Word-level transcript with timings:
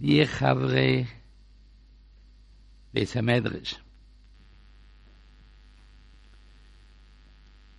die 0.00 0.26
Chavre 0.26 1.06
Beis 2.92 3.14
HaMedrash. 3.14 3.76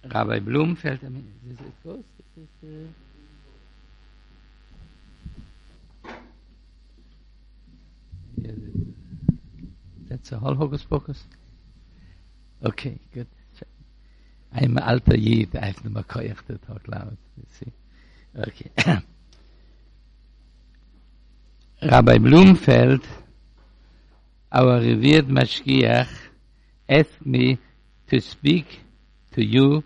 Rabbi 0.04 0.40
Blumfeld, 0.40 1.04
I 1.04 1.10
mean, 1.10 1.34
is 1.50 1.60
it 1.60 1.74
close? 1.82 2.04
Is 2.38 2.48
it, 2.62 2.86
uh... 6.06 6.12
Yeah, 8.38 8.52
that's 10.08 10.32
a 10.32 10.38
whole 10.38 10.54
hocus 10.54 10.84
pocus. 10.84 11.24
Okay, 12.64 13.00
good. 13.14 13.28
I'm 14.54 14.78
alter 14.78 15.18
Yid, 15.18 15.56
I 15.56 15.66
have 15.66 15.84
no 15.84 16.02
koyach 16.04 16.46
to 16.48 16.58
talk 16.60 16.88
loud, 16.88 17.18
you 17.38 17.46
see. 17.60 17.72
Okay. 18.38 19.02
Rabbi 21.82 22.18
Blumfeld, 22.18 23.04
our 24.52 24.80
revered 24.80 25.28
Mashgiach, 25.28 26.10
asked 26.90 27.24
me 27.24 27.60
to 28.08 28.20
speak 28.20 28.66
to 29.34 29.46
you, 29.46 29.84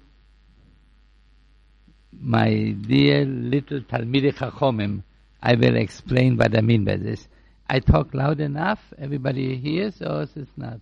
my 2.14 2.74
dear 2.88 3.26
little 3.26 3.82
Talmidei 3.82 4.34
Chachomim. 4.34 5.04
I 5.44 5.56
will 5.56 5.76
explain 5.76 6.38
what 6.38 6.58
I 6.58 6.62
mean 6.62 6.86
by 6.86 6.96
this. 6.96 7.28
I 7.70 7.80
talk 7.80 8.14
loud 8.14 8.40
enough, 8.40 8.80
everybody 8.98 9.58
hears, 9.58 10.02
or 10.02 10.22
is 10.22 10.38
it 10.38 10.48
not? 10.56 10.80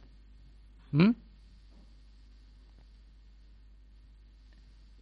Hmm? 0.91 1.11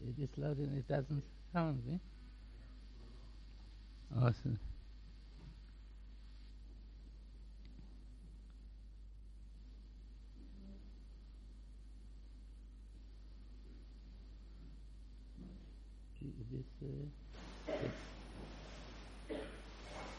It 0.08 0.23
is 0.23 0.30
loud 0.38 0.58
and 0.58 0.77
it 0.77 0.88
doesn't 0.88 1.23
sound, 1.52 1.81
eh? 1.91 1.97
Awesome. 4.21 4.58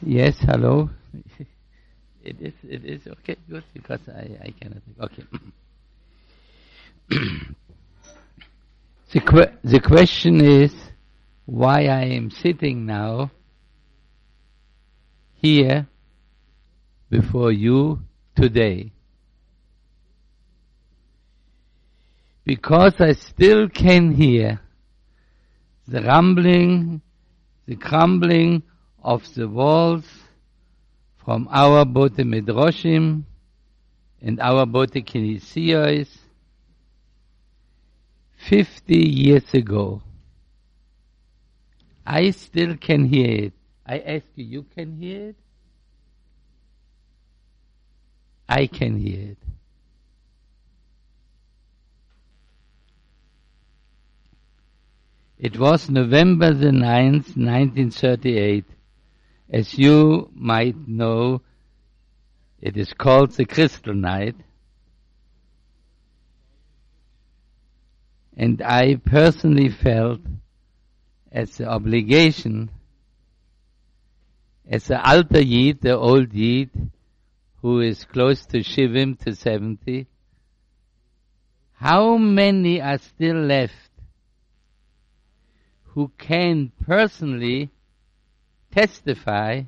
Yes, 0.00 0.36
hello. 0.41 0.91
it 2.24 2.36
is, 2.41 2.52
it 2.62 2.84
is 2.84 3.06
okay, 3.08 3.36
good, 3.50 3.64
because 3.74 4.00
I, 4.08 4.38
I 4.44 4.50
cannot. 4.60 4.82
Okay. 5.00 5.24
the, 9.12 9.20
que- 9.20 9.58
the 9.64 9.80
question 9.80 10.41
is 10.41 10.72
why 11.46 11.86
I 11.86 12.04
am 12.04 12.30
sitting 12.30 12.86
now 12.86 13.32
here 15.34 15.88
before 17.10 17.50
you 17.50 17.98
today. 18.36 18.92
Because 22.44 22.94
I 23.00 23.12
still 23.12 23.69
can 23.69 24.12
hear 24.12 24.60
the 25.88 26.02
rumbling, 26.02 27.02
the 27.66 27.74
crumbling 27.76 28.62
of 29.02 29.34
the 29.34 29.48
walls 29.48 30.04
from 31.24 31.48
our 31.50 31.84
Bote 31.84 32.16
Midrashim 32.16 33.24
and 34.20 34.41
our 34.41 34.66
Bote 34.66 34.92
Kinisiyos 34.92 36.08
50 38.48 38.96
years 38.96 39.54
ago. 39.54 40.02
I 42.06 42.30
still 42.30 42.76
can 42.76 43.04
hear 43.04 43.44
it. 43.44 43.52
I 43.86 43.98
ask 43.98 44.24
you, 44.34 44.44
you 44.44 44.62
can 44.74 44.96
hear 44.96 45.28
it? 45.30 45.36
I 48.48 48.66
can 48.66 48.98
hear 48.98 49.32
it. 49.32 49.38
It 55.38 55.58
was 55.58 55.88
November 55.88 56.53
the 56.53 56.70
9th, 56.70 57.37
1938. 57.37 58.64
As 59.50 59.78
you 59.78 60.31
might 60.34 60.76
know, 60.86 61.41
it 62.60 62.76
is 62.76 62.92
called 62.92 63.32
the 63.32 63.47
Crystal 63.47 63.94
Night. 63.94 64.34
And 68.37 68.60
I 68.62 68.97
personally 68.97 69.70
felt 69.70 70.20
as 71.32 71.60
an 71.60 71.66
obligation, 71.66 72.70
as 74.69 74.91
an 74.91 75.00
alter 75.03 75.41
Yid, 75.41 75.81
the 75.81 75.97
old 75.97 76.32
Yid, 76.32 76.70
who 77.62 77.81
is 77.81 78.04
close 78.04 78.44
to 78.47 78.58
Shivim 78.58 79.19
to 79.25 79.34
70, 79.34 80.06
how 81.72 82.16
many 82.16 82.81
are 82.81 82.98
still 82.98 83.37
left 83.37 83.75
who 85.98 86.12
can 86.19 86.70
personally 86.87 87.70
testify 88.71 89.62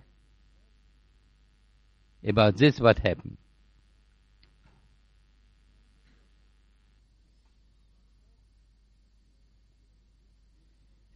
about 2.27 2.57
this 2.57 2.81
what 2.81 2.99
happened. 2.99 3.37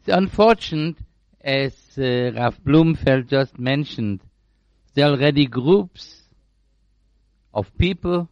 It's 0.01 0.15
unfortunate, 0.15 0.97
as 1.41 1.73
uh, 1.97 2.33
Raf 2.35 2.61
Blumfeld 2.63 3.29
just 3.29 3.59
mentioned, 3.59 4.21
there 4.95 5.07
are 5.07 5.13
already 5.13 5.47
groups 5.47 6.23
of 7.55 7.77
people, 7.79 8.29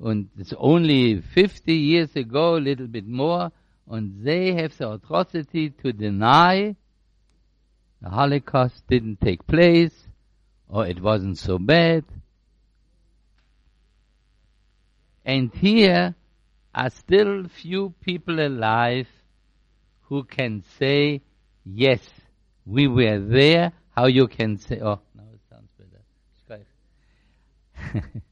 and 0.00 0.28
it's 0.36 0.52
only 0.58 1.20
50 1.20 1.72
years 1.72 2.16
ago, 2.16 2.56
a 2.56 2.58
little 2.58 2.88
bit 2.88 3.06
more, 3.06 3.52
and 3.88 4.24
they 4.24 4.52
have 4.54 4.76
the 4.78 4.90
atrocity 4.90 5.70
to 5.70 5.92
deny 5.92 6.74
the 8.00 8.08
Holocaust 8.08 8.86
didn't 8.88 9.20
take 9.20 9.46
place, 9.46 9.94
or 10.68 10.86
it 10.86 11.00
wasn't 11.00 11.38
so 11.38 11.58
bad. 11.58 12.04
And 15.24 15.54
here 15.54 16.14
are 16.74 16.90
still 16.90 17.44
few 17.48 17.94
people 18.00 18.40
alive 18.40 19.08
who 20.02 20.24
can 20.24 20.64
say, 20.78 21.20
yes, 21.64 22.00
we 22.64 22.88
were 22.88 23.18
there. 23.18 23.72
How 23.94 24.06
you 24.06 24.28
can 24.28 24.56
say, 24.58 24.80
oh, 24.80 25.00
now 25.14 25.24
it 25.34 25.40
sounds 25.50 25.68
better. 25.78 26.00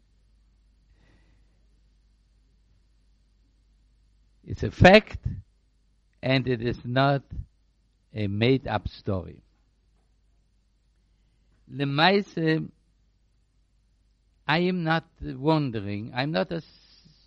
it's 4.47 4.63
a 4.63 4.71
fact, 4.71 5.19
and 6.23 6.49
it 6.49 6.63
is 6.63 6.79
not 6.85 7.23
a 8.15 8.29
made 8.29 8.67
up 8.67 8.89
story. 8.89 9.43
Lemaise, 11.73 12.69
I 14.47 14.59
am 14.59 14.85
not 14.85 15.05
wondering, 15.21 16.13
I'm 16.15 16.33
not 16.33 16.53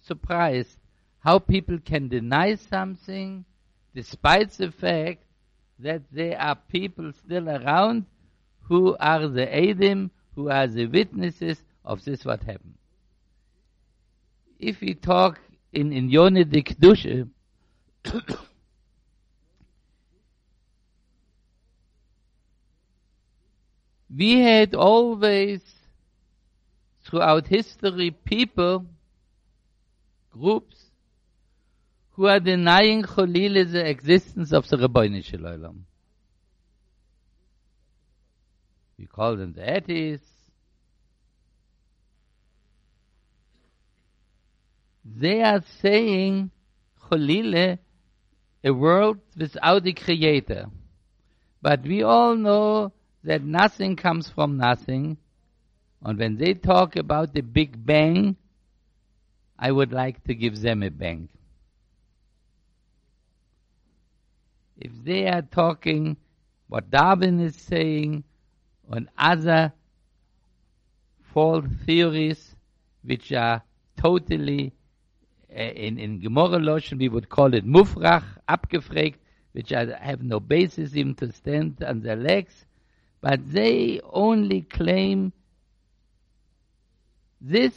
surprised 0.03 0.77
how 1.19 1.39
people 1.39 1.77
can 1.79 2.07
deny 2.07 2.55
something 2.55 3.45
despite 3.93 4.51
the 4.51 4.71
fact 4.71 5.23
that 5.79 6.01
there 6.11 6.39
are 6.39 6.55
people 6.55 7.11
still 7.13 7.49
around 7.49 8.05
who 8.61 8.95
are 8.99 9.27
the 9.27 9.45
Adim, 9.45 10.09
who 10.35 10.49
are 10.49 10.67
the 10.67 10.87
witnesses 10.87 11.61
of 11.83 12.03
this 12.03 12.25
what 12.25 12.41
happened. 12.41 12.75
If 14.59 14.81
we 14.81 14.93
talk 14.93 15.39
in, 15.73 15.91
in 15.91 16.09
Yonah 16.09 16.45
Dikdushe, 16.45 17.27
we 24.15 24.39
had 24.39 24.75
always, 24.75 25.61
throughout 27.05 27.47
history, 27.47 28.11
people, 28.11 28.85
groups, 30.31 30.77
who 32.11 32.27
are 32.27 32.39
denying 32.39 33.03
Cholile 33.03 33.71
the 33.71 33.87
existence 33.87 34.51
of 34.51 34.67
the 34.67 34.77
Rabbeinu 34.77 35.23
Shalom. 35.23 35.85
We 38.97 39.07
call 39.07 39.37
them 39.37 39.53
the 39.53 39.77
atheists. 39.77 40.27
They 45.03 45.41
are 45.41 45.63
saying 45.81 46.51
Cholile, 47.09 47.79
a 48.63 48.71
world 48.71 49.19
without 49.37 49.87
a 49.87 49.93
creator. 49.93 50.67
But 51.61 51.83
we 51.83 52.03
all 52.03 52.35
know 52.35 52.91
that 53.23 53.43
nothing 53.43 53.95
comes 53.95 54.29
from 54.29 54.57
nothing. 54.57 55.17
And 56.03 56.17
when 56.17 56.37
they 56.37 56.53
talk 56.53 56.95
about 56.95 57.33
the 57.33 57.41
Big 57.41 57.85
Bang, 57.85 58.35
I 59.57 59.71
would 59.71 59.91
like 59.91 60.23
to 60.23 60.33
give 60.33 60.59
them 60.59 60.81
a 60.81 60.89
bang. 60.89 61.29
If 64.75 64.91
they 65.03 65.27
are 65.27 65.43
talking 65.43 66.17
what 66.67 66.89
Darwin 66.89 67.39
is 67.39 67.55
saying 67.55 68.23
and 68.89 69.07
other 69.17 69.71
false 71.33 71.65
theories 71.85 72.55
which 73.03 73.31
are 73.33 73.61
totally 73.97 74.73
uh, 75.55 75.59
in 75.59 75.99
in 75.99 76.19
Gemara 76.19 76.79
we 76.97 77.09
would 77.09 77.29
call 77.29 77.53
it 77.53 77.65
mufrach 77.65 78.23
abgefragt 78.49 79.15
which 79.51 79.71
are, 79.71 79.93
have 79.95 80.23
no 80.23 80.39
basis 80.39 80.95
even 80.95 81.13
to 81.15 81.31
stand 81.31 81.83
on 81.83 82.01
their 82.01 82.15
legs 82.15 82.65
but 83.21 83.39
they 83.51 84.01
only 84.11 84.61
claim 84.61 85.31
this 87.39 87.73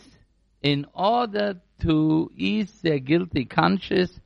in 0.63 0.87
order 0.95 1.61
to 1.81 2.31
ease 2.37 2.73
their 2.83 2.99
guilty 2.99 3.45
conscience. 3.45 4.19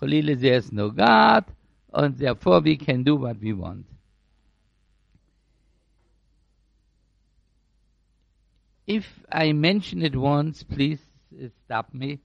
Cholile 0.00 0.40
there's 0.40 0.72
no 0.72 0.90
God 0.90 1.44
and 1.92 2.16
therefore 2.16 2.60
we 2.60 2.76
can 2.76 3.02
do 3.02 3.16
what 3.16 3.40
we 3.40 3.52
want. 3.52 3.86
If 8.86 9.06
I 9.32 9.52
mention 9.52 10.02
it 10.02 10.14
once, 10.14 10.62
please 10.62 11.00
stop 11.64 11.92
me. 11.94 12.20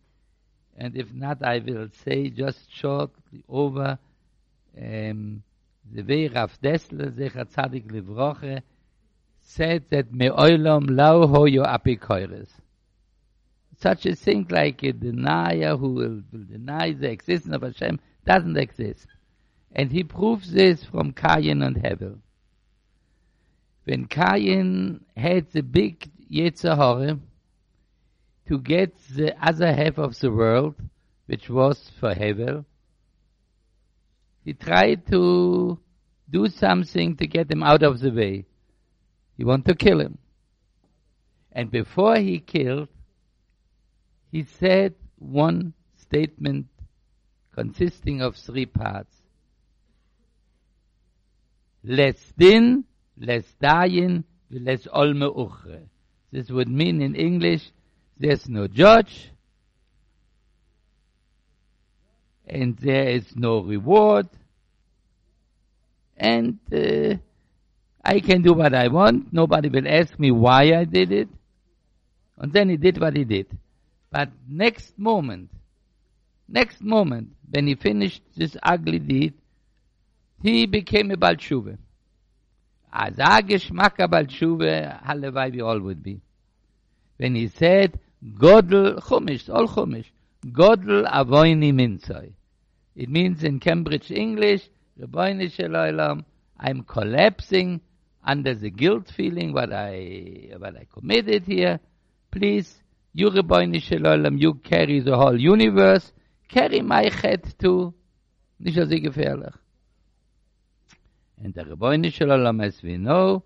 And 0.78 0.96
if 0.96 1.12
not, 1.14 1.44
I 1.44 1.60
will 1.60 1.90
say 2.04 2.30
just 2.30 2.60
shortly 2.72 3.44
over. 3.48 3.98
Um, 4.80 5.44
the 5.92 6.04
way 6.04 6.28
Rav 6.28 6.58
Dessler, 6.62 7.12
Zecha 7.12 7.46
Tzadik 7.46 7.88
Livroche, 7.92 8.62
said 9.42 9.86
that 9.90 10.14
me 10.14 10.30
oilam 10.30 10.90
lau 10.90 11.26
hoyo 11.26 11.66
apikoires. 11.66 12.50
Such 13.80 14.06
a 14.06 14.16
thing 14.16 14.46
like 14.50 14.84
a 14.84 14.92
denier 14.92 15.78
who 15.78 15.94
will, 15.94 16.22
will 16.32 16.46
deny 16.46 16.92
the 16.92 17.10
existence 17.10 17.56
of 17.56 17.62
Hashem 17.62 18.00
doesn't 18.26 18.58
exist. 18.58 19.08
And 19.72 19.92
he 19.92 20.04
proves 20.04 20.52
this 20.52 20.84
from 20.84 21.14
Cain 21.14 21.62
and 21.62 21.78
Hevel. 21.78 22.20
When 23.86 24.06
Cain 24.06 25.06
had 25.16 25.52
the 25.52 25.62
big 25.62 26.10
Yetzirah 26.30 27.20
to 28.48 28.60
get 28.60 28.96
the 29.16 29.36
other 29.46 29.74
half 29.74 29.98
of 29.98 30.20
the 30.20 30.32
world, 30.32 30.76
which 31.28 31.50
was 31.50 31.92
for 32.00 32.14
Hevel. 32.14 32.66
He 34.50 34.54
tried 34.54 35.06
to 35.12 35.78
do 36.28 36.48
something 36.48 37.16
to 37.18 37.28
get 37.28 37.52
him 37.52 37.62
out 37.62 37.84
of 37.84 38.00
the 38.00 38.10
way. 38.10 38.46
He 39.38 39.44
wanted 39.44 39.66
to 39.68 39.76
kill 39.76 40.02
him. 40.02 40.18
And 41.52 41.70
before 41.70 42.16
he 42.18 42.40
killed, 42.40 42.88
he 44.32 44.46
said 44.60 44.96
one 45.20 45.74
statement 45.98 46.66
consisting 47.54 48.24
of 48.24 48.38
three 48.38 48.66
parts. 48.66 49.16
Let's 51.84 52.34
din, 52.36 52.86
let's 53.20 53.54
dayin, 53.62 54.24
let's 54.50 54.88
olme 54.88 55.32
uchre. 55.32 55.82
This 56.32 56.50
would 56.50 56.70
mean 56.70 57.04
in 57.04 57.14
English, 57.14 57.70
there's 58.18 58.50
no 58.50 58.66
judge, 58.66 59.32
and 62.50 62.78
there 62.78 63.10
is 63.10 63.36
no 63.36 63.60
reward, 63.60 64.28
and 66.18 66.60
uh, 66.74 67.16
I 68.04 68.20
can 68.20 68.42
do 68.42 68.54
what 68.54 68.74
I 68.74 68.88
want. 68.88 69.32
Nobody 69.32 69.70
will 69.70 69.88
ask 69.88 70.18
me 70.20 70.32
why 70.32 70.74
I 70.74 70.84
did 70.84 71.12
it. 71.12 71.30
And 72.38 72.52
then 72.54 72.70
he 72.70 72.78
did 72.78 73.00
what 73.00 73.16
he 73.16 73.24
did. 73.24 73.48
But 74.12 74.30
next 74.48 74.98
moment, 74.98 75.50
next 76.48 76.82
moment, 76.82 77.30
when 77.50 77.68
he 77.68 77.76
finished 77.76 78.22
this 78.36 78.56
ugly 78.64 79.00
deed, 79.00 79.34
he 80.42 80.66
became 80.66 81.12
a 81.12 81.18
Balshuva. 81.18 81.78
as 82.92 83.20
a 83.20 83.42
geschmack 83.42 83.98
schuwe 84.30 85.00
alle 85.06 85.32
weil 85.32 85.52
wir 85.52 85.66
all 85.66 85.80
would 85.80 86.02
be 86.02 86.22
when 87.18 87.36
he 87.36 87.48
said 87.48 88.00
godel 88.38 89.00
chumish 89.00 89.50
all 89.50 89.68
chumish 89.68 90.12
godel 90.52 91.06
avoini 91.06 91.72
minsoi 91.72 92.34
it 92.96 93.10
means 93.10 93.44
in 93.44 93.60
cambridge 93.60 94.12
english 94.12 94.70
the 94.98 95.08
boyne 95.08 95.42
i'm 96.60 96.84
collapsing 96.84 97.80
under 98.24 98.54
the 98.54 98.70
guilt 98.70 99.10
feeling 99.16 99.54
what 99.54 99.72
i 99.72 100.50
what 100.58 100.76
i 100.76 100.86
committed 100.94 101.44
here 101.46 101.80
please 102.32 102.82
you 103.14 103.30
shalom 103.80 104.38
you 104.38 104.54
carry 104.56 105.00
the 105.00 105.16
whole 105.16 105.40
universe 105.40 106.12
carry 106.48 106.82
my 106.82 107.10
head 107.22 107.44
too 107.60 107.94
and 111.42 111.54
the 111.54 111.64
Rebbeinu 111.64 112.12
Shalom, 112.12 112.60
as 112.60 112.82
we 112.84 112.98
know, 112.98 113.44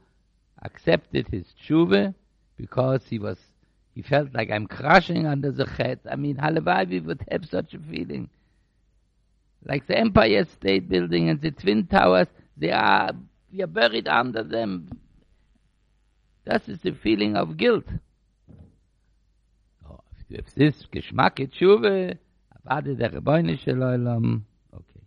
accepted 0.63 1.27
his 1.27 1.45
tshuva 1.63 2.15
because 2.57 3.05
he 3.07 3.19
was, 3.19 3.37
he 3.93 4.01
felt 4.01 4.33
like 4.33 4.49
I'm 4.49 4.65
crushing 4.65 5.27
under 5.27 5.51
the 5.51 5.65
head. 5.67 5.99
I 6.09 6.15
mean, 6.15 6.37
Halevavi 6.37 7.05
would 7.05 7.23
have 7.29 7.45
such 7.45 7.73
a 7.75 7.79
feeling. 7.79 8.29
Like 9.65 9.87
the 9.87 9.97
Empire 9.97 10.45
State 10.45 10.89
Building 10.89 11.29
and 11.29 11.41
the 11.41 11.51
Twin 11.51 11.87
Towers, 11.87 12.27
they 12.57 12.71
are, 12.71 13.11
we 13.51 13.61
are 13.61 13.67
buried 13.67 14.07
under 14.07 14.43
them. 14.43 14.89
That 16.45 16.67
is 16.67 16.79
the 16.79 16.91
feeling 16.91 17.37
of 17.37 17.55
guilt. 17.55 17.85
Oh, 19.89 20.01
if 20.29 20.53
this 20.55 20.85
Geschmack 20.93 21.39
okay. 24.73 25.01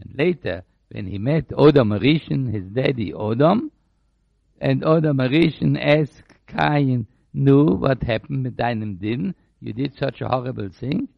And 0.00 0.14
later, 0.14 0.64
when 0.90 1.06
he 1.06 1.18
met 1.18 1.48
Odom 1.48 1.98
Rishon, 2.00 2.52
his 2.52 2.64
daddy 2.64 3.12
Odom, 3.12 3.70
and 4.60 4.82
Odom 4.82 5.20
Rishon 5.30 5.78
asked 5.78 6.22
Cain, 6.46 7.06
knew 7.34 7.64
what 7.64 8.02
happened 8.02 8.44
with 8.44 8.56
deinem 8.56 8.98
din, 8.98 9.34
you 9.60 9.72
did 9.74 9.94
such 9.96 10.20
a 10.22 10.28
horrible 10.28 10.70
thing? 10.70 11.08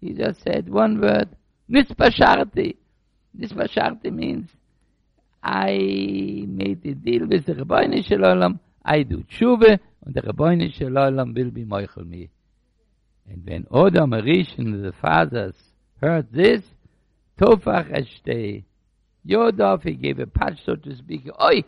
He 0.00 0.12
just 0.12 0.42
said 0.42 0.68
one 0.68 1.00
word, 1.00 1.28
Nispasharti. 1.70 2.76
Nispasharti 3.38 4.12
means, 4.12 4.48
I 5.42 6.44
made 6.46 6.84
a 6.84 6.94
deal 6.94 7.26
with 7.26 7.46
the 7.46 7.54
Rabbeinu 7.54 8.06
Shalom, 8.06 8.60
I 8.84 9.02
do 9.02 9.24
tshuva, 9.24 9.78
and 10.04 10.14
the 10.14 10.22
Rabbeinu 10.22 10.72
Shalom 10.74 11.34
will 11.34 11.50
be 11.50 11.64
moichel 11.64 12.06
me. 12.06 12.30
And 13.28 13.46
when 13.46 13.64
Odom 13.64 14.12
Rishon, 14.22 14.82
the 14.82 14.92
fathers, 15.00 15.54
heard 16.00 16.32
this, 16.32 16.62
Tofach 17.40 17.90
eshtei. 17.90 18.64
Yodov, 19.26 19.82
he 19.84 19.94
gave 19.94 20.18
a 20.18 20.26
patch, 20.26 20.58
so 20.64 20.74
to 20.74 20.96
speak. 20.96 21.28
Oi! 21.40 21.62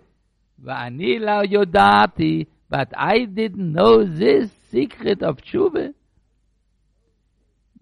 Va'ani 0.62 1.20
lao 1.20 1.42
yodati. 1.42 2.46
But 2.68 2.92
I 2.96 3.24
didn't 3.24 3.72
know 3.72 4.04
this 4.04 4.50
secret 4.70 5.22
of 5.22 5.38
tshuva. 5.38 5.94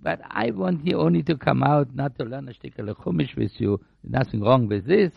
But 0.02 0.21
I 0.28 0.50
want 0.50 0.85
you 0.85 0.99
only 0.99 1.23
to 1.25 1.37
come 1.37 1.62
out, 1.62 1.94
not 1.94 2.18
to 2.18 2.25
learn 2.25 2.49
a 2.49 2.52
shtickle 2.52 2.94
chumish 2.97 3.37
with 3.37 3.52
you. 3.61 3.80
Nothing 4.02 4.40
wrong 4.40 4.66
with 4.66 4.85
this. 4.87 5.12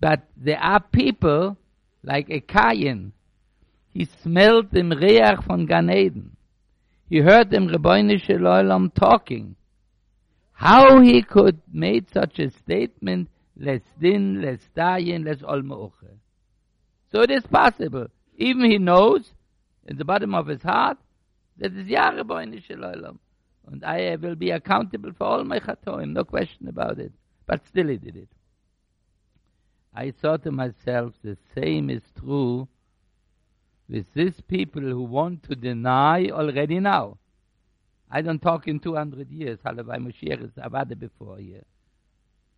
But 0.00 0.24
there 0.36 0.58
are 0.58 0.80
people, 0.80 1.56
like 2.02 2.28
a 2.28 2.40
Kayin, 2.40 3.12
he 3.90 4.08
smelled 4.22 4.72
the 4.72 4.82
reach 4.82 5.44
von 5.46 5.66
Gan 5.66 5.88
Eden. 5.88 6.36
He 7.08 7.18
heard 7.20 7.50
them 7.50 7.68
Rebbeinu 7.68 8.20
Shalom 8.20 8.90
talking. 8.90 9.56
how 10.56 11.00
he 11.02 11.22
could 11.22 11.60
made 11.70 12.10
such 12.10 12.38
a 12.38 12.50
statement 12.50 13.28
less 13.58 13.82
din 14.00 14.40
less 14.40 14.60
dayen 14.74 15.24
less 15.26 15.42
almoche 15.42 16.12
so 17.12 17.20
it 17.20 17.30
is 17.30 17.46
possible 17.46 18.06
even 18.36 18.70
he 18.70 18.78
knows 18.78 19.32
in 19.86 19.98
the 19.98 20.04
bottom 20.04 20.34
of 20.34 20.46
his 20.46 20.62
heart 20.62 20.96
that 21.58 21.72
is 21.72 21.86
boyne 22.26 22.52
shloilam 22.66 23.18
and 23.70 23.84
i 23.84 24.16
will 24.16 24.34
be 24.34 24.50
accountable 24.50 25.12
for 25.12 25.24
all 25.24 25.44
my 25.44 25.58
khatoim 25.58 26.12
no 26.12 26.24
question 26.24 26.68
about 26.68 26.98
it 26.98 27.12
but 27.46 27.66
still 27.66 27.88
he 27.88 27.96
did 27.96 28.16
it 28.16 28.28
i 29.94 30.10
thought 30.10 30.42
to 30.42 30.50
myself 30.50 31.14
the 31.22 31.36
same 31.54 31.90
is 31.90 32.02
true 32.18 32.68
with 33.88 34.06
these 34.14 34.40
people 34.42 34.82
who 34.82 35.02
want 35.02 35.42
to 35.42 35.54
deny 35.54 36.28
already 36.30 36.80
now 36.80 37.16
I 38.10 38.22
don't 38.22 38.40
talk 38.40 38.68
in 38.68 38.78
200 38.78 39.30
years, 39.30 39.58
by 39.62 39.72
Moshiach 39.72 40.44
is 40.44 40.52
Avada 40.52 40.98
before 40.98 41.38
here. 41.38 41.64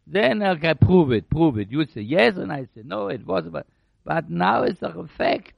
Then 0.06 0.42
I 0.42 0.54
can 0.56 0.76
prove 0.78 1.12
it, 1.12 1.28
prove 1.28 1.58
it. 1.58 1.70
You 1.70 1.84
say 1.86 2.02
yes, 2.02 2.36
and 2.36 2.52
I 2.52 2.64
say 2.74 2.82
no, 2.84 3.08
it 3.08 3.26
was, 3.26 3.44
but, 3.50 3.66
but 4.04 4.30
now 4.30 4.62
it's 4.62 4.82
a 4.82 5.08
fact. 5.16 5.54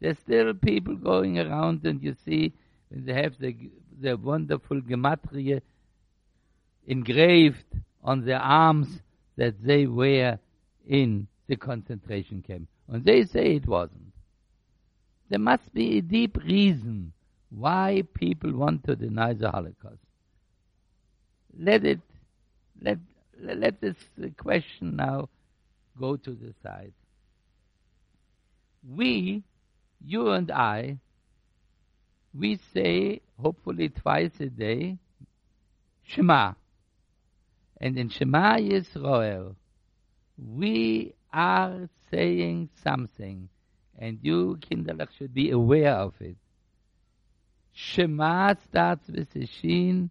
There's 0.00 0.18
still 0.18 0.54
people 0.54 0.96
going 0.96 1.38
around, 1.38 1.84
and 1.84 2.02
you 2.02 2.16
see, 2.24 2.52
when 2.88 3.04
they 3.04 3.14
have 3.14 3.38
the, 3.38 3.56
the 4.02 4.16
wonderful 4.16 4.80
gematria 4.80 5.60
engraved 6.86 7.64
on 8.02 8.24
their 8.24 8.40
arms 8.40 8.88
that 9.36 9.62
they 9.62 9.86
wear 9.86 10.38
in 10.86 11.26
the 11.48 11.56
concentration 11.56 12.42
camp. 12.42 12.68
And 12.88 13.04
they 13.04 13.24
say 13.24 13.56
it 13.56 13.66
wasn't. 13.66 14.12
There 15.30 15.38
must 15.38 15.72
be 15.72 15.98
a 15.98 16.02
deep 16.02 16.36
reason 16.36 17.12
why 17.50 18.02
people 18.14 18.52
want 18.52 18.84
to 18.84 18.96
deny 18.96 19.32
the 19.32 19.50
Holocaust. 19.50 19.98
Let 21.58 21.84
it, 21.84 22.00
let, 22.82 22.98
let 23.40 23.80
this 23.80 23.96
question 24.36 24.96
now 24.96 25.28
go 25.98 26.16
to 26.16 26.30
the 26.30 26.52
side. 26.62 26.92
We 28.86 29.42
you 30.04 30.30
and 30.30 30.50
I, 30.50 30.98
we 32.34 32.58
say, 32.72 33.20
hopefully 33.40 33.88
twice 33.88 34.32
a 34.40 34.46
day, 34.46 34.98
Shema. 36.04 36.52
And 37.80 37.98
in 37.98 38.08
Shema 38.08 38.56
Yisrael, 38.56 39.54
we 40.38 41.14
are 41.32 41.88
saying 42.10 42.70
something, 42.82 43.48
and 43.98 44.18
you, 44.22 44.58
Kinderlach, 44.60 45.08
should 45.16 45.34
be 45.34 45.50
aware 45.50 45.94
of 45.94 46.14
it. 46.20 46.36
Shema 47.72 48.54
starts 48.68 49.08
with 49.08 49.34
a 49.34 49.46
shin, 49.46 50.10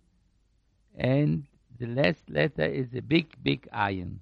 and 0.98 1.46
the 1.80 1.88
last 1.88 2.30
letter 2.30 2.66
is 2.66 2.88
a 2.96 3.02
big, 3.02 3.36
big 3.42 3.68
iron. 3.72 4.20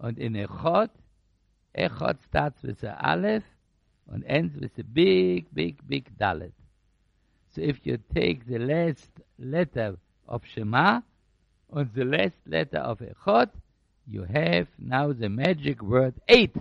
And 0.00 0.18
in 0.18 0.34
Echot, 0.34 0.90
Echot 1.76 2.16
starts 2.28 2.62
with 2.62 2.82
a 2.82 2.96
Aleph 3.06 3.44
and 4.10 4.24
ends 4.26 4.58
with 4.58 4.76
a 4.78 4.84
big, 4.84 5.46
big, 5.54 5.78
big 5.86 6.10
Dalet. 6.18 6.52
So 7.54 7.62
if 7.62 7.78
you 7.84 7.98
take 8.14 8.46
the 8.46 8.58
last 8.58 9.10
letter 9.38 9.96
of 10.28 10.42
Shema 10.54 11.00
on 11.72 11.90
the 11.94 12.04
last 12.04 12.36
letter 12.46 12.78
of 12.78 13.00
Echot, 13.00 13.50
you 14.06 14.24
have 14.24 14.68
now 14.78 15.12
the 15.12 15.28
magic 15.28 15.82
word 15.82 16.14
eid. 16.28 16.52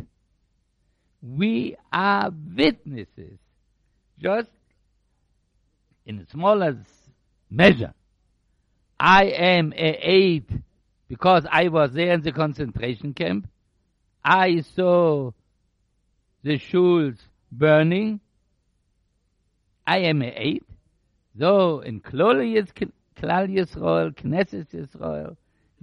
We 1.22 1.76
are 1.92 2.32
witnesses, 2.56 3.38
just 4.20 4.50
in 6.06 6.20
a 6.20 6.26
smaller 6.32 6.78
measure. 7.50 7.94
I 9.00 9.26
am 9.26 9.74
a 9.74 10.36
eid 10.36 10.64
because 11.08 11.46
I 11.52 11.68
was 11.68 11.94
there 11.94 12.14
in 12.14 12.22
the 12.22 12.32
concentration 12.32 13.14
camp. 13.14 13.48
I 14.24 14.62
saw 14.76 15.32
the 16.44 16.58
shuls 16.60 17.18
burning. 17.52 18.20
I 19.86 20.00
am 20.00 20.22
a 20.22 20.36
eid. 20.36 20.69
So 21.38 21.82
in 21.82 22.02
Klal 22.02 22.42
Yisrael, 23.20 24.16
Knesset 24.16 24.68
Yisrael, 24.74 25.36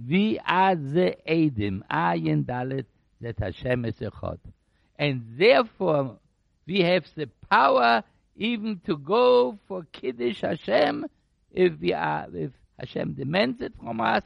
we 0.07 0.39
are 0.45 0.75
the 0.75 1.15
Eidim, 1.27 1.81
Ayin 1.89 2.45
Dalet, 2.45 2.85
that 3.21 3.39
Hashem 3.39 3.85
is 3.85 3.95
Echad. 3.95 4.39
And 4.99 5.23
therefore, 5.37 6.17
we 6.65 6.81
have 6.81 7.05
the 7.15 7.29
power 7.49 8.03
even 8.35 8.81
to 8.85 8.97
go 8.97 9.57
for 9.67 9.85
Kiddush 9.91 10.41
Hashem 10.41 11.05
if 11.51 11.79
we 11.79 11.93
are, 11.93 12.27
if 12.33 12.51
Hashem 12.77 13.13
demands 13.13 13.61
it 13.61 13.73
from 13.81 14.01
us, 14.01 14.23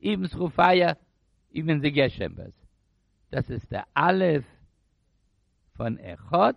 even 0.00 0.28
through 0.28 0.50
fire, 0.50 0.96
even 1.52 1.80
the 1.80 1.90
Geshembers. 1.90 2.54
Das 3.30 3.48
ist 3.50 3.70
der 3.70 3.86
Aleph 3.94 4.44
von 5.76 5.98
Echot 5.98 6.56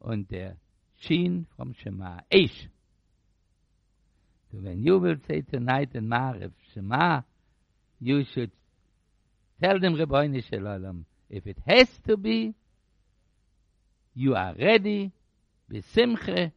und 0.00 0.30
der 0.30 0.56
Shin 0.96 1.46
from 1.56 1.74
Shema. 1.74 2.22
Eish. 2.32 2.68
So 4.50 4.58
when 4.58 4.82
you 4.82 4.98
will 4.98 5.16
say 5.26 5.42
tonight 5.42 5.90
in 5.94 6.08
Maariv, 6.08 6.52
Shema, 6.72 7.22
you 8.00 8.24
should 8.24 8.50
tell 9.62 9.78
them, 9.78 9.96
Rebbeinu 9.96 10.42
Shalom, 10.48 11.04
if 11.28 11.46
it 11.46 11.58
has 11.66 11.88
to 12.06 12.16
be, 12.16 12.54
you 14.14 14.34
are 14.34 14.54
ready, 14.58 15.12
besimche, 15.70 16.52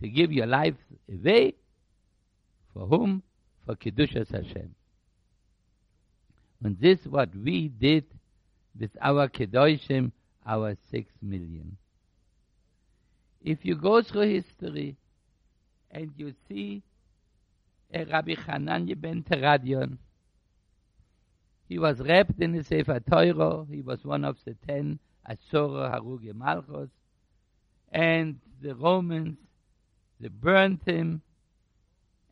to 0.00 0.08
give 0.08 0.32
your 0.32 0.46
life 0.46 0.76
away, 1.12 1.54
for 2.72 2.86
whom? 2.86 3.22
For 3.66 3.76
Kedushas 3.76 4.30
Hashem. 4.30 4.74
And 6.64 6.80
this 6.80 7.04
what 7.04 7.34
we 7.34 7.68
did 7.68 8.04
with 8.78 8.90
our 9.00 9.28
Kedoshim, 9.28 10.12
our 10.46 10.76
six 10.90 11.10
million. 11.20 11.76
If 13.42 13.58
you 13.62 13.74
go 13.74 14.02
through 14.02 14.28
history 14.28 14.96
and 15.90 16.12
you 16.16 16.34
see 16.48 16.82
Rabbi 17.92 18.34
Hananya 18.34 19.00
ben 19.00 19.22
Teradion, 19.22 19.98
he 21.68 21.78
was 21.78 22.00
wrapped 22.00 22.40
in 22.40 22.52
the 22.52 22.64
Sefer 22.64 23.00
Torah, 23.00 23.66
he 23.70 23.82
was 23.82 24.04
one 24.04 24.24
of 24.24 24.36
the 24.44 24.54
ten 24.66 24.98
Asura 25.28 25.90
Haruge 25.90 26.34
Malchus, 26.34 26.90
and 27.92 28.38
the 28.62 28.74
Romans, 28.74 29.36
they 30.20 30.28
burned 30.28 30.80
him, 30.84 31.22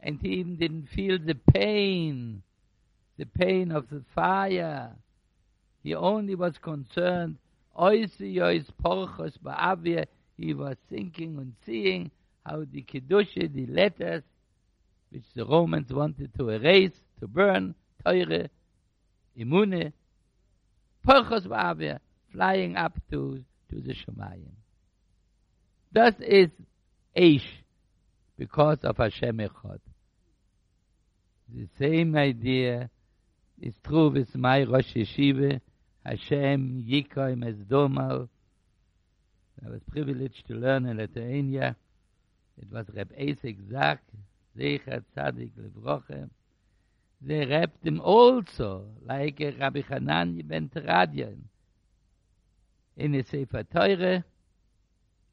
and 0.00 0.20
he 0.20 0.34
even 0.34 0.56
didn't 0.56 0.88
feel 0.88 1.18
the 1.18 1.34
pain, 1.34 2.42
the 3.16 3.26
pain 3.26 3.72
of 3.72 3.88
the 3.90 4.02
fire. 4.14 4.90
He 5.82 5.94
only 5.94 6.34
was 6.34 6.58
concerned, 6.58 7.36
he 7.76 8.06
was 10.54 10.76
thinking 10.88 11.38
and 11.38 11.52
seeing 11.64 12.10
how 12.44 12.64
the 12.72 12.82
Kedusha, 12.82 13.52
the 13.52 13.66
letters, 13.66 14.22
which 15.10 15.24
the 15.34 15.44
Romans 15.44 15.92
wanted 15.92 16.32
to 16.36 16.50
erase, 16.50 16.92
to 17.20 17.26
burn, 17.26 17.74
Teure, 18.04 18.48
Imune, 19.38 19.92
Porchos 21.06 21.46
Ba'avir, 21.46 21.98
flying 22.32 22.76
up 22.76 22.98
to, 23.10 23.42
to 23.70 23.80
the 23.80 23.94
Shemayim. 23.94 24.52
Thus 25.92 26.14
is 26.20 26.50
Eish, 27.16 27.40
because 28.36 28.78
of 28.84 28.96
Hashem 28.98 29.38
Echad. 29.38 29.80
The 31.54 31.66
same 31.78 32.14
idea 32.14 32.90
is 33.60 33.74
true 33.82 34.10
with 34.10 34.34
my 34.36 34.64
Rosh 34.64 34.94
Yeshiva, 34.94 35.60
Hashem 36.04 36.84
Yikoim 36.86 37.46
Es 37.46 37.56
Domal. 37.66 38.28
I 39.64 39.70
was 39.70 39.80
privileged 39.90 40.46
to 40.48 40.54
learn 40.54 40.86
in 40.86 40.98
Lithuania. 40.98 41.74
It 42.60 42.70
was 42.70 42.86
Reb 42.94 43.12
Esek 43.18 43.56
Zak, 43.70 44.00
Zecher 44.58 45.02
Tzadik 45.16 45.50
Levrochem. 45.56 46.30
They 47.20 47.46
rapped 47.46 47.84
him 47.84 48.00
also, 48.00 48.86
like 49.04 49.40
Rabbi 49.58 49.82
Hanan 49.82 50.40
ben 50.44 50.68
Teradion, 50.68 51.38
in 52.96 53.12
the 53.12 53.22
Sefer 53.22 53.64
Teure, 53.64 54.24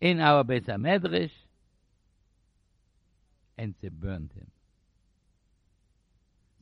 in 0.02 0.20
our 0.20 0.44
Beis 0.44 0.66
HaMedrash, 0.66 1.32
and 3.58 3.74
they 3.82 3.90
burned 3.90 4.32
him. 4.36 4.48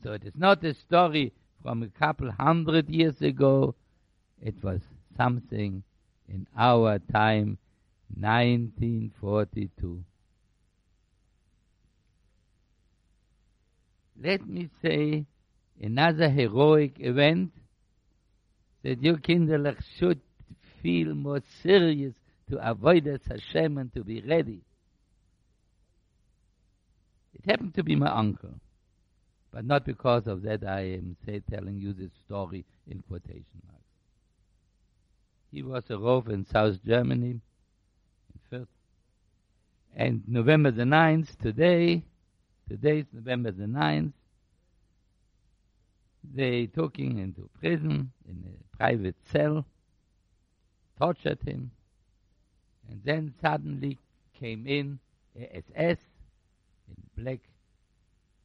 So 0.04 0.14
it 0.14 0.24
is 0.26 0.34
not 0.36 0.64
a 0.64 0.74
story 0.74 1.34
from 1.62 1.84
a 1.84 1.88
couple 1.88 2.30
hundred 2.32 2.90
years 2.90 3.22
ago. 3.22 3.76
It 4.42 4.62
was 4.62 4.82
something 5.16 5.84
in 6.28 6.48
our 6.58 7.00
time, 7.00 7.58
1942. 8.20 10.04
Let 14.24 14.48
me 14.48 14.70
say 14.82 15.26
another 15.82 16.30
heroic 16.30 16.94
event 17.00 17.52
that 18.82 19.04
you 19.04 19.18
kinderlich 19.18 19.84
should 19.98 20.22
feel 20.82 21.14
more 21.14 21.42
serious 21.62 22.14
to 22.50 22.70
avoid 22.70 23.06
us 23.08 23.20
Hashem 23.28 23.78
and 23.78 23.94
to 23.94 24.04
be 24.04 24.22
ready. 24.22 24.62
It 27.34 27.50
happened 27.50 27.76
to 27.76 27.84
be 27.84 27.98
my 27.98 28.10
uncle. 28.10 28.54
But 29.52 29.66
not 29.66 29.86
because 29.86 30.26
of 30.28 30.42
that 30.44 30.64
I 30.64 30.80
am 30.94 31.18
say, 31.26 31.42
telling 31.52 31.78
you 31.78 31.92
this 31.92 32.12
story 32.26 32.66
in 32.88 33.02
quotation 33.02 33.62
marks. 33.68 33.84
He 35.52 35.64
was 35.64 35.84
a 35.90 35.98
rove 35.98 36.30
in 36.30 36.46
South 36.46 36.84
Germany, 36.86 37.42
in 38.34 38.40
Fürth. 38.52 38.68
And 39.96 40.24
November 40.28 40.72
the 40.72 40.84
9th, 40.84 41.38
today, 41.40 42.04
today 42.68 43.00
is 43.00 43.06
November 43.14 43.52
the 43.52 43.66
9th, 43.66 44.14
they 46.34 46.68
took 46.68 46.98
him 46.98 47.18
into 47.20 47.50
prison 47.60 48.12
in 48.28 48.44
a 48.48 48.78
private 48.78 49.16
cell, 49.32 49.66
tortured 50.98 51.40
him, 51.46 51.72
and 52.90 53.02
then 53.04 53.34
suddenly 53.42 53.98
came 54.40 54.66
in 54.68 55.00
a 55.40 55.58
SS 55.58 55.98
in 56.88 57.24
black 57.24 57.40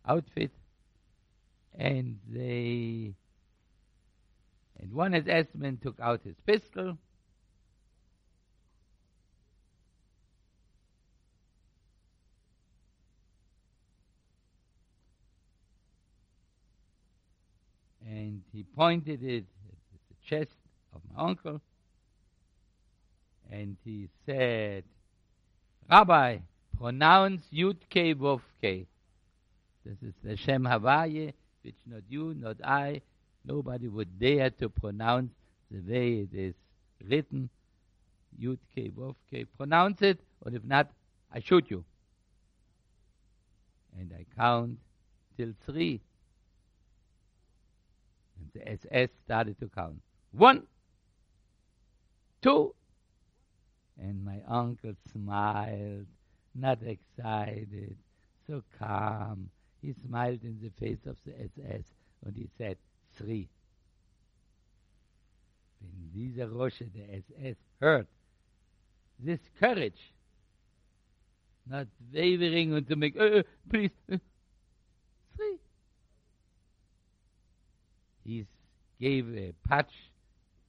outfit, 0.07 0.51
and 1.77 2.19
they 2.29 3.15
and 4.81 4.93
one 4.93 5.15
SS 5.15 5.47
man 5.55 5.79
took 5.83 5.99
out 6.01 6.21
his 6.25 6.37
pistol 6.47 6.97
and 18.09 18.43
he 18.53 18.65
pointed 18.65 19.23
it 19.23 19.45
at 19.95 20.01
the 20.09 20.17
chest 20.29 20.57
of 20.95 21.01
my 21.13 21.23
uncle 21.29 21.61
and 23.51 23.77
he 23.85 24.09
said 24.27 24.85
rabbi 25.91 26.39
pronounce 26.79 27.43
yud 27.53 27.77
k 27.89 28.15
vov 28.15 28.41
k 28.63 28.87
this 29.85 29.97
is 30.03 30.15
the 30.23 30.37
shem 30.37 30.65
havaye 30.65 31.33
which 31.69 31.77
not 31.87 32.03
you, 32.09 32.35
not 32.35 32.57
I, 32.65 33.03
nobody 33.45 33.89
would 33.89 34.19
dare 34.19 34.51
to 34.51 34.69
pronounce 34.71 35.33
the 35.71 35.81
way 35.81 36.21
it 36.21 36.35
is 36.35 36.55
written. 37.07 37.51
Yud 38.41 38.59
K, 38.75 38.91
Wov 38.97 39.17
K. 39.31 39.45
Pronounce 39.45 40.01
it, 40.03 40.21
or 40.41 40.55
if 40.55 40.65
not, 40.65 40.91
I 41.33 41.41
shoot 41.41 41.71
you. 41.71 41.85
And 43.99 44.13
I 44.17 44.25
count 44.35 44.79
till 45.37 45.53
three. 45.67 46.01
The 48.59 48.73
SS 48.73 49.11
started 49.25 49.59
to 49.61 49.69
count. 49.69 50.01
One, 50.33 50.65
two, 52.43 52.75
and 54.01 54.25
my 54.25 54.41
uncle 54.49 54.95
smiled, 55.13 56.07
not 56.55 56.79
excited, 56.83 57.97
so 58.47 58.63
calm. 58.79 59.51
He 59.81 59.95
smiled 60.07 60.43
in 60.43 60.59
the 60.61 60.71
face 60.71 61.07
of 61.07 61.17
the 61.25 61.35
SS 61.41 61.85
and 62.25 62.37
he 62.37 62.49
said, 62.59 62.77
three. 63.17 63.49
When 65.81 66.11
dieser 66.13 66.49
Roche, 66.49 66.83
the 66.93 67.23
SS, 67.45 67.57
heard 67.81 68.07
this 69.21 69.41
courage, 69.61 70.13
not 71.69 71.87
wavering 72.13 72.75
and 72.75 72.89
to 72.89 72.97
make, 72.97 73.17
uh, 73.17 73.25
uh, 73.25 73.43
please, 73.71 73.91
uh, 74.13 74.17
three. 75.37 75.59
He 78.29 78.45
gave 79.01 79.35
a 79.35 79.55
patch 79.67 79.91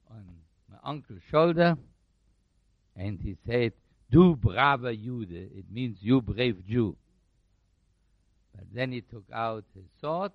on 0.10 0.24
my 0.72 0.78
uncle's 0.82 1.20
shoulder 1.30 1.78
and 2.96 3.20
he 3.20 3.36
said, 3.46 3.74
Du 4.10 4.38
brave 4.38 4.98
Jude. 5.04 5.32
It 5.32 5.66
means 5.70 5.98
you 6.00 6.22
brave 6.22 6.66
Jew. 6.66 6.96
But 8.56 8.64
then 8.74 8.94
he 8.94 9.02
took 9.02 9.26
out 9.34 9.66
his 9.76 9.84
sword 10.00 10.32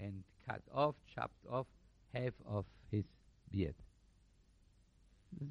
and 0.00 0.22
cut 0.48 0.62
off, 0.72 0.94
chopped 1.12 1.44
off 1.50 1.66
half 2.14 2.32
of 2.48 2.64
his 2.92 3.04
beard. 3.50 3.74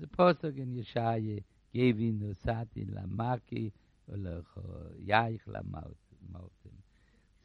A 0.02 0.08
pasuk 0.08 0.58
in 0.58 0.82
Yeshaya, 0.82 1.44
gave 1.74 2.00
in 2.00 2.20
the 2.20 2.36
sati 2.46 2.88
la 2.90 3.02
maki 3.02 3.74
yaich 4.10 5.42
la 5.46 5.60
mautim. 5.62 6.78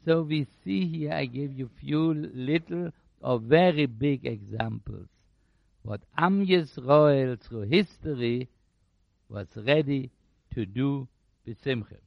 So 0.05 0.21
we 0.21 0.47
see 0.63 0.87
here, 0.87 1.11
I 1.11 1.25
gave 1.25 1.51
you 1.51 1.69
few 1.81 2.13
little 2.13 2.91
or 3.21 3.39
very 3.39 3.85
big 3.85 4.25
examples. 4.25 5.07
What 5.83 6.01
Am 6.17 6.45
Yisrael 6.45 7.39
through 7.39 7.61
history 7.61 8.49
was 9.29 9.47
ready 9.55 10.11
to 10.53 10.65
do 10.65 11.07
besimcha. 11.47 11.97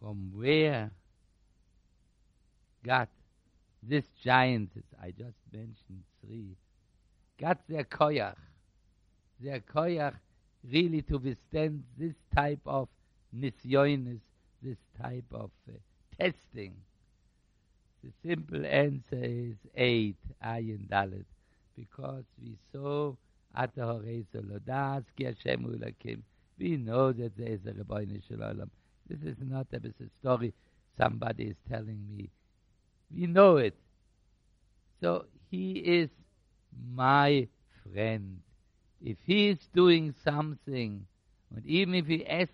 From 0.00 0.32
where 0.34 0.90
got 2.84 3.08
this 3.82 4.04
giant, 4.22 4.70
I 5.00 5.10
just 5.10 5.38
mentioned 5.52 6.02
three, 6.24 6.56
got 7.40 7.58
their 7.68 7.84
koyach, 7.84 8.36
their 9.40 9.60
koyach 9.60 10.14
really 10.68 11.02
to 11.02 11.18
withstand 11.18 11.84
this 11.98 12.14
type 12.34 12.60
of 12.66 12.88
nisyonis, 13.36 14.20
this 14.62 14.78
type 15.00 15.24
of 15.32 15.50
uh, 15.68 15.72
testing. 16.18 16.74
The 18.02 18.10
simple 18.28 18.66
answer 18.66 19.22
is 19.22 19.54
eid, 19.76 20.16
ayin 20.44 20.88
dalit 20.88 21.24
because 21.76 22.24
we 22.42 22.56
saw. 22.72 23.14
We 23.54 23.66
know 26.78 27.12
that 27.12 27.36
there 27.36 27.48
is 27.48 27.60
a 27.66 27.72
Rabbeinu 27.72 28.22
Shalom. 28.26 28.70
This 29.08 29.18
is 29.22 29.36
not 29.42 29.66
a, 29.74 29.76
a 29.76 30.08
story 30.20 30.54
somebody 30.96 31.44
is 31.44 31.56
telling 31.68 32.00
me. 32.16 32.30
We 33.14 33.26
know 33.26 33.58
it. 33.58 33.74
So 35.02 35.26
he 35.50 35.72
is 35.72 36.08
my 36.94 37.46
friend. 37.82 38.40
If 39.04 39.18
he 39.26 39.48
is 39.48 39.58
doing 39.74 40.14
something, 40.24 41.04
and 41.54 41.66
even 41.66 41.94
if 41.94 42.06
he 42.06 42.26
asks, 42.26 42.52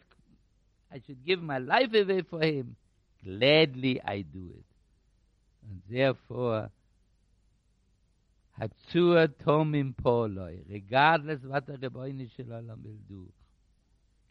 I 0.93 1.01
should 1.07 1.25
give 1.25 1.43
my 1.43 1.59
life 1.59 1.93
away 1.95 2.23
for 2.23 2.41
him, 2.43 2.77
gladly 3.25 4.01
I 4.03 4.23
do 4.23 4.51
it. 4.57 4.65
And 5.69 5.83
therefore, 5.91 6.71
Hatsua 8.59 9.29
tomim 9.45 9.95
poloi, 9.95 10.61
regardless 10.69 11.41
what 11.45 11.67
the 11.67 11.75
Rebbeinu 11.75 12.29
Shalom 12.37 12.67
will 12.83 13.03
do. 13.09 13.29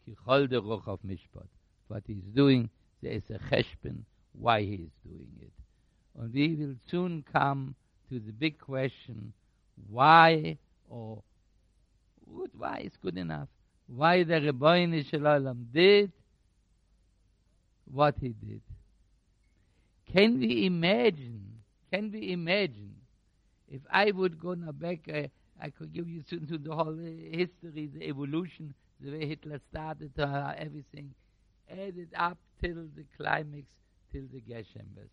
Ki 0.04 0.16
chol 0.26 0.48
de 0.48 0.60
roch 0.60 0.86
of 0.86 1.00
mishpat. 1.06 1.46
What 1.86 2.02
he's 2.06 2.24
doing, 2.34 2.68
there 3.02 3.12
is 3.12 3.22
a 3.30 3.38
cheshben 3.38 4.02
why 4.32 4.62
he 4.62 4.74
is 4.74 4.90
doing 5.04 5.30
it. 5.40 5.52
And 6.18 6.34
we 6.34 6.56
will 6.56 6.74
soon 6.90 7.24
come 7.32 7.74
to 8.10 8.18
the 8.18 8.32
big 8.32 8.58
question, 8.58 9.32
why 9.88 10.58
or 10.90 11.22
why 12.56 12.82
is 12.84 12.92
good 13.02 13.16
enough? 13.16 13.48
Why 13.86 14.24
the 14.24 14.34
Rebbeinu 14.34 15.08
Shalom 15.08 15.68
did 15.72 16.12
what 17.92 18.16
he 18.20 18.28
did. 18.28 18.60
Can 20.12 20.38
we 20.38 20.66
imagine, 20.66 21.60
can 21.92 22.10
we 22.10 22.32
imagine 22.32 22.94
if 23.70 23.82
I 23.90 24.10
would 24.10 24.40
go 24.40 24.54
now 24.54 24.72
back, 24.72 25.00
uh, 25.12 25.28
I 25.60 25.70
could 25.70 25.92
give 25.92 26.08
you 26.08 26.22
to 26.30 26.58
the 26.58 26.74
whole 26.74 26.98
uh, 26.98 27.36
history, 27.36 27.90
the 27.92 28.04
evolution, 28.04 28.74
the 29.00 29.12
way 29.12 29.26
Hitler 29.26 29.60
started, 29.70 30.12
uh, 30.18 30.54
everything, 30.56 31.12
added 31.70 32.08
up 32.16 32.38
till 32.62 32.86
the 32.96 33.04
climax, 33.16 33.66
till 34.12 34.22
the 34.32 34.40
gas 34.40 34.64
chambers. 34.74 35.10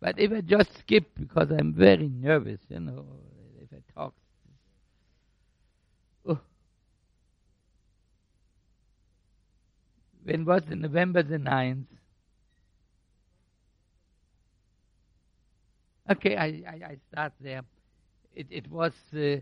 But 0.00 0.18
if 0.18 0.32
I 0.32 0.40
just 0.40 0.76
skip, 0.78 1.06
because 1.18 1.50
I'm 1.50 1.72
very 1.72 2.08
nervous, 2.08 2.60
you 2.68 2.80
know, 2.80 3.06
if 3.62 3.68
I 3.72 4.00
talk. 4.00 4.14
Oh. 6.26 6.40
When 10.24 10.44
was 10.44 10.62
it 10.70 10.78
November 10.78 11.22
the 11.22 11.38
9th? 11.38 11.86
Okay, 16.10 16.36
I, 16.36 16.46
I, 16.46 16.80
I 16.92 16.96
start 17.10 17.32
there. 17.40 17.62
It, 18.34 18.46
it 18.50 18.70
was 18.70 18.92
uh, 19.14 19.36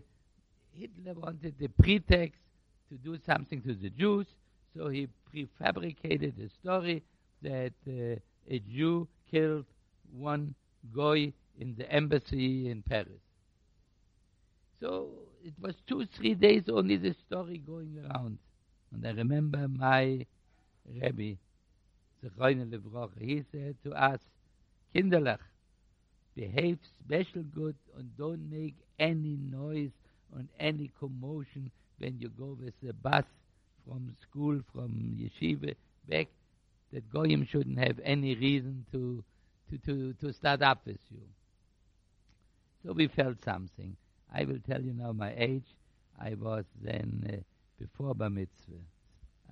Hitler 0.73 1.13
wanted 1.15 1.55
the 1.59 1.67
pretext 1.81 2.39
to 2.89 2.95
do 2.97 3.17
something 3.25 3.61
to 3.63 3.73
the 3.73 3.89
Jews, 3.89 4.27
so 4.75 4.89
he 4.89 5.07
prefabricated 5.33 6.45
a 6.45 6.49
story 6.49 7.03
that 7.41 7.73
uh, 7.87 8.19
a 8.49 8.59
Jew 8.59 9.07
killed 9.31 9.65
one 10.11 10.55
goy 10.93 11.33
in 11.59 11.75
the 11.77 11.89
embassy 11.91 12.69
in 12.69 12.81
Paris. 12.81 13.21
So 14.79 15.09
it 15.43 15.53
was 15.61 15.75
two, 15.87 16.05
three 16.05 16.33
days 16.35 16.63
only 16.69 16.97
the 16.97 17.13
story 17.27 17.57
going 17.57 17.97
around. 18.03 18.37
And 18.91 19.05
I 19.07 19.11
remember 19.11 19.67
my 19.67 20.25
Rebbe, 20.87 21.37
he 23.19 23.43
said 23.51 23.75
to 23.83 23.91
us, 23.93 24.19
Kinderlach, 24.95 25.39
behave 26.35 26.79
special 27.05 27.43
good 27.43 27.75
and 27.97 28.17
don't 28.17 28.49
make 28.49 28.75
any 28.99 29.37
noise 29.51 29.91
and 30.35 30.47
any 30.59 30.91
commotion 30.99 31.71
when 31.99 32.19
you 32.19 32.29
go 32.29 32.57
with 32.59 32.73
the 32.81 32.93
bus 32.93 33.25
from 33.85 34.15
school, 34.21 34.59
from 34.73 35.17
yeshiva 35.19 35.75
back, 36.07 36.27
that 36.91 37.11
Goyim 37.11 37.45
shouldn't 37.45 37.79
have 37.79 37.99
any 38.03 38.35
reason 38.35 38.85
to, 38.91 39.23
to, 39.69 39.77
to, 39.79 40.13
to 40.13 40.33
start 40.33 40.61
up 40.61 40.85
with 40.85 40.99
you. 41.09 41.21
So 42.85 42.93
we 42.93 43.07
felt 43.07 43.43
something. 43.43 43.95
I 44.33 44.45
will 44.45 44.59
tell 44.67 44.81
you 44.81 44.93
now 44.93 45.11
my 45.11 45.33
age. 45.35 45.65
I 46.19 46.35
was 46.35 46.65
then 46.81 47.25
uh, 47.29 47.37
before 47.79 48.13
Bar 48.13 48.29
Mitzvah. 48.29 48.81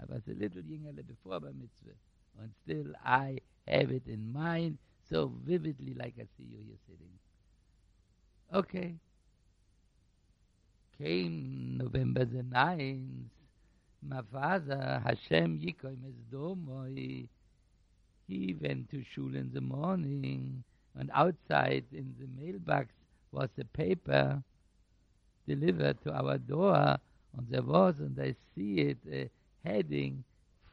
I 0.01 0.13
was 0.13 0.21
a 0.27 0.33
little 0.33 0.63
younger 0.63 1.03
before 1.03 1.39
Bar 1.39 1.51
Mitzvah. 1.53 1.97
And 2.41 2.51
still 2.63 2.93
I 3.05 3.39
have 3.67 3.91
it 3.91 4.07
in 4.07 4.31
mind 4.33 4.77
so 5.09 5.31
vividly 5.45 5.93
like 5.93 6.15
I 6.17 6.23
see 6.37 6.47
you 6.49 6.57
here 6.65 6.77
sitting. 6.87 7.11
Okay. 8.53 8.95
Came 10.97 11.77
November 11.77 12.25
the 12.25 12.43
9th. 12.43 13.29
My 14.07 14.21
father, 14.31 15.01
Hashem 15.05 15.59
Yikoy 15.59 15.95
Mesdomoi, 15.97 17.27
he 18.27 18.55
went 18.59 18.89
to 18.89 19.03
shul 19.13 19.35
in 19.35 19.51
the 19.53 19.61
morning, 19.61 20.63
and 20.95 21.11
outside 21.13 21.85
in 21.91 22.15
the 22.19 22.27
mailbox 22.41 22.87
was 23.31 23.49
a 23.59 23.65
paper 23.65 24.41
delivered 25.47 26.01
to 26.03 26.11
our 26.13 26.37
door, 26.39 26.97
and 27.37 27.47
there 27.49 27.61
was, 27.61 27.95
and 27.99 28.19
I 28.19 28.35
see 28.55 28.79
it, 28.79 29.31
heading, 29.65 30.24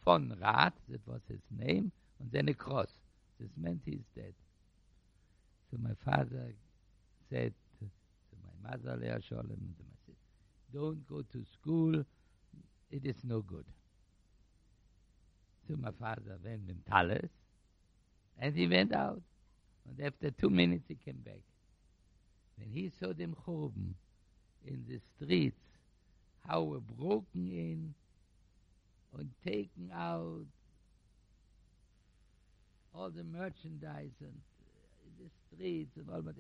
von 0.05 0.37
Rath, 0.41 0.75
that 0.91 1.07
was 1.07 1.21
his 1.29 1.41
name, 1.59 1.93
and 2.21 2.31
then 2.33 2.49
a 2.49 2.55
cross. 2.55 2.91
This 3.41 3.51
meant 3.57 3.81
he's 3.85 4.05
dead. 4.17 4.35
So 5.71 5.79
my 5.83 5.95
father 6.05 6.55
said 7.31 7.53
to, 7.81 7.87
my 8.43 8.71
mother, 8.71 8.99
Leah 9.01 9.21
Sholem, 9.31 9.49
to 9.49 9.85
my 9.85 9.99
sister, 10.07 10.23
don't 10.75 11.07
go 11.09 11.23
to 11.23 11.45
school, 11.61 12.05
it 12.91 13.05
is 13.05 13.17
no 13.25 13.41
good. 13.41 13.65
So 15.69 15.77
my 15.77 15.91
father 16.01 16.39
went 16.45 16.63
in 16.69 16.79
Talis, 16.91 17.31
and 18.41 18.55
he 18.57 18.67
went 18.67 18.95
out. 18.95 19.23
And 19.89 20.07
after 20.07 20.31
two 20.31 20.51
minutes, 20.51 20.85
he 20.89 20.97
came 20.97 21.23
back. 21.25 21.41
when 22.59 22.71
he 22.71 22.91
saw 23.01 23.13
them 23.13 23.37
Choben 23.47 23.95
in 24.67 24.85
the 24.89 25.01
streets, 25.17 25.61
how 26.47 26.81
broken 26.99 27.27
in 27.35 27.95
and 29.19 29.29
taken 29.45 29.91
out 29.95 30.47
all 32.95 33.11
the 33.11 33.25
merchandise 33.25 34.15
and 34.21 34.33
uh, 34.33 35.11
the 35.19 35.29
streets 35.47 35.91
and 35.97 36.07
all 36.13 36.23
that. 36.23 36.35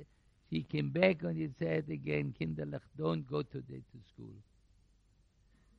He 0.50 0.62
came 0.62 0.90
back 0.90 1.22
and 1.22 1.36
he 1.36 1.48
said 1.58 1.84
again, 1.90 2.34
Kinderlich, 2.40 2.80
don't 2.96 3.28
go 3.28 3.42
today 3.42 3.82
to 3.92 3.98
school. 4.14 4.32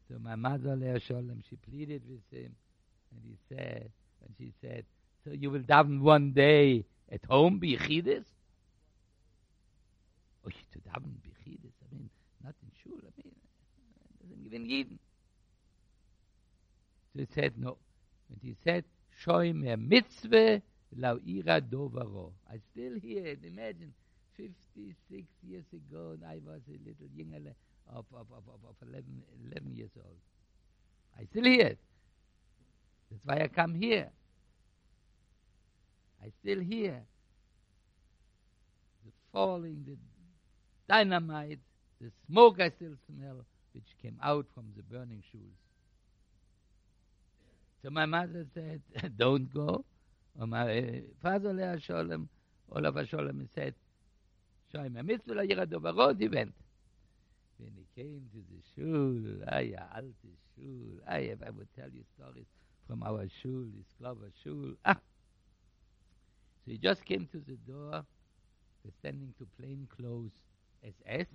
So 0.07 0.19
my 0.19 0.35
mother, 0.35 0.75
Leah 0.75 0.99
Sholem, 0.99 1.41
she 1.49 1.55
pleaded 1.55 2.03
with 2.07 2.21
him 2.31 2.55
and 3.12 3.21
he 3.23 3.38
said, 3.47 3.89
and 4.23 4.33
she 4.38 4.53
said, 4.62 4.85
so 5.23 5.31
you 5.31 5.49
will 5.49 5.62
daven 5.62 6.01
one 6.01 6.31
day 6.31 6.85
at 7.12 7.21
home, 7.25 7.59
Bichidis? 7.59 8.25
Oh, 10.45 10.49
you 10.49 10.65
to 10.73 10.79
daven 10.89 11.13
Bichidis, 11.25 11.73
I 11.83 11.95
mean, 11.95 12.09
not 12.43 12.53
in 12.62 12.71
shul, 12.83 12.99
I 12.99 13.12
mean, 13.17 13.33
it 14.21 14.29
doesn't 14.29 14.45
even 14.45 14.67
Yidden. 14.67 14.97
He 17.19 17.27
said, 17.36 17.53
no. 17.58 17.75
And 18.29 18.39
he 18.41 18.55
said, 18.63 18.86
shoy 19.21 19.53
me 19.53 19.75
mitzvah 19.75 20.62
lau 20.95 21.19
ira 21.27 21.60
dovaro. 21.60 22.32
I 22.49 22.60
still 22.71 22.97
hear 22.97 23.25
it, 23.25 23.39
imagine, 23.43 23.93
56 24.38 25.27
years 25.43 25.65
ago, 25.73 26.12
and 26.13 26.23
I 26.23 26.39
was 26.45 26.62
a 26.69 26.79
little 26.88 27.10
younger 27.13 27.51
of, 27.93 28.05
of, 28.13 28.25
of, 28.32 28.43
of, 28.47 28.69
of 28.69 28.88
11, 28.88 29.03
11 29.51 29.75
years 29.75 29.89
old. 29.97 30.15
I 31.19 31.25
still 31.25 31.43
hear 31.43 31.67
it. 31.67 31.79
That's 33.12 33.25
why 33.25 33.43
I 33.43 33.47
come 33.49 33.75
here. 33.75 34.08
I 36.23 36.32
still 36.41 36.62
hear 36.62 37.01
the 39.05 39.12
falling, 39.34 39.84
the 39.86 39.97
dynamite, 40.88 41.60
the 41.99 42.12
smoke 42.27 42.62
I 42.62 42.69
still 42.69 42.95
smell, 43.10 43.45
which 43.73 43.88
came 44.01 44.17
out 44.23 44.45
from 44.53 44.67
the 44.77 44.84
burning 44.84 45.21
shoes. 45.34 45.58
So 47.83 47.89
my 47.89 48.05
mother 48.05 48.45
said, 48.53 48.81
don't 49.17 49.51
go. 49.53 49.85
My 50.35 51.01
father, 51.21 51.53
Leah 51.53 51.77
Sholem, 51.77 52.27
Olaf 52.71 52.95
Sholem, 52.95 53.47
said, 53.53 53.73
Show 54.71 54.83
him 54.83 54.97
a 54.97 55.03
mitzvah, 55.03 55.33
la 55.33 55.41
yira 55.43 55.65
dovarot, 55.65 56.19
he 56.19 56.27
went. 56.27 56.53
When 57.57 57.71
he 57.75 58.01
came 58.01 58.29
to 58.31 58.43
the 58.49 58.61
shul, 58.75 59.43
ay, 59.51 59.73
alte 59.95 60.31
shul, 60.55 60.99
ay, 61.07 61.35
I 61.45 61.49
would 61.49 61.67
tell 61.75 61.89
you 61.91 62.03
stories 62.15 62.45
from 62.87 63.03
our 63.03 63.25
shul, 63.41 63.65
this 63.75 63.87
clover 63.99 64.31
shul. 64.43 64.75
Ah! 64.85 64.93
So 66.65 66.71
he 66.71 66.77
just 66.77 67.03
came 67.03 67.27
to 67.31 67.39
the 67.39 67.57
door, 67.67 68.05
they're 68.83 68.93
standing 68.99 69.33
to 69.39 69.47
plain 69.59 69.87
clothes 69.97 70.31
SS, 70.83 71.27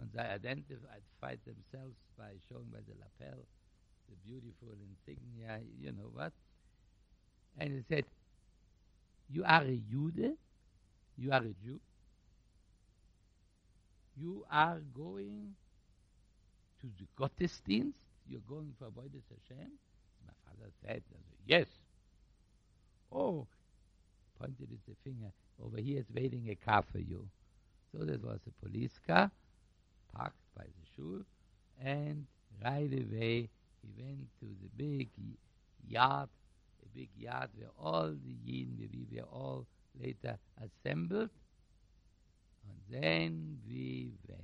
and 0.00 0.10
they 0.14 0.22
identified 0.22 1.38
themselves 1.44 1.96
by 2.18 2.32
showing 2.48 2.66
by 2.72 2.80
the 2.88 2.94
lapel 2.98 3.44
the 4.08 4.16
beautiful 4.24 4.68
insignia, 4.70 5.60
you 5.80 5.92
know 5.92 6.10
what. 6.12 6.32
And 7.58 7.72
he 7.72 7.82
said, 7.88 8.04
You 9.30 9.44
are 9.44 9.62
a 9.62 9.80
Jude? 9.90 10.36
You 11.16 11.32
are 11.32 11.42
a 11.42 11.54
Jew? 11.64 11.80
You 14.18 14.44
are 14.50 14.78
going 14.94 15.54
to 16.80 16.86
the 16.98 17.06
Gottesdienst? 17.18 17.94
You're 18.28 18.40
going 18.48 18.72
for 18.78 18.86
Avodas 18.86 19.24
Hashem? 19.30 19.70
My 20.26 20.32
father 20.44 20.70
said, 20.84 21.02
Yes. 21.46 21.66
Oh, 23.12 23.46
pointed 24.38 24.68
with 24.70 24.84
the 24.86 24.94
finger. 25.04 25.30
Over 25.64 25.78
here 25.78 26.00
is 26.00 26.06
waiting 26.14 26.48
a 26.50 26.54
car 26.54 26.82
for 26.92 26.98
you. 26.98 27.26
So 27.92 28.04
there 28.04 28.18
was 28.18 28.40
a 28.46 28.66
police 28.66 28.98
car 29.06 29.30
parked 30.14 30.36
by 30.56 30.64
the 30.64 30.86
shul, 30.94 31.20
and 31.82 32.26
right 32.64 32.92
away 32.92 33.48
he 33.86 34.02
went 34.02 34.26
to 34.40 34.46
the 34.62 34.68
big 34.76 35.08
yard, 35.88 36.28
a 36.82 36.98
big 36.98 37.08
yard 37.16 37.50
where 37.56 37.70
all 37.78 38.08
the 38.08 38.36
yin, 38.44 38.76
we 38.78 39.06
were 39.16 39.26
all 39.26 39.66
later 40.00 40.38
assembled, 40.58 41.30
and 42.68 43.02
then 43.02 43.58
we 43.68 44.12
went. 44.28 44.42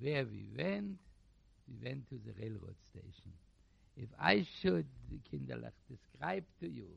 Where 0.00 0.24
we 0.24 0.48
went, 0.56 0.98
we 1.68 1.88
went 1.88 2.08
to 2.10 2.20
the 2.26 2.32
railroad 2.40 2.76
station. 2.90 3.32
If 3.96 4.08
I 4.20 4.46
should, 4.60 4.86
Kinderlach, 5.30 5.72
describe 5.88 6.44
to 6.60 6.68
you 6.68 6.88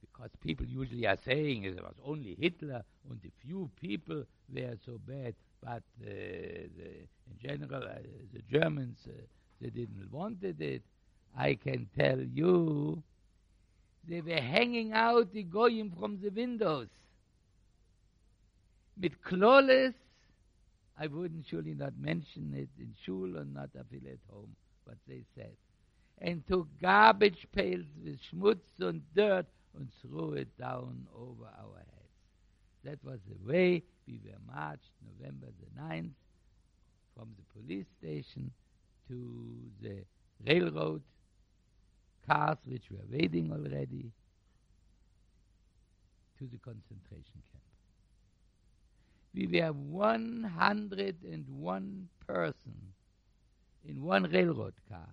because 0.00 0.30
people 0.40 0.66
usually 0.66 1.06
are 1.06 1.18
saying 1.24 1.64
it 1.64 1.76
was 1.82 1.94
only 2.04 2.36
Hitler 2.40 2.82
and 3.08 3.20
a 3.24 3.46
few 3.46 3.70
people 3.80 4.24
were 4.52 4.74
so 4.84 4.98
bad, 5.06 5.34
but 5.62 5.82
uh, 6.02 6.06
the, 6.06 7.06
in 7.26 7.36
general, 7.42 7.82
uh, 7.82 7.98
the 8.32 8.42
Germans, 8.50 8.98
uh, 9.06 9.12
they 9.60 9.70
didn't 9.70 10.08
wanted 10.10 10.60
it. 10.60 10.82
I 11.36 11.54
can 11.54 11.88
tell 11.98 12.20
you, 12.20 13.02
they 14.08 14.20
were 14.20 14.40
hanging 14.40 14.92
out 14.92 15.32
the 15.32 15.42
goyim 15.42 15.92
from 15.98 16.20
the 16.22 16.30
windows. 16.30 16.88
Mit 18.96 19.22
Kloles, 19.22 19.92
I 20.98 21.06
wouldn't 21.08 21.46
surely 21.50 21.74
not 21.74 21.92
mention 21.98 22.54
it 22.54 22.68
in 22.78 22.94
shul 23.04 23.36
or 23.36 23.44
not 23.44 23.70
feel 23.90 24.00
at 24.10 24.18
home, 24.32 24.56
what 24.84 24.96
they 25.06 25.22
said. 25.36 25.52
And 26.18 26.46
took 26.46 26.66
garbage 26.80 27.46
pails 27.54 27.84
with 28.02 28.18
schmutz 28.32 28.80
and 28.80 29.02
dirt 29.14 29.46
and 29.76 29.88
threw 30.00 30.32
it 30.32 30.48
down 30.58 31.06
over 31.14 31.44
our 31.44 31.76
heads. 31.76 31.95
That 32.86 33.02
was 33.04 33.18
the 33.28 33.36
way 33.52 33.82
we 34.06 34.20
were 34.24 34.38
marched 34.46 34.92
November 35.18 35.48
the 35.60 35.66
9th 35.82 36.14
from 37.16 37.28
the 37.36 37.42
police 37.60 37.86
station 37.98 38.52
to 39.08 39.18
the 39.82 40.04
railroad 40.46 41.02
cars 42.28 42.58
which 42.64 42.84
were 42.92 43.04
waiting 43.10 43.50
already 43.50 44.12
to 46.38 46.44
the 46.44 46.58
concentration 46.58 47.42
camp. 47.50 47.64
We 49.34 49.48
were 49.48 49.72
101 49.72 52.08
person 52.24 52.92
in 53.88 54.04
one 54.04 54.30
railroad 54.30 54.74
car. 54.88 55.08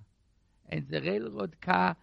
And 0.69 0.87
the 0.89 1.01
railroad 1.01 1.59
car 1.59 1.95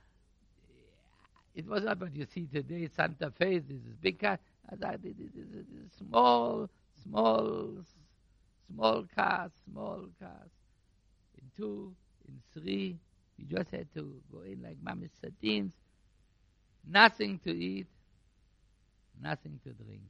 it 1.54 1.66
was 1.66 1.82
not 1.82 2.00
what 2.00 2.14
you 2.14 2.26
see 2.32 2.46
today, 2.46 2.88
Santa 2.94 3.32
Fe, 3.36 3.58
this 3.58 3.76
is 3.76 3.96
big 4.00 4.20
car. 4.20 4.38
Small, 5.98 6.68
small, 7.02 7.84
small 8.66 9.04
cars, 9.14 9.50
small 9.64 10.08
cars. 10.20 10.50
In 11.36 11.50
two, 11.56 11.94
in 12.28 12.40
three, 12.52 12.98
you 13.36 13.44
just 13.46 13.70
had 13.70 13.92
to 13.94 14.20
go 14.32 14.42
in 14.42 14.62
like 14.62 14.76
mommy's 14.82 15.10
sardines. 15.20 15.72
Nothing 16.88 17.38
to 17.44 17.50
eat, 17.50 17.86
nothing 19.22 19.60
to 19.64 19.70
drink. 19.72 20.02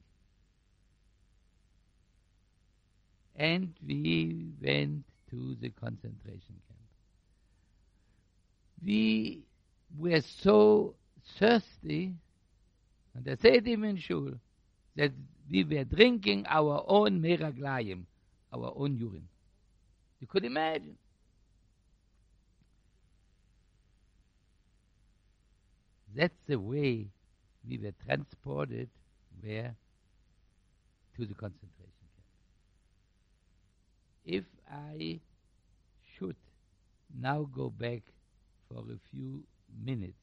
And 3.35 3.73
we 3.85 4.51
went 4.61 5.03
to 5.29 5.55
the 5.61 5.69
concentration 5.69 6.55
camp. 6.67 6.79
We 8.83 9.43
were 9.97 10.21
so 10.21 10.95
thirsty, 11.37 12.13
and 13.15 13.25
they 13.25 13.31
er 13.31 13.37
said 13.41 13.67
him 13.67 13.83
in 13.83 13.97
shul, 13.97 14.33
that 14.95 15.11
we 15.49 15.63
were 15.63 15.83
drinking 15.83 16.45
our 16.47 16.83
own 16.87 17.21
meraglayim, 17.21 18.03
our 18.53 18.73
own 18.75 18.97
urine. 18.97 19.27
You 20.19 20.27
could 20.27 20.45
imagine. 20.45 20.97
That's 26.15 26.37
the 26.47 26.59
way 26.59 27.07
we 27.67 27.77
were 27.77 27.93
transported 28.05 28.89
where 29.41 29.75
to 31.15 31.25
the 31.25 31.33
concentration 31.33 32.07
camp. 32.15 32.27
If 34.25 34.43
I 34.69 35.19
should 36.17 36.35
now 37.19 37.47
go 37.55 37.69
back 37.69 38.01
for 38.69 38.79
a 38.79 38.99
few 39.09 39.43
minutes 39.83 40.13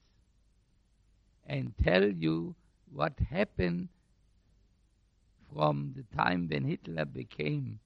and 1.46 1.72
tell 1.82 2.04
you 2.04 2.54
what 2.92 3.14
happened 3.30 3.88
from 5.52 5.94
the 5.96 6.04
time 6.16 6.48
when 6.48 6.64
Hitler 6.64 7.04
became 7.04 7.78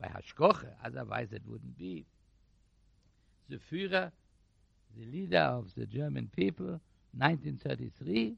by 0.00 0.08
Hashkoche, 0.08 0.66
otherwise 0.84 1.28
it 1.32 1.42
wouldn't 1.46 1.78
be, 1.78 2.04
the 3.48 3.58
Führer, 3.70 4.10
the 4.96 5.04
leader 5.06 5.38
of 5.38 5.72
the 5.76 5.86
German 5.86 6.28
people, 6.34 6.80
1933, 7.16 8.36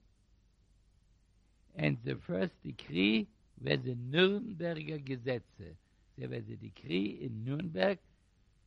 and 1.77 1.97
the 2.05 2.17
first 2.27 2.53
decree 2.65 3.27
were 3.63 3.77
the 3.77 3.95
Nürnberger 3.95 5.03
Gesetze. 5.05 5.75
There 6.17 6.29
was 6.29 6.43
a 6.51 6.57
decree 6.57 7.19
in 7.23 7.45
Nuremberg 7.45 7.99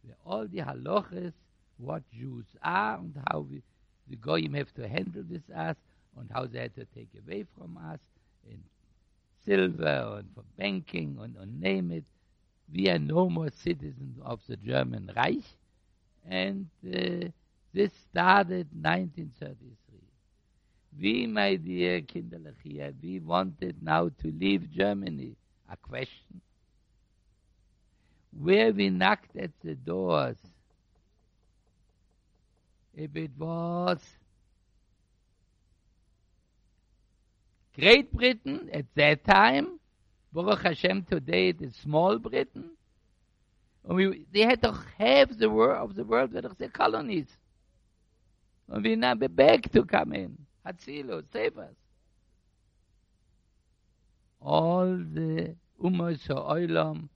where 0.03 0.15
all 0.25 0.47
the 0.47 0.59
halaches, 0.59 1.33
what 1.77 2.03
Jews 2.11 2.45
are 2.63 2.97
and 2.97 3.13
how 3.29 3.39
we, 3.39 3.61
the 4.09 4.15
Goyim 4.15 4.53
have 4.53 4.73
to 4.75 4.87
handle 4.87 5.23
this 5.29 5.43
as, 5.53 5.75
and 6.19 6.29
how 6.31 6.45
they 6.45 6.59
had 6.59 6.75
to 6.75 6.85
take 6.85 7.09
away 7.25 7.45
from 7.57 7.77
us 7.77 7.99
and 8.49 8.61
silver 9.45 10.17
and 10.19 10.27
for 10.35 10.43
banking 10.57 11.17
and, 11.21 11.35
and 11.37 11.59
name 11.61 11.91
it. 11.91 12.05
We 12.73 12.89
are 12.89 12.99
no 12.99 13.29
more 13.29 13.49
citizens 13.49 14.17
of 14.23 14.39
the 14.47 14.55
German 14.57 15.11
Reich. 15.15 15.43
And 16.27 16.67
uh, 16.85 17.29
this 17.73 17.91
started 18.09 18.67
1933. 18.73 19.99
We, 20.99 21.27
my 21.27 21.55
dear 21.55 22.01
Kinderlechia, 22.01 22.93
we 23.01 23.19
wanted 23.19 23.81
now 23.81 24.09
to 24.09 24.27
leave 24.31 24.69
Germany. 24.71 25.35
A 25.69 25.77
question. 25.77 26.41
Where 28.37 28.73
we 28.73 28.89
knocked 28.89 29.35
at 29.37 29.51
the 29.63 29.75
doors, 29.75 30.37
if 32.93 33.15
it 33.15 33.31
was 33.37 33.99
Great 37.81 38.13
Britain 38.13 38.69
at 38.71 38.85
that 38.93 39.23
time, 39.23 39.79
Baruch 40.31 40.61
Hashem 40.61 41.01
today 41.01 41.49
it 41.49 41.63
is 41.63 41.75
Small 41.77 42.19
Britain, 42.19 42.69
and 43.83 43.95
we, 43.95 44.23
they 44.31 44.41
had 44.41 44.61
to 44.61 44.77
have 44.99 45.35
the 45.39 45.49
world 45.49 45.89
of 45.89 45.95
the 45.95 46.03
world 46.03 46.31
were 46.31 46.41
the 46.59 46.69
colonies. 46.69 47.25
And 48.69 48.83
we 48.83 48.95
now 48.95 49.15
be 49.15 49.25
back 49.25 49.71
to 49.71 49.83
come 49.83 50.13
in. 50.13 50.37
Hatzilo, 50.63 51.23
save 51.33 51.57
us. 51.57 51.73
All 54.39 54.85
the 54.85 55.55
Ummah 55.83 56.19
Oilam, 56.29 57.09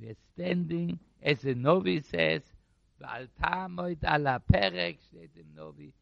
we 0.00 0.08
are 0.08 0.16
standing, 0.34 0.98
as 1.22 1.42
the 1.42 1.54
Novi 1.54 2.00
says, 2.00 2.42
V'altamoid 3.00 3.98
ala 4.02 4.42
perek, 4.52 4.96
steht 5.08 5.36
im 5.36 5.54
Novi, 5.54 5.92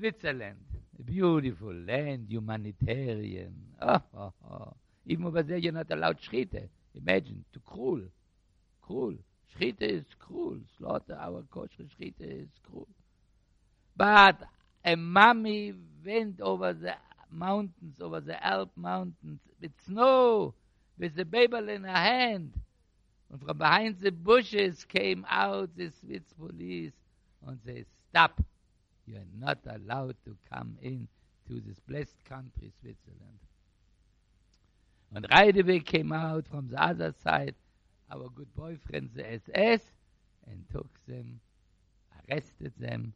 Switzerland, 0.00 0.56
beautiful 1.04 1.74
land, 1.74 2.24
humanitarian. 2.30 3.54
Oh, 3.82 4.00
oh, 4.16 4.32
oh. 4.50 4.74
Even 5.04 5.26
over 5.26 5.42
there, 5.42 5.58
you're 5.58 5.74
not 5.74 5.90
allowed 5.90 6.18
Schritte. 6.22 6.68
Imagine, 6.94 7.44
too 7.52 7.60
cruel. 7.66 8.00
Cruel. 8.80 9.14
Schritte 9.54 9.82
is 9.82 10.04
cruel. 10.18 10.56
Slaughter 10.78 11.18
our 11.20 11.42
kosher 11.50 11.84
Schritte 11.84 12.14
is 12.20 12.48
cruel. 12.66 12.88
But 13.94 14.40
a 14.86 14.96
mummy 14.96 15.74
went 16.04 16.40
over 16.40 16.72
the 16.72 16.94
mountains, 17.30 17.96
over 18.00 18.20
the 18.20 18.42
Alp 18.42 18.70
mountains, 18.76 19.40
with 19.60 19.72
snow, 19.84 20.54
with 20.98 21.14
the 21.14 21.26
baby 21.26 21.58
in 21.68 21.84
her 21.84 21.90
hand. 21.90 22.54
And 23.30 23.42
from 23.42 23.58
behind 23.58 24.00
the 24.00 24.12
bushes 24.12 24.82
came 24.84 25.26
out 25.28 25.76
the 25.76 25.90
Swiss 26.00 26.22
police 26.38 26.92
and 27.46 27.58
they 27.66 27.84
stop. 28.08 28.40
You 29.10 29.16
are 29.16 29.40
not 29.40 29.58
allowed 29.66 30.14
to 30.24 30.36
come 30.52 30.78
in 30.80 31.08
to 31.48 31.60
this 31.60 31.80
blessed 31.80 32.24
country, 32.26 32.70
Switzerland. 32.80 33.40
And 35.12 35.28
Reideweg 35.28 35.84
came 35.84 36.12
out 36.12 36.46
from 36.46 36.68
the 36.68 36.80
other 36.80 37.12
side, 37.24 37.56
our 38.08 38.28
good 38.28 38.54
boyfriend, 38.54 39.10
the 39.16 39.32
SS, 39.32 39.82
and 40.46 40.64
took 40.70 40.86
them, 41.08 41.40
arrested 42.30 42.72
them, 42.78 43.12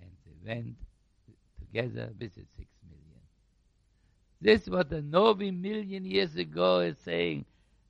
and 0.00 0.10
they 0.24 0.54
went 0.54 0.76
together 1.58 2.08
with 2.18 2.34
the 2.34 2.46
six 2.56 2.70
million. 2.88 3.20
This 4.40 4.62
is 4.62 4.70
what 4.70 4.88
the 4.88 5.02
Novi 5.02 5.50
million 5.50 6.06
years 6.06 6.34
ago 6.36 6.80
is 6.80 6.96
saying, 7.04 7.44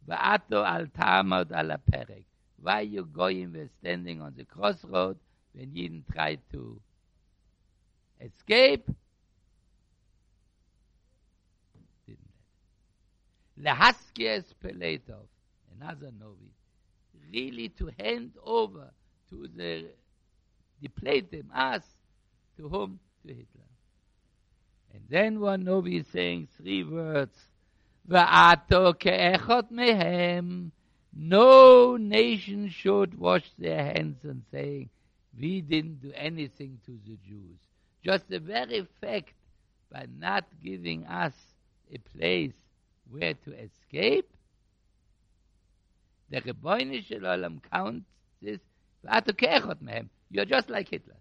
Va'ato 0.08 0.66
al 0.66 0.88
ala 0.98 1.80
perek. 1.92 2.24
Why 2.60 2.80
you 2.80 3.04
going, 3.04 3.52
we're 3.52 3.70
standing 3.78 4.20
on 4.20 4.34
the 4.36 4.44
crossroad 4.44 5.16
when 5.52 5.68
Yidden 5.68 6.02
tried 6.12 6.40
to 6.50 6.80
escape? 8.20 8.88
Lehaskias 13.62 14.44
Peletov, 14.62 15.26
another 15.78 16.10
Novi, 16.18 16.50
really 17.30 17.68
to 17.68 17.90
hand 17.98 18.32
over 18.42 18.90
to 19.28 19.48
the, 19.54 19.86
Platim, 21.00 21.44
us, 21.54 21.82
to 22.56 22.68
whom? 22.68 22.98
To 23.26 23.28
Hitler. 23.28 23.60
And 24.94 25.02
then 25.08 25.40
one 25.40 25.64
Novi 25.64 25.98
is 25.98 26.06
saying 26.12 26.48
three 26.56 26.84
words, 26.84 27.36
Va'ato 28.08 28.94
ke'echot 28.94 29.70
mehem, 29.70 30.70
no 31.12 31.96
nation 31.96 32.70
should 32.70 33.18
wash 33.18 33.44
their 33.58 33.84
hands 33.84 34.24
and 34.24 34.42
saying, 34.50 34.88
we 35.38 35.60
didn't 35.60 36.00
do 36.00 36.12
anything 36.14 36.78
to 36.86 36.92
the 37.06 37.16
Jews. 37.28 37.58
Just 38.04 38.28
the 38.28 38.38
very 38.38 38.86
fact 39.00 39.34
by 39.90 40.06
not 40.18 40.44
giving 40.64 41.06
us 41.06 41.32
a 41.92 41.98
place 42.16 42.54
where 43.10 43.34
to 43.34 43.52
escape, 43.52 44.28
the 46.30 46.40
Rebbeinu 46.40 47.04
Shalom 47.04 47.60
counts 47.72 48.06
this, 48.40 48.60
you're 50.30 50.44
just 50.44 50.70
like 50.70 50.88
Hitler. 50.88 51.16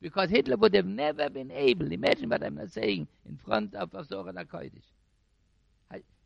Because 0.00 0.30
Hitler 0.30 0.56
would 0.56 0.74
have 0.74 0.86
never 0.86 1.28
been 1.28 1.50
able, 1.50 1.92
imagine 1.92 2.28
what 2.28 2.42
I'm 2.42 2.68
saying 2.68 3.06
in 3.28 3.38
front 3.44 3.74
of 3.74 3.90
Zohar 4.06 4.32
HaKodesh. 4.32 4.70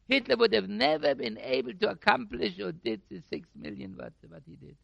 Hitler 0.08 0.36
would 0.38 0.54
have 0.54 0.68
never 0.68 1.14
been 1.14 1.38
able 1.38 1.74
to 1.74 1.90
accomplish 1.90 2.58
or 2.58 2.72
did 2.72 3.02
the 3.10 3.20
six 3.28 3.46
million 3.54 3.94
what, 3.94 4.12
what 4.28 4.42
he 4.46 4.56
did. 4.56 4.74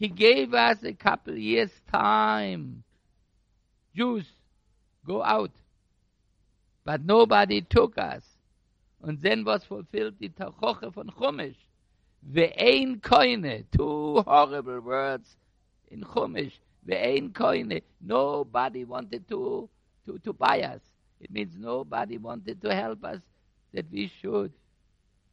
He 0.00 0.08
gave 0.08 0.54
us 0.54 0.78
a 0.82 0.94
couple 0.94 1.36
years 1.36 1.70
time. 1.92 2.84
Jews, 3.94 4.24
go 5.06 5.22
out. 5.22 5.50
But 6.86 7.04
nobody 7.04 7.60
took 7.60 7.98
us. 7.98 8.22
And 9.02 9.20
then 9.20 9.44
was 9.44 9.62
fulfilled 9.64 10.14
die 10.18 10.28
Tachoche 10.28 10.90
von 10.90 11.10
Chumash. 11.10 11.54
Ve'ein 12.26 12.98
koine. 13.02 13.64
Two 13.76 14.22
horrible 14.22 14.80
words 14.80 15.36
in 15.88 16.00
Chumash. 16.00 16.52
Ve'ein 16.88 17.30
koine. 17.32 17.82
Nobody 18.00 18.84
wanted 18.84 19.28
to, 19.28 19.68
to, 20.06 20.18
to 20.20 20.32
buy 20.32 20.62
us. 20.62 20.80
It 21.20 21.30
means 21.30 21.52
nobody 21.58 22.16
wanted 22.16 22.62
to 22.62 22.74
help 22.74 23.04
us 23.04 23.20
that 23.74 23.84
we 23.92 24.10
should 24.22 24.52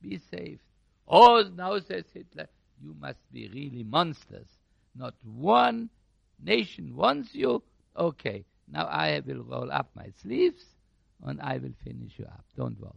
be 0.02 0.20
saved. 0.30 0.60
Oh, 1.08 1.46
now 1.56 1.80
says 1.80 2.04
Hitler, 2.14 2.50
you 2.84 2.94
must 3.00 3.20
be 3.32 3.48
really 3.48 3.86
monsters. 3.86 4.57
Not 4.98 5.14
one 5.24 5.90
nation 6.44 6.96
wants 6.96 7.30
you. 7.34 7.62
Okay, 7.96 8.46
now 8.72 8.86
I 8.86 9.22
will 9.26 9.44
roll 9.44 9.72
up 9.72 9.90
my 9.96 10.08
sleeves 10.22 10.64
and 11.24 11.42
I 11.42 11.58
will 11.58 11.74
finish 11.84 12.14
you 12.18 12.26
up. 12.26 12.44
Don't 12.56 12.80
worry. 12.80 12.94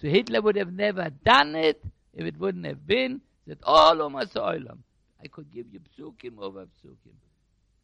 So 0.00 0.08
Hitler 0.08 0.40
would 0.40 0.56
have 0.56 0.72
never 0.72 1.10
done 1.24 1.54
it 1.54 1.82
if 2.14 2.26
it 2.26 2.38
wouldn't 2.38 2.66
have 2.66 2.86
been 2.86 3.20
that 3.46 3.58
all 3.62 4.00
of 4.00 4.12
Umas 4.12 4.32
Oilam, 4.34 4.78
I 5.22 5.28
could 5.28 5.52
give 5.52 5.66
you 5.72 5.80
psukim 5.80 6.38
over 6.38 6.64
psukim. 6.64 7.14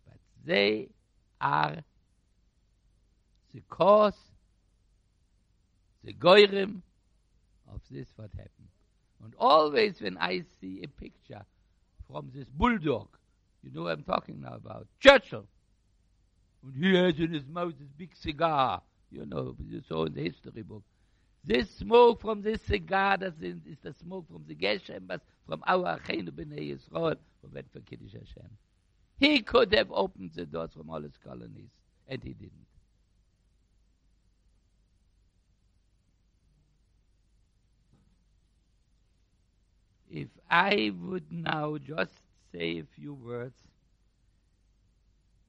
But 0.06 0.18
they 0.44 0.88
are 1.40 1.76
the 3.52 3.62
cause, 3.68 4.14
the 6.04 6.12
goyrim 6.12 6.82
of 7.72 7.80
this 7.90 8.06
what 8.16 8.30
happened. 8.32 8.50
And 9.24 9.34
always 9.38 10.00
when 10.00 10.18
I 10.18 10.42
see 10.60 10.82
a 10.84 10.88
picture 10.88 11.42
from 12.08 12.30
this 12.34 12.46
bulldog, 12.48 13.08
you 13.66 13.72
know 13.72 13.82
what 13.82 13.92
I'm 13.98 14.04
talking 14.04 14.40
now 14.40 14.54
about, 14.54 14.86
Churchill, 15.00 15.46
When 16.62 16.74
he 16.74 16.94
has 16.94 17.18
in 17.18 17.32
his 17.32 17.46
mouth 17.46 17.74
this 17.78 17.88
big 17.98 18.14
cigar, 18.14 18.80
you 19.10 19.26
know, 19.26 19.56
you 19.68 19.82
saw 19.88 20.04
in 20.04 20.14
the 20.14 20.22
history 20.22 20.62
book. 20.62 20.82
This 21.44 21.68
smoke 21.70 22.20
from 22.20 22.42
this 22.42 22.60
cigar, 22.62 23.16
that 23.18 23.34
is, 23.40 23.56
is 23.66 23.78
the 23.82 23.92
smoke 23.92 24.26
from 24.30 24.44
the 24.46 24.54
Geshem, 24.54 25.06
but 25.06 25.20
from 25.46 25.62
our 25.66 25.98
Achenu 25.98 26.30
B'nai 26.30 26.76
Yisrael, 26.76 27.16
who 27.42 27.48
went 27.52 27.66
for 27.72 27.80
Kiddush 27.80 28.12
Hashem. 28.12 28.50
He 29.18 29.40
could 29.40 29.72
have 29.74 29.90
opened 29.90 30.32
the 30.34 30.46
doors 30.46 30.70
from 30.76 30.90
all 30.90 31.02
his 31.02 31.16
colonies, 31.24 31.70
and 32.08 32.22
he 32.22 32.34
didn't. 32.34 32.52
If 40.10 40.28
I 40.48 40.92
would 41.00 41.32
now 41.32 41.78
just 41.78 42.12
say 42.52 42.78
a 42.78 42.84
few 42.94 43.14
words, 43.14 43.54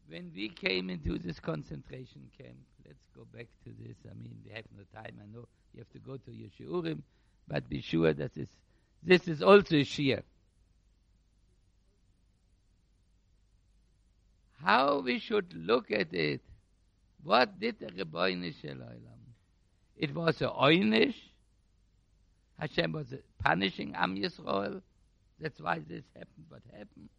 when 0.09 0.31
we 0.35 0.49
came 0.49 0.89
into 0.89 1.17
this 1.17 1.39
concentration 1.39 2.29
camp, 2.37 2.57
let's 2.85 3.03
go 3.15 3.23
back 3.33 3.47
to 3.65 3.71
this. 3.83 3.95
I 4.09 4.13
mean, 4.21 4.37
we 4.45 4.51
have 4.53 4.63
no 4.75 4.83
time. 4.93 5.15
I 5.21 5.35
know 5.35 5.47
you 5.73 5.79
have 5.79 5.91
to 5.91 5.99
go 5.99 6.17
to 6.17 6.31
your 6.31 6.49
shiurim, 6.59 7.01
but 7.47 7.69
be 7.69 7.81
sure 7.81 8.13
that 8.13 8.33
this, 8.33 8.47
this 9.03 9.27
is 9.27 9.41
also 9.41 9.75
a 9.75 9.83
shiur. 9.83 10.23
How 14.63 14.99
we 14.99 15.19
should 15.19 15.53
look 15.53 15.91
at 15.91 16.13
it. 16.13 16.41
What 17.23 17.59
did 17.59 17.79
the 17.79 17.87
Rebbeinu 17.87 18.53
Shalom? 18.61 18.89
It 19.97 20.13
was 20.15 20.41
a 20.41 20.47
oinish. 20.47 21.15
Hashem 22.59 22.91
was 22.91 23.13
punishing 23.43 23.93
Am 23.95 24.15
Yisrael. 24.15 24.81
That's 25.39 25.59
why 25.61 25.79
this 25.79 26.03
happened, 26.15 26.45
what 26.49 26.61
happened. 26.71 27.09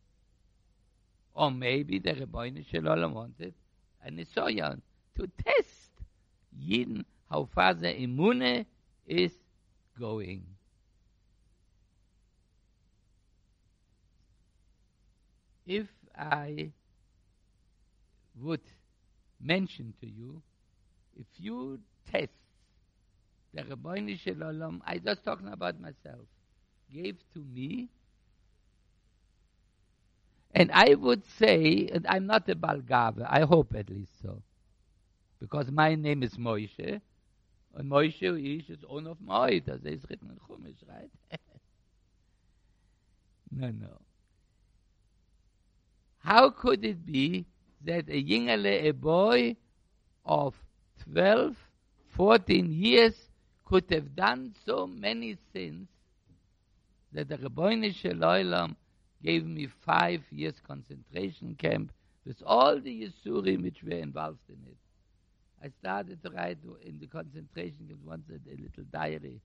Or 1.35 1.51
maybe 1.51 1.99
the 1.99 2.15
Rebbeinu 2.15 2.67
Shalom 2.67 3.15
wanted 3.15 3.55
a 4.05 4.11
Nisoyan 4.11 4.81
to 5.17 5.27
test 5.45 5.91
jeden, 6.59 7.05
how 7.31 7.45
far 7.55 7.75
the 7.75 7.95
immune 7.97 8.67
is 9.07 9.33
going. 9.99 10.45
If 15.67 15.87
I 16.17 16.73
would 18.41 18.63
mention 19.41 19.95
to 20.01 20.09
you, 20.09 20.43
if 21.19 21.27
you 21.37 21.79
test 22.11 22.33
the 23.55 23.65
Rabboni 23.65 24.17
Shalom, 24.17 24.83
I 24.87 24.99
just 24.99 25.25
talking 25.25 25.49
about 25.49 25.81
myself, 25.81 26.27
gave 26.93 27.17
to 27.35 27.41
me, 27.41 27.89
and 30.59 30.73
I 30.73 30.95
would 30.95 31.23
say, 31.39 31.89
I'm 32.09 32.27
not 32.27 32.49
a 32.49 32.57
Balgave, 32.57 33.25
I 33.25 33.43
hope 33.43 33.77
at 33.77 33.89
least 33.89 34.11
so, 34.21 34.43
because 35.39 35.71
my 35.71 35.95
name 35.95 36.25
is 36.25 36.35
Moshe, 36.35 37.01
and 37.77 37.91
Moshe 37.91 38.23
is 38.23 38.67
his 38.67 38.85
own 38.89 39.07
of 39.07 39.19
Moed, 39.19 39.69
as 39.69 39.85
is 39.85 40.03
written 40.11 40.31
in 40.31 40.39
Chumash, 40.39 40.83
right? 40.89 41.11
no, 43.53 43.69
no. 43.69 44.01
How 46.19 46.51
could 46.51 46.85
it 46.85 47.07
be 47.07 47.47
that 47.85 48.09
a 48.09 48.21
yingale, 48.21 48.83
a 48.89 48.91
boy 48.91 49.55
of 50.25 50.57
12, 51.13 51.57
14 52.17 52.73
years, 52.73 53.15
could 53.65 53.85
have 53.91 54.17
done 54.17 54.53
so 54.67 54.89
many 54.89 55.37
sins 55.53 55.87
that 57.13 57.29
the 57.29 57.39
Rebbeinu 57.39 57.95
shel 57.95 58.15
Olam 58.15 58.75
gave 59.23 59.45
me 59.45 59.69
five 59.85 60.23
years 60.31 60.55
concentration 60.67 61.55
camp 61.55 61.93
with 62.25 62.43
all 62.45 62.79
the 62.79 63.03
Yisurim 63.03 63.63
which 63.63 63.83
were 63.83 63.91
involved 63.93 64.39
in 64.49 64.59
it. 64.67 64.77
I 65.63 65.71
started 65.81 66.23
to 66.23 66.31
write 66.31 66.59
in 66.85 66.99
the 67.01 67.07
concentration 67.07 67.87
camp 67.89 68.01
once 68.05 68.25
a, 68.31 68.51
little 68.51 68.85
diary. 68.93 69.41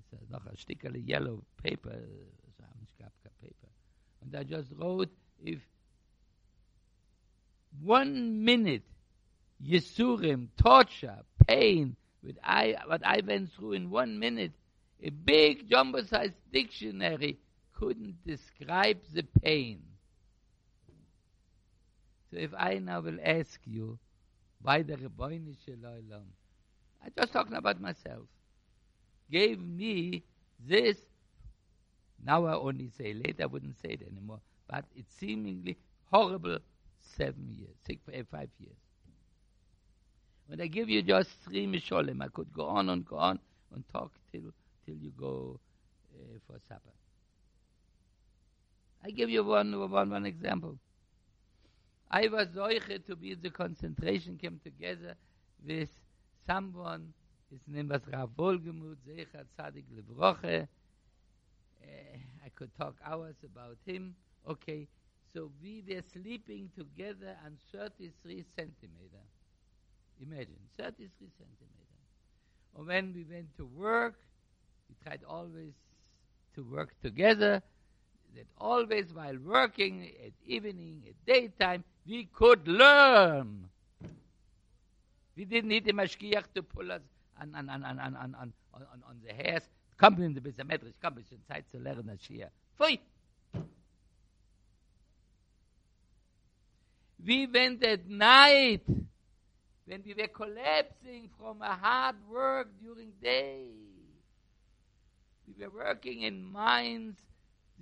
It's 0.00 0.20
a, 0.20 0.32
noch 0.32 0.46
a 0.46 0.56
stickerly 0.56 1.06
yellow 1.06 1.44
paper, 1.62 1.94
so 2.58 2.64
paper. 3.40 3.68
And 4.22 4.34
I 4.34 4.42
just 4.42 4.68
wrote 4.76 5.10
if 5.44 5.60
one 7.82 8.44
minute 8.44 8.82
Yisurim, 9.64 10.48
torture, 10.60 11.18
pain, 11.46 11.96
with 12.22 12.36
I, 12.42 12.76
what 12.86 13.04
I 13.06 13.20
went 13.26 13.52
through 13.52 13.72
in 13.72 13.90
one 13.90 14.18
minute, 14.18 14.52
a 15.02 15.10
big 15.10 15.68
jumbo-sized 15.68 16.34
dictionary 16.52 17.38
couldn't 17.74 18.16
describe 18.26 18.98
the 19.12 19.22
pain. 19.42 19.82
So 22.30 22.38
if 22.38 22.50
I 22.56 22.78
now 22.78 23.00
will 23.00 23.18
ask 23.22 23.60
you, 23.64 23.98
why 24.62 24.82
the 24.82 24.96
Rebbeinu 24.96 25.54
shel 25.64 25.76
Olam, 25.84 26.24
I'm 27.04 27.12
just 27.16 27.32
talking 27.32 27.54
about 27.54 27.80
myself, 27.80 28.26
gave 29.30 29.60
me 29.60 30.22
this, 30.58 30.96
now 32.24 32.46
I 32.46 32.54
only 32.54 32.90
say, 32.96 33.12
later 33.12 33.42
I 33.42 33.46
wouldn't 33.46 33.80
say 33.80 33.90
it 33.90 34.02
anymore, 34.10 34.40
but 34.68 34.84
it's 34.96 35.14
seemingly 35.14 35.76
horrible 36.10 36.58
seven 37.16 37.54
years, 37.56 37.74
six, 37.86 38.00
five 38.30 38.48
years. 38.58 38.76
When 40.46 40.60
I 40.60 40.66
give 40.66 40.88
you 40.88 41.02
just 41.02 41.30
three 41.44 41.66
misholim, 41.66 42.22
I 42.22 42.28
could 42.28 42.52
go 42.52 42.66
on 42.66 42.88
and 42.88 43.04
go 43.04 43.16
on 43.16 43.38
and 43.74 43.84
talk 43.92 44.12
till 44.30 44.52
till 44.84 44.96
you 44.96 45.10
go 45.18 45.58
uh, 46.14 46.38
for 46.46 46.58
supper. 46.68 46.92
I 49.04 49.10
give 49.10 49.28
you 49.30 49.44
one, 49.44 49.78
one, 49.90 50.10
one 50.10 50.26
example. 50.26 50.78
I 52.10 52.28
was 52.28 52.48
zoiche 52.48 53.04
to 53.06 53.16
be 53.16 53.32
in 53.32 53.40
the 53.42 53.50
concentration 53.50 54.38
camp 54.38 54.62
together 54.62 55.14
with 55.66 55.90
someone, 56.46 57.12
his 57.50 57.60
name 57.66 57.88
was 57.88 58.00
Rav 58.12 58.30
Volgemut, 58.30 58.96
Zecha 59.06 59.44
Tzadik 59.58 59.84
Levroche. 59.94 60.66
Uh, 61.82 62.16
I 62.44 62.48
could 62.54 62.70
talk 62.78 62.96
hours 63.04 63.36
about 63.44 63.76
him. 63.84 64.14
Okay, 64.48 64.88
so 65.32 65.50
we 65.62 65.82
were 65.88 66.02
sleeping 66.12 66.70
together 66.76 67.36
on 67.44 67.56
33 67.72 68.44
centimeter. 68.56 69.24
Imagine, 70.20 70.60
33 70.78 71.10
centimeter. 71.36 71.98
And 72.76 72.86
when 72.86 73.12
we 73.14 73.24
went 73.24 73.54
to 73.56 73.66
work, 73.66 74.14
we 74.88 74.96
tried 75.04 75.22
always 75.28 75.74
to 76.54 76.62
work 76.62 76.94
together. 77.02 77.62
That 78.34 78.46
always 78.58 79.12
while 79.12 79.36
working 79.44 80.10
at 80.24 80.32
evening, 80.44 81.04
at 81.08 81.14
daytime, 81.26 81.84
we 82.06 82.24
could 82.32 82.66
learn. 82.66 83.68
We 85.36 85.44
didn't 85.44 85.68
need 85.68 85.84
the 85.84 85.92
mashkiach 85.92 86.52
to 86.54 86.62
pull 86.62 86.90
us 86.92 87.02
on, 87.40 87.54
on, 87.54 87.68
on, 87.68 87.84
on, 87.84 87.98
on, 87.98 88.16
on, 88.16 88.34
on, 88.34 88.52
on, 88.74 89.02
on 89.08 89.20
the 89.26 89.32
hairs. 89.32 89.62
Komm 89.96 90.18
in 90.24 90.34
the 90.34 90.40
Besametrisch, 90.40 90.94
komm, 91.00 91.18
es 91.18 91.30
ist 91.30 91.46
Zeit 91.46 91.68
zu 91.70 91.78
lernen, 91.78 92.06
das 92.08 92.24
hier. 92.24 92.50
Pfui! 92.76 92.98
We 97.24 97.46
went 97.46 97.82
at 97.84 98.06
night 98.06 98.82
when 99.86 100.02
we 100.04 100.14
were 100.14 100.28
collapsing 100.28 101.30
from 101.38 101.62
a 101.62 101.74
hard 101.74 102.16
work 102.28 102.68
during 102.82 103.12
day. 103.22 103.68
We 105.46 105.64
were 105.64 105.70
working 105.70 106.22
in 106.22 106.42
mines. 106.42 107.16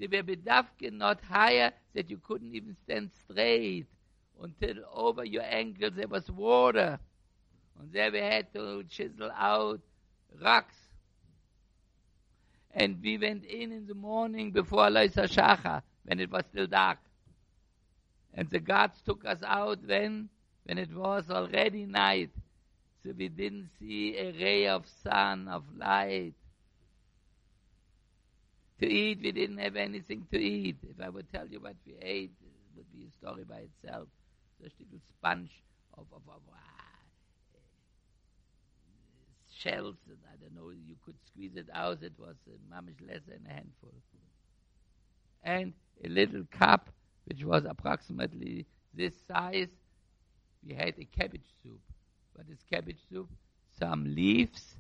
They 0.02 0.08
were 0.08 0.24
bedafke 0.24 0.92
not 0.92 1.20
higher 1.20 1.72
that 1.94 2.10
you 2.10 2.18
couldn't 2.18 2.52
even 2.56 2.74
stand 2.82 3.12
straight 3.12 3.86
until 4.42 4.78
over 4.92 5.24
your 5.24 5.44
ankles 5.44 5.92
there 5.94 6.08
was 6.08 6.28
water. 6.28 6.98
And 7.78 7.92
there 7.92 8.10
we 8.10 8.18
had 8.18 8.52
to 8.54 8.82
chisel 8.82 9.30
out 9.30 9.80
rocks. 10.42 10.74
And 12.72 13.00
we 13.00 13.16
went 13.16 13.44
in 13.44 13.70
in 13.70 13.86
the 13.86 13.94
morning 13.94 14.50
before 14.50 14.88
Loisa 14.90 15.28
Shacha 15.28 15.82
when 16.04 16.18
it 16.18 16.32
was 16.32 16.46
still 16.50 16.66
dark. 16.66 16.98
And 18.34 18.50
the 18.50 18.58
guards 18.58 19.00
took 19.02 19.24
us 19.24 19.44
out 19.46 19.86
when 19.86 20.30
when 20.64 20.78
it 20.78 20.92
was 20.92 21.30
already 21.30 21.86
night, 21.86 22.30
so 23.04 23.12
we 23.16 23.28
didn't 23.28 23.70
see 23.78 24.16
a 24.16 24.32
ray 24.32 24.66
of 24.66 24.84
sun, 25.04 25.46
of 25.46 25.62
light. 25.76 26.34
To 28.82 28.88
eat, 28.90 29.20
we 29.22 29.30
didn't 29.30 29.58
have 29.58 29.76
anything 29.76 30.26
to 30.32 30.38
eat. 30.40 30.76
If 30.82 31.00
I 31.00 31.08
would 31.08 31.32
tell 31.32 31.46
you 31.46 31.60
what 31.60 31.76
we 31.86 31.94
ate, 32.02 32.32
it 32.42 32.76
would 32.76 32.92
be 32.92 33.06
a 33.06 33.12
story 33.12 33.44
by 33.44 33.58
itself. 33.58 34.08
Just 34.60 34.74
a 34.80 34.82
little 34.82 34.98
sponge 35.08 35.50
of, 35.96 36.06
of, 36.12 36.22
of 36.26 36.42
uh, 36.52 36.58
shells, 39.56 39.94
and 40.08 40.18
I 40.32 40.34
don't 40.42 40.56
know, 40.56 40.70
you 40.70 40.96
could 41.04 41.14
squeeze 41.24 41.52
it 41.54 41.68
out. 41.72 42.02
It 42.02 42.14
was 42.18 42.34
mamish 42.68 43.00
less 43.06 43.20
than 43.28 43.46
a 43.48 43.52
handful. 43.52 43.92
And 45.44 45.74
a 46.04 46.08
little 46.08 46.42
cup, 46.50 46.90
which 47.26 47.44
was 47.44 47.64
approximately 47.64 48.66
this 48.94 49.14
size, 49.28 49.68
we 50.66 50.74
had 50.74 50.94
a 50.98 51.04
cabbage 51.04 51.46
soup. 51.62 51.80
What 52.34 52.46
is 52.50 52.58
cabbage 52.68 52.98
soup? 53.08 53.28
Some 53.78 54.12
leaves, 54.12 54.76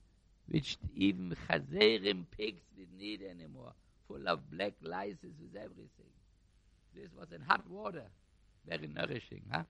which 0.48 0.76
even 0.96 1.36
chazerim 1.48 2.24
pigs 2.36 2.62
didn't 2.76 2.98
need 2.98 3.22
anymore, 3.22 3.72
full 4.12 4.28
of 4.28 4.50
black 4.50 4.74
lysis 4.82 5.34
with 5.40 5.56
everything. 5.56 6.12
This 6.94 7.08
was 7.18 7.28
in 7.32 7.40
hot 7.40 7.68
water, 7.68 8.04
very 8.68 8.86
nourishing, 8.86 9.42
huh? 9.50 9.62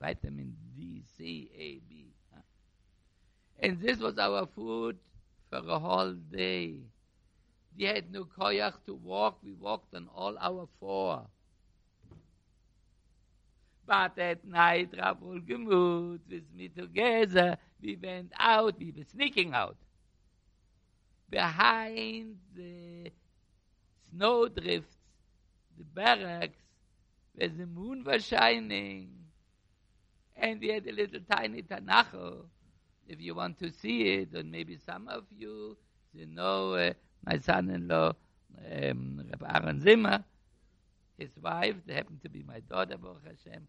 Vitamin 0.00 0.56
D, 0.74 1.02
C, 1.16 1.50
A, 1.56 1.80
B. 1.88 2.06
Huh? 2.32 2.40
And 3.60 3.80
this 3.80 3.98
was 3.98 4.18
our 4.18 4.46
food 4.54 4.96
for 5.50 5.58
a 5.58 5.78
whole 5.78 6.12
day. 6.12 6.80
We 7.76 7.84
had 7.84 8.12
no 8.12 8.24
koyach 8.24 8.74
to 8.86 8.94
walk. 8.94 9.38
We 9.44 9.52
walked 9.52 9.94
on 9.94 10.08
all 10.14 10.36
our 10.40 10.68
four. 10.80 11.26
But 13.86 14.18
at 14.18 14.46
night, 14.46 14.94
Rav 14.98 15.20
Volgemut 15.20 16.20
with 16.30 16.44
me 16.56 16.68
together, 16.68 17.58
we 17.82 17.98
went 18.02 18.32
out, 18.38 18.78
we 18.78 18.92
were 18.96 19.04
sneaking 19.04 19.52
out. 19.52 19.76
Behind 21.28 22.36
the 22.56 23.10
snowdrifts, 24.14 24.96
the 25.78 25.84
barracks, 25.84 26.58
where 27.34 27.48
the 27.48 27.66
moon 27.66 28.04
was 28.04 28.24
shining, 28.24 29.10
and 30.36 30.60
we 30.60 30.68
had 30.68 30.86
a 30.86 30.92
little 30.92 31.20
tiny 31.30 31.62
Tanach. 31.62 32.06
If 33.06 33.20
you 33.20 33.34
want 33.34 33.58
to 33.58 33.70
see 33.70 34.02
it, 34.14 34.32
and 34.32 34.50
maybe 34.50 34.78
some 34.86 35.08
of 35.08 35.24
you, 35.30 35.76
you 36.12 36.26
know, 36.26 36.74
uh, 36.74 36.92
my 37.26 37.38
son-in-law, 37.38 38.12
um, 38.72 39.22
Rabbi 39.30 39.58
Aaron 39.58 39.80
Zimmer, 39.80 40.24
his 41.18 41.30
wife, 41.42 41.76
they 41.86 41.94
happened 41.94 42.22
to 42.22 42.28
be 42.28 42.42
my 42.42 42.60
daughter, 42.60 42.96
Baruch 42.96 43.22
Hashem. 43.24 43.66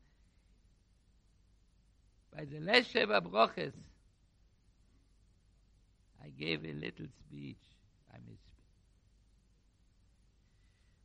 By 2.36 2.46
the 2.46 2.60
last 2.60 2.94
Sheva 2.94 3.22
Broches, 3.22 3.74
I 6.24 6.30
gave 6.30 6.66
a 6.66 6.74
little 6.74 7.08
speech. 7.28 7.62
I. 8.14 8.18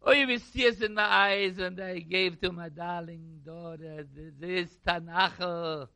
Oh, 0.03 0.13
you 0.13 0.27
with 0.27 0.51
tears 0.53 0.81
in 0.81 0.95
my 0.95 1.05
eyes, 1.05 1.59
and 1.59 1.79
I 1.79 1.99
gave 1.99 2.41
to 2.41 2.51
my 2.51 2.71
darling 2.71 3.41
daughter 3.45 4.07
this 4.41 4.71
Tanach, 4.87 5.89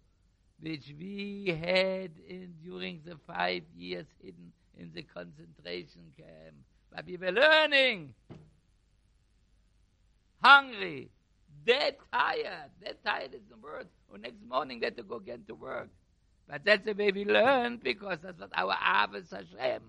which 0.60 0.92
we 0.98 1.46
had 1.58 2.10
in 2.28 2.54
during 2.62 3.00
the 3.04 3.16
five 3.26 3.62
years 3.74 4.06
hidden 4.22 4.52
in 4.78 4.90
the 4.94 5.02
concentration 5.02 6.12
camp. 6.18 6.54
But 6.94 7.06
we 7.06 7.16
were 7.16 7.32
learning. 7.32 8.12
Hungry. 10.42 11.10
Dead 11.66 11.96
tired. 12.12 12.70
Dead 12.84 12.96
tired 13.02 13.32
is 13.34 13.40
the 13.48 13.56
word. 13.56 13.88
Or 14.12 14.18
next 14.18 14.44
morning 14.46 14.80
they 14.80 14.86
had 14.86 14.98
to 14.98 15.02
go 15.02 15.16
again 15.16 15.44
to 15.48 15.54
work. 15.54 15.88
But 16.46 16.62
that's 16.62 16.84
the 16.84 16.92
way 16.92 17.10
we 17.10 17.24
learned, 17.24 17.82
because 17.82 18.18
that's 18.22 18.38
what 18.38 18.50
our 18.54 18.76
Abbas 18.78 19.30
Hashem 19.30 19.80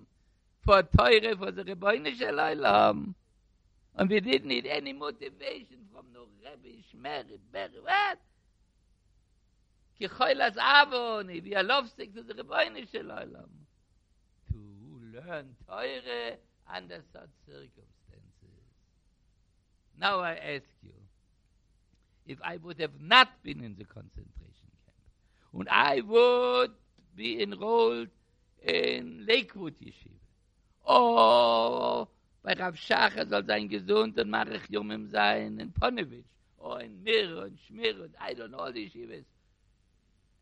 for 0.63 0.83
Teure, 0.83 1.35
for 1.35 1.51
the 1.51 1.65
Rebbeinu 1.65 2.15
shel 2.15 2.35
Olam. 2.35 3.13
And 3.97 4.09
we 4.09 4.19
didn't 4.19 4.47
need 4.47 4.65
any 4.65 4.93
motivation 4.93 5.87
from 5.93 6.05
no 6.13 6.25
Rebbe, 6.43 6.77
Shmeri, 6.93 7.39
Beri, 7.51 7.79
what? 7.81 8.19
Ki 9.97 10.07
choylas 10.07 10.55
avoni, 10.57 11.41
we 11.41 11.55
are 11.55 11.63
lovesick 11.63 12.13
to 12.13 12.21
the 12.21 12.33
Rebbeinu 12.33 12.91
Shalom. 12.91 13.49
To 14.51 14.57
learn 15.13 15.55
Teure 15.69 16.35
under 16.73 17.01
such 17.13 17.29
circumstances. 17.45 17.85
Now 19.97 20.19
I 20.19 20.33
ask 20.35 20.65
you, 20.83 20.91
if 22.27 22.37
I 22.43 22.57
would 22.57 22.79
have 22.81 22.99
not 22.99 23.29
been 23.43 23.63
in 23.63 23.75
the 23.77 23.85
concentration 23.85 24.71
camp, 24.85 25.59
and 25.59 25.69
I 25.69 26.01
would 26.01 26.71
be 27.15 27.41
enrolled 27.41 28.09
in 28.61 29.25
Lakewood 29.25 29.75
Yeshiva, 29.79 30.19
Oh, 30.87 32.07
bei 32.45 32.53
Rav 32.53 32.77
Schacher 32.77 33.25
soll 33.25 33.43
sein 33.43 33.67
gesund 33.67 34.19
und 34.19 34.29
Marech 34.29 34.69
Jumim 34.69 35.09
sein 35.09 35.59
in 35.59 35.73
Ponevich. 35.73 36.25
Oh, 36.59 36.75
in 36.75 37.01
Mir 37.01 37.39
und 37.39 37.59
Schmir 37.61 37.99
und 38.03 38.13
I 38.21 38.35
don't 38.35 38.49
know 38.49 38.71
these 38.71 38.91
shivas. 38.91 39.25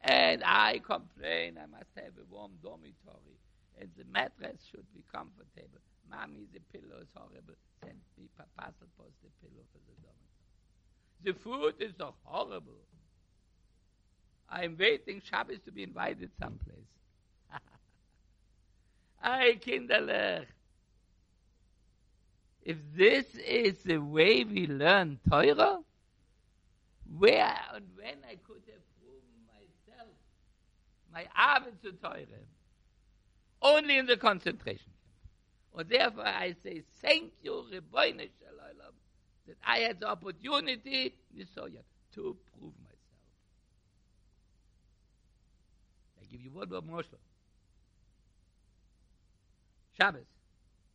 And 0.02 0.44
I 0.44 0.80
complain 0.80 1.58
I 1.58 1.66
must 1.66 1.96
have 1.96 2.12
a 2.20 2.26
warm 2.30 2.52
dormitory 2.62 3.40
and 3.80 3.90
the 3.96 4.04
mattress 4.12 4.60
should 4.70 4.86
be 4.94 5.02
comfortable. 5.10 5.80
Mommy, 6.10 6.46
the 6.52 6.60
pillow 6.74 7.00
is 7.02 7.08
horrible. 7.16 7.56
Send 7.82 8.02
me 8.18 8.28
Parcel 8.36 8.88
Post 8.98 9.16
the 9.24 9.30
pillow 9.40 9.64
for 9.72 9.80
the 9.88 9.96
dormitory. 10.04 10.44
The 11.24 11.34
food 11.40 11.76
is 11.80 11.94
so 11.98 12.16
horrible. 12.26 12.84
I'm 14.50 14.76
waiting 14.78 15.22
Shabbos 15.24 15.60
to 15.66 15.72
be 15.72 15.84
invited 15.84 16.32
someplace. 16.38 16.92
Ay, 19.24 19.58
kinderlich. 19.66 20.48
If 22.66 22.78
this 22.96 23.26
is 23.36 23.84
the 23.84 23.98
way 23.98 24.46
we 24.46 24.68
learn 24.68 25.20
Torah, 25.30 25.80
where 27.18 27.56
and 27.76 27.86
when 27.96 28.18
I 28.26 28.36
could 28.36 28.64
have 28.72 28.84
proven 28.98 29.36
myself, 29.46 30.16
my 31.12 31.28
Abend 31.38 31.82
to 31.84 31.92
Torah, 31.92 32.26
only 33.62 33.98
in 33.98 34.06
the 34.06 34.16
concentration 34.16 34.92
camp. 35.04 35.78
And 35.78 35.90
therefore 35.90 36.26
I 36.26 36.56
say, 36.64 36.84
thank 37.02 37.34
you, 37.42 37.66
Rebbeinu 37.70 38.30
shel 38.40 38.56
Olam, 38.62 38.94
that 39.48 39.58
I 39.66 39.80
had 39.80 40.00
the 40.00 40.08
opportunity, 40.08 41.16
Nisoya, 41.38 41.84
to 42.16 42.38
prove 42.58 42.74
myself. 42.82 43.00
I 46.22 46.26
give 46.32 46.42
you 46.42 46.52
one 46.52 46.70
more 46.70 46.82
Moshe. 46.82 47.18
Shabbos. 49.98 50.33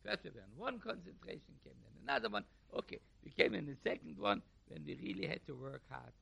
First 0.05 0.23
were 0.25 0.31
one 0.57 0.79
concentration 0.79 1.53
camp, 1.63 1.75
then 1.83 2.03
another 2.03 2.29
one. 2.29 2.45
Okay, 2.77 2.99
we 3.23 3.31
came 3.31 3.53
in 3.53 3.65
the 3.65 3.75
second 3.83 4.17
one 4.17 4.41
when 4.67 4.83
we 4.85 4.95
really 5.01 5.27
had 5.27 5.45
to 5.47 5.55
work 5.55 5.81
hard. 5.89 6.13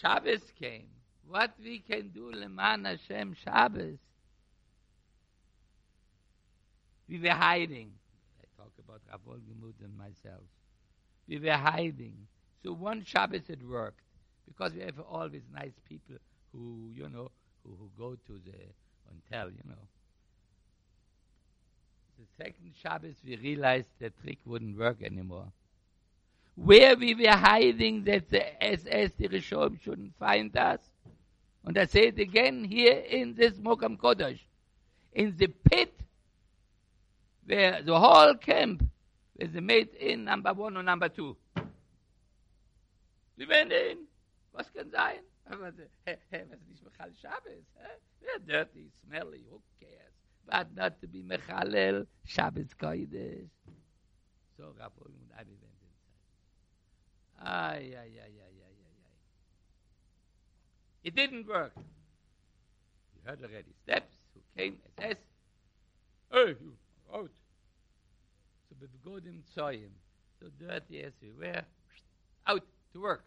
Shabbos 0.00 0.42
came. 0.58 0.88
What 1.26 1.52
we 1.62 1.78
can 1.78 2.08
do, 2.10 2.30
Leman 2.30 2.84
Hashem 2.84 3.34
Shabbos. 3.42 3.98
We 7.08 7.18
were 7.20 7.30
hiding. 7.30 7.92
I 8.40 8.44
talk 8.60 8.72
about 8.78 9.00
Rav 9.10 9.20
Volgemut 9.26 9.74
and 9.82 9.96
myself. 9.96 10.42
We 11.28 11.38
were 11.38 11.52
hiding. 11.52 12.14
So 12.62 12.72
one 12.72 13.04
Shabbos 13.04 13.48
it 13.48 13.60
worked 13.66 14.00
because 14.46 14.72
we 14.74 14.80
have 14.80 14.98
all 15.00 15.28
these 15.28 15.48
nice 15.52 15.78
people 15.88 16.16
who, 16.52 16.90
you 16.94 17.08
know, 17.08 17.30
who, 17.64 17.76
who 17.76 17.90
go 17.98 18.16
to 18.26 18.40
the 18.44 18.58
hotel, 19.08 19.50
you 19.50 19.62
know. 19.68 19.88
The 22.18 22.44
second 22.44 22.72
Shabbos, 22.82 23.16
we 23.24 23.36
realized 23.36 23.88
the 23.98 24.10
trick 24.22 24.38
wouldn't 24.46 24.78
work 24.78 25.02
anymore. 25.02 25.52
Where 26.54 26.96
we 26.96 27.14
were 27.14 27.36
hiding 27.36 28.04
that 28.04 28.30
the 28.30 28.62
SS, 28.62 29.12
the 29.18 29.28
Rishom, 29.28 29.80
shouldn't 29.82 30.16
find 30.18 30.56
us. 30.56 30.80
And 31.64 31.76
I 31.76 31.84
say 31.84 32.06
it 32.08 32.18
again 32.18 32.64
here 32.64 32.94
in 32.94 33.34
this 33.34 33.54
Mokam 33.54 33.98
Kodesh. 33.98 34.40
In 35.12 35.36
the 35.36 35.48
pit 35.48 35.92
where 37.44 37.82
the 37.82 37.98
whole 37.98 38.34
camp 38.34 38.82
was 39.38 39.52
made 39.52 39.88
in 39.94 40.24
number 40.24 40.52
one 40.52 40.76
or 40.76 40.82
number 40.82 41.08
two. 41.08 41.36
We 43.36 43.46
went 43.46 43.72
in. 43.72 43.98
Was 44.54 44.70
kann 44.70 44.90
sein? 44.90 45.20
Äh, 45.50 45.60
was 45.60 45.74
nicht 45.76 46.82
Michal 46.82 47.12
Shabbos? 47.20 47.64
They're 48.22 48.64
dirty, 48.64 48.90
smelly, 49.06 49.44
who 49.50 49.60
cares? 49.78 50.12
But 50.46 50.74
not 50.74 51.00
to 51.00 51.06
be 51.08 51.22
mechalel 51.22 52.06
Shabbos 52.24 52.74
Kodesh. 52.80 53.48
So 54.56 54.72
Rav 54.78 54.92
Olmund 55.02 55.32
Abi 55.38 55.56
went 55.60 55.76
inside. 55.82 56.30
Ay, 57.42 57.92
ay, 57.92 58.12
ay, 58.16 58.34
ay, 58.40 58.56
ay, 58.62 58.76
ay, 58.80 58.98
ay. 59.04 59.16
It 61.04 61.14
didn't 61.14 61.46
work. 61.46 61.72
You 61.76 63.20
heard 63.24 63.42
already 63.42 63.74
steps 63.82 64.14
who 64.34 64.40
came 64.56 64.78
SS. 64.98 65.18
Hey, 66.32 66.54
you 66.60 66.72
out. 67.12 67.30
So 68.68 68.76
we 68.80 68.86
go 69.04 69.20
them 69.20 69.42
saw 69.54 69.68
him. 69.68 69.90
So 70.40 70.48
dirty 70.58 71.02
as 71.02 71.12
we 71.20 71.32
were, 71.32 71.62
out 72.46 72.64
to 72.92 73.00
work. 73.00 73.24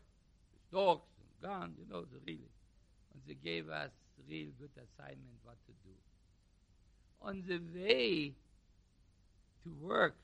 With 0.53 0.71
dogs 0.71 1.07
and 1.19 1.49
guns, 1.49 1.75
you 1.77 1.85
know, 1.91 2.01
the 2.01 2.19
really. 2.25 2.49
And 3.13 3.21
they 3.27 3.33
gave 3.35 3.69
us 3.69 3.91
real 4.27 4.49
good 4.59 4.71
assignment 4.77 5.39
what 5.43 5.57
to 5.65 5.73
do 5.83 5.93
on 7.21 7.43
the 7.47 7.59
way 7.73 8.33
to 9.63 9.73
work, 9.81 10.15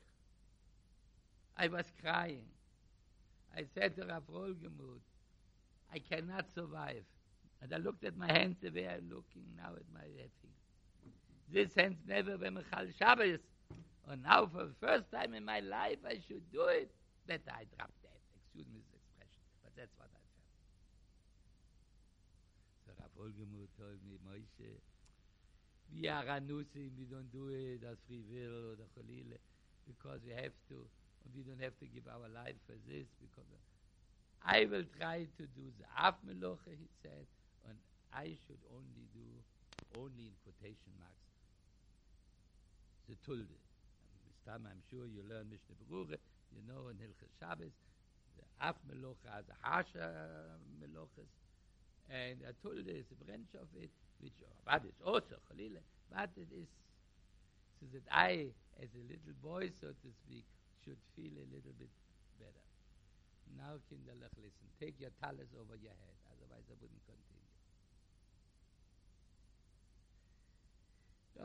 I 1.56 1.68
was 1.68 1.84
crying. 2.02 2.44
I 3.56 3.64
said 3.74 3.96
to 3.96 4.06
Rav 4.06 4.22
Volgemut, 4.26 5.00
I 5.92 5.98
cannot 5.98 6.46
survive. 6.54 7.04
And 7.62 7.72
I 7.72 7.78
looked 7.78 8.04
at 8.04 8.16
my 8.16 8.30
hands 8.30 8.56
the 8.60 8.70
way 8.70 8.86
I'm 8.86 9.08
looking 9.08 9.44
now 9.56 9.72
at 9.74 9.86
my 9.94 10.04
feet. 10.42 10.56
This 11.52 11.74
hands 11.74 11.96
never 12.06 12.36
were 12.36 12.50
Michal 12.50 12.86
Shabbos. 12.98 13.40
And 14.08 14.22
now 14.22 14.46
for 14.46 14.64
the 14.64 14.74
first 14.80 15.10
time 15.10 15.34
in 15.34 15.44
my 15.44 15.60
life 15.60 15.98
I 16.06 16.20
should 16.28 16.44
do 16.52 16.64
it. 16.68 16.90
Better 17.26 17.50
I 17.50 17.64
drop 17.76 17.90
that. 18.02 18.20
Excuse 18.36 18.66
me 18.70 18.80
this 18.92 19.00
expression. 19.02 19.42
But 19.64 19.72
that's 19.74 19.94
what 19.96 20.10
I 20.12 20.20
felt. 20.36 20.52
So 22.84 22.92
Rav 23.00 23.10
Volgemut 23.16 23.70
told 23.78 23.98
me, 24.04 24.18
Moshe, 24.22 24.78
we 25.94 26.08
are 26.08 26.24
anusim, 26.24 26.90
we 26.98 27.04
don't 27.10 27.30
do 27.32 27.48
it 27.48 27.82
as 27.84 27.96
free 28.06 28.22
will 28.30 28.72
or 28.72 28.76
the 28.76 28.88
cholile, 28.94 29.38
because 29.86 30.20
we 30.26 30.32
have 30.32 30.54
to, 30.68 30.82
we 31.34 31.42
don't 31.42 31.60
have 31.62 31.76
to 31.78 31.86
give 31.86 32.06
our 32.08 32.28
life 32.28 32.58
for 32.66 32.76
this, 32.86 33.06
because 33.20 33.46
I 34.44 34.66
will 34.70 34.84
try 34.98 35.26
to 35.38 35.44
do 35.58 35.64
the 35.78 35.86
af 35.98 36.14
he 36.24 36.88
said, 37.02 37.26
and 37.68 37.76
I 38.14 38.36
should 38.46 38.62
only 38.70 39.06
do, 39.14 39.26
only 39.98 40.30
in 40.30 40.36
quotation 40.42 40.94
marks, 40.98 41.26
the 43.08 43.16
tulde. 43.26 43.58
This 44.26 44.38
time 44.46 44.66
I'm 44.66 44.82
sure 44.90 45.06
you 45.06 45.22
learn 45.26 45.50
Mishnah 45.50 45.78
Beruche, 45.82 46.18
you 46.54 46.62
know 46.66 46.88
in 46.88 46.96
Hilchas 46.98 47.30
Shabbos, 47.38 47.74
the 48.38 48.44
af 48.62 48.76
has 49.30 49.44
a 49.50 49.56
hasha 49.62 50.10
meloches, 50.78 51.30
and 52.10 52.38
a 52.46 52.52
tulde 52.62 52.86
is 52.86 53.06
a 53.10 53.24
branch 53.24 53.54
of 53.54 53.66
it, 53.74 53.90
which 54.20 54.34
but 54.64 54.82
it's 54.84 55.00
also 55.04 55.36
Chalila, 55.46 55.82
but 56.10 56.30
it 56.36 56.48
is 56.50 56.66
so 57.78 57.86
that 57.92 58.02
I, 58.10 58.48
as 58.82 58.88
a 58.96 59.04
little 59.06 59.36
boy, 59.42 59.70
so 59.80 59.88
to 59.88 60.08
speak, 60.24 60.44
should 60.84 60.98
feel 61.14 61.32
a 61.32 61.46
little 61.52 61.76
bit 61.78 61.92
better. 62.40 62.64
Now, 63.56 63.78
Kinderlech, 63.86 64.34
listen, 64.40 64.66
take 64.80 64.98
your 64.98 65.10
talis 65.22 65.52
over 65.54 65.76
your 65.76 65.92
head, 65.92 66.16
otherwise 66.32 66.64
I 66.68 66.74
wouldn't 66.80 67.04
continue. 67.04 67.46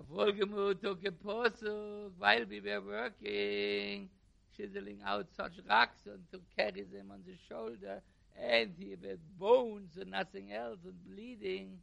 Volgemut 0.09 0.81
took 0.81 1.05
a 1.05 1.11
posuk 1.11 2.11
while 2.17 2.45
we 2.49 2.61
were 2.61 2.81
working, 2.81 4.09
chiseling 4.55 4.99
out 5.05 5.27
such 5.35 5.53
rocks 5.69 6.05
and 6.05 6.23
to 6.31 6.39
carry 6.57 6.83
them 6.83 7.11
on 7.11 7.21
the 7.27 7.35
shoulder, 7.49 8.01
and 8.39 8.73
he 8.77 8.91
had 8.91 9.19
bones 9.37 9.97
and 9.99 10.11
nothing 10.11 10.53
else 10.53 10.79
and 10.85 10.95
bleeding. 11.05 11.77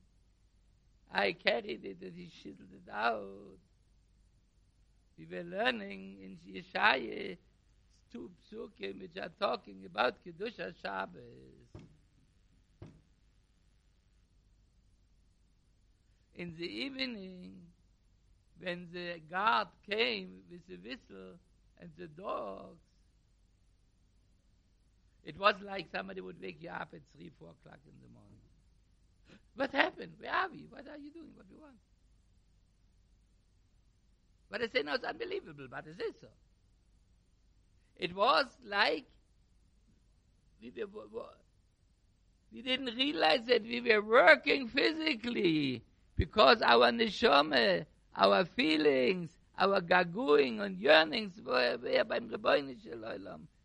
I 1.12 1.32
carried 1.32 1.84
it 1.84 1.98
and 2.02 2.14
he 2.14 2.30
chiseled 2.42 2.72
it 2.72 2.90
out. 2.92 3.58
We 5.18 5.26
were 5.26 5.42
learning 5.42 6.18
in 6.22 6.38
Yeshaya 6.46 7.36
two 8.12 8.30
psukim 8.52 9.00
which 9.00 9.16
are 9.20 9.30
talking 9.38 9.84
about 9.84 10.16
Kedusha 10.24 10.74
Shabbos. 10.82 11.58
in 16.38 16.54
the 16.56 16.64
evening, 16.64 17.52
when 18.60 18.86
the 18.92 19.20
guard 19.28 19.68
came 19.90 20.38
with 20.50 20.60
the 20.68 20.76
whistle 20.76 21.34
and 21.80 21.90
the 21.98 22.06
dogs, 22.06 22.78
it 25.24 25.36
was 25.36 25.56
like 25.66 25.88
somebody 25.92 26.20
would 26.20 26.40
wake 26.40 26.58
you 26.62 26.70
up 26.70 26.88
at 26.94 27.00
3, 27.16 27.30
4 27.38 27.48
o'clock 27.48 27.80
in 27.84 27.92
the 28.00 28.08
morning. 28.14 28.37
What 29.54 29.72
happened? 29.72 30.12
Where 30.18 30.32
are 30.32 30.48
we? 30.50 30.66
What 30.70 30.86
are 30.88 30.96
you 30.98 31.10
doing? 31.10 31.30
What 31.34 31.48
do 31.48 31.54
you 31.54 31.60
want? 31.60 31.74
But 34.50 34.62
I 34.62 34.68
say, 34.68 34.82
no, 34.82 34.94
it's 34.94 35.04
unbelievable, 35.04 35.66
but 35.70 35.84
it 35.86 36.00
is 36.00 36.14
so. 36.20 36.28
It 37.96 38.14
was 38.14 38.46
like 38.64 39.04
we, 40.62 40.72
were, 40.84 41.22
we 42.52 42.62
didn't 42.62 42.96
realize 42.96 43.40
that 43.48 43.62
we 43.62 43.80
were 43.80 44.02
working 44.02 44.68
physically 44.68 45.82
because 46.16 46.62
our 46.62 46.90
neshama, 46.90 47.84
our 48.16 48.44
feelings, 48.44 49.30
our 49.58 49.80
gaguing 49.80 50.60
and 50.60 50.78
yearnings 50.78 51.40
were, 51.44 51.76
were 51.82 52.04
beim 52.04 52.28
Rebbeinu 52.28 52.76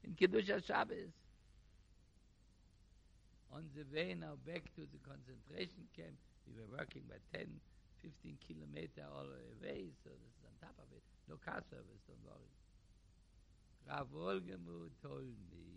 in 0.04 0.14
Kiddush 0.18 0.50
HaShabbos. 0.50 1.12
On 3.54 3.62
the 3.78 3.86
way 3.94 4.18
now 4.18 4.34
back 4.50 4.66
to 4.74 4.82
the 4.90 4.98
concentration 5.06 5.86
camp, 5.94 6.18
we 6.50 6.58
were 6.58 6.66
working 6.74 7.06
by 7.06 7.22
10, 7.38 7.46
15 8.02 8.34
kilometer 8.42 9.06
all 9.06 9.30
the 9.30 9.54
way, 9.62 9.94
so 10.02 10.10
this 10.10 10.34
is 10.34 10.46
on 10.50 10.58
top 10.58 10.74
of 10.82 10.90
it. 10.90 11.06
No 11.30 11.38
car 11.38 11.62
service, 11.70 12.02
don't 12.10 12.26
worry. 12.26 12.50
Rav 13.86 14.10
Volgemut 14.10 14.90
told 15.06 15.38
me 15.54 15.70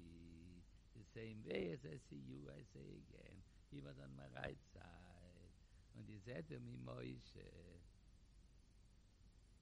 the 0.97 1.05
same 1.13 1.37
way 1.45 1.77
as 1.77 1.85
I 1.85 2.01
see 2.09 2.25
you, 2.25 2.49
I 2.49 2.65
say 2.73 2.89
again. 3.13 3.37
He 3.71 3.85
was 3.85 4.01
on 4.01 4.09
my 4.17 4.29
right 4.41 4.57
side. 4.73 5.53
And 5.97 6.05
he 6.09 6.17
said 6.25 6.49
to 6.49 6.57
me, 6.65 6.81
Moshe, 6.81 7.45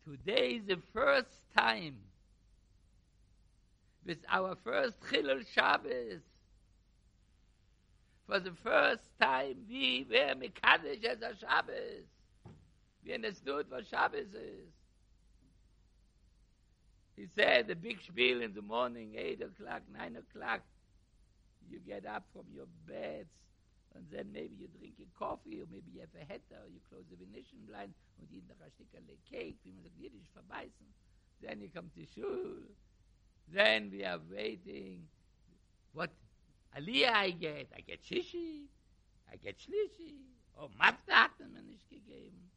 today 0.07 0.63
is 0.63 0.67
the 0.67 0.79
first 0.93 1.51
time 1.57 1.97
with 4.07 4.19
our 4.31 4.57
first 4.63 5.01
Chilul 5.01 5.45
Shabbos 5.53 6.23
for 8.27 8.41
the 8.41 8.53
first 8.63 9.03
time 9.21 9.57
we 9.69 10.07
were 10.09 10.35
Mekadesh 10.35 11.05
as 11.05 11.19
a 11.23 11.37
Shabbos. 11.39 12.07
We 13.05 13.15
understood 13.15 13.67
what 13.71 13.87
Shabbos 13.87 14.33
is. 14.33 14.73
He 17.17 17.27
said 17.37 17.69
the 17.69 17.77
big 17.77 17.99
spiel 18.03 18.43
in 18.43 18.55
the 18.55 18.63
morning, 18.63 19.15
8 19.17 19.43
o'clock, 19.43 19.83
9 19.93 20.17
o'clock, 20.17 20.63
you 21.71 21.79
get 21.79 22.07
up 22.07 22.25
from 22.33 22.45
your 22.53 22.67
beds, 22.89 23.31
and 23.95 24.05
then 24.11 24.33
maybe 24.33 24.57
you 24.59 24.69
drink 24.79 24.95
your 24.99 25.09
coffee, 25.17 25.61
or 25.61 25.67
maybe 25.71 25.93
you 25.95 26.01
have 26.01 26.15
a 26.21 26.25
header, 26.25 26.59
or 26.59 26.69
you 26.69 26.81
close 26.91 27.05
the 27.11 27.17
venetian 27.17 27.63
blind, 27.69 27.95
und 28.19 28.31
you 28.31 28.43
noch 28.49 28.61
ein 28.65 28.71
Stückerle 28.73 29.17
cake, 29.31 29.57
wie 29.65 29.73
man 29.73 29.85
sagt, 29.85 29.97
Jiddisch 29.97 30.29
verbeißen. 30.33 30.87
Then 31.41 31.61
you 31.61 31.69
come 31.69 31.91
to 31.95 32.05
shul. 32.15 32.63
Then 33.53 33.91
we 33.91 34.05
are 34.05 34.21
waiting. 34.31 35.07
Aliyah 36.77 37.13
I 37.13 37.31
get? 37.31 37.69
I 37.77 37.81
get 37.81 38.03
Shishi. 38.03 38.67
I 39.33 39.37
get 39.37 39.57
Shlishi. 39.59 40.15
Oh, 40.59 40.69
Mafta 40.79 41.15
hat 41.15 41.31
er 41.41 41.49
mir 41.49 41.63
nicht 41.63 41.89
gegeben. 41.89 42.51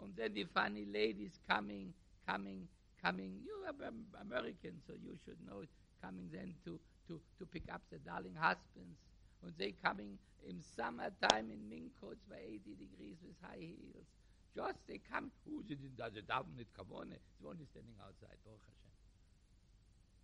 And 0.00 0.14
then 0.16 0.34
the 0.34 0.44
funny 0.54 0.86
ladies 0.86 1.38
coming, 1.48 1.92
coming, 2.26 2.68
coming. 3.02 3.40
You 3.44 3.66
are 3.66 3.74
American, 4.22 4.80
so 4.86 4.94
you 4.94 5.18
should 5.24 5.36
know 5.46 5.60
it. 5.60 5.68
Coming 6.02 6.30
then 6.32 6.54
to, 6.64 6.78
to, 7.08 7.20
to 7.38 7.46
pick 7.46 7.64
up 7.72 7.82
the 7.90 7.98
darling 7.98 8.36
husbands. 8.38 8.98
And 9.42 9.52
they 9.58 9.74
coming 9.84 10.18
in 10.46 10.62
summertime 10.76 11.50
in 11.50 11.68
mink 11.68 11.90
coats 12.00 12.22
by 12.30 12.38
80 12.38 12.78
degrees 12.78 13.16
with 13.26 13.34
high 13.42 13.58
heels. 13.58 14.06
Just 14.54 14.78
they 14.86 15.00
come. 15.10 15.30
They 15.44 15.74
didn't, 15.74 15.98
they 15.98 16.22
daven 16.22 16.56
nicht, 16.56 16.70
come 16.76 16.86
on. 16.94 17.10
They 17.10 17.18
only 17.46 17.66
standing 17.66 17.98
outside. 18.00 18.38
Baruch 18.44 18.62
Hashem. 18.64 18.87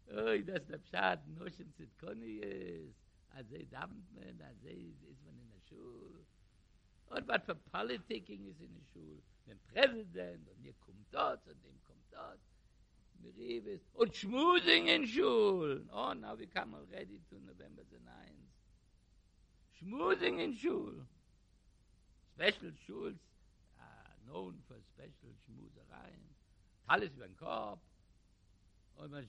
Oy, 0.09 0.45
das 0.45 0.67
der 0.67 0.79
Pschad, 0.79 1.27
noschen 1.29 1.73
zit 1.75 1.99
konni 1.99 2.39
is. 2.39 2.95
Als 3.31 3.49
sie 3.49 3.67
dampft 3.67 4.13
man, 4.13 4.41
als 4.41 4.61
sie 4.63 4.97
ist 5.11 5.23
man 5.25 5.39
in 5.39 5.51
der 5.51 5.61
Schule. 5.61 6.25
Und 7.07 7.29
was 7.29 7.45
für 7.45 7.55
Politicking 7.55 8.47
ist 8.47 8.61
in 8.61 8.75
der 8.75 8.85
Schule. 8.93 9.23
Dem 9.47 9.59
Präsident, 9.73 10.49
und 10.49 10.65
ihr 10.65 10.75
kommt 10.75 11.07
dort, 11.13 11.47
und 11.47 11.65
dem 11.65 11.83
kommt 11.83 12.13
dort. 12.13 12.41
Meribes. 13.21 13.81
Und 13.95 14.15
Schmusing 14.15 14.87
in 14.87 15.07
Schule. 15.07 15.87
Oh, 15.93 16.13
now 16.15 16.37
we 16.37 16.47
come 16.47 16.75
already 16.75 17.21
to 17.31 17.37
November 17.41 17.83
the 17.91 17.97
9th. 17.97 18.51
Schmusing 19.79 20.39
in 20.39 20.55
Schule. 20.55 21.07
Special 22.35 22.73
schools 22.85 23.19
are 23.79 24.17
known 24.27 24.63
for 24.67 24.77
special 24.93 25.35
schmusereien. 25.45 26.35
Alles 26.87 27.15
über 27.15 27.27
den 27.27 27.37
Kopf. 27.37 27.81
Man 29.01 29.27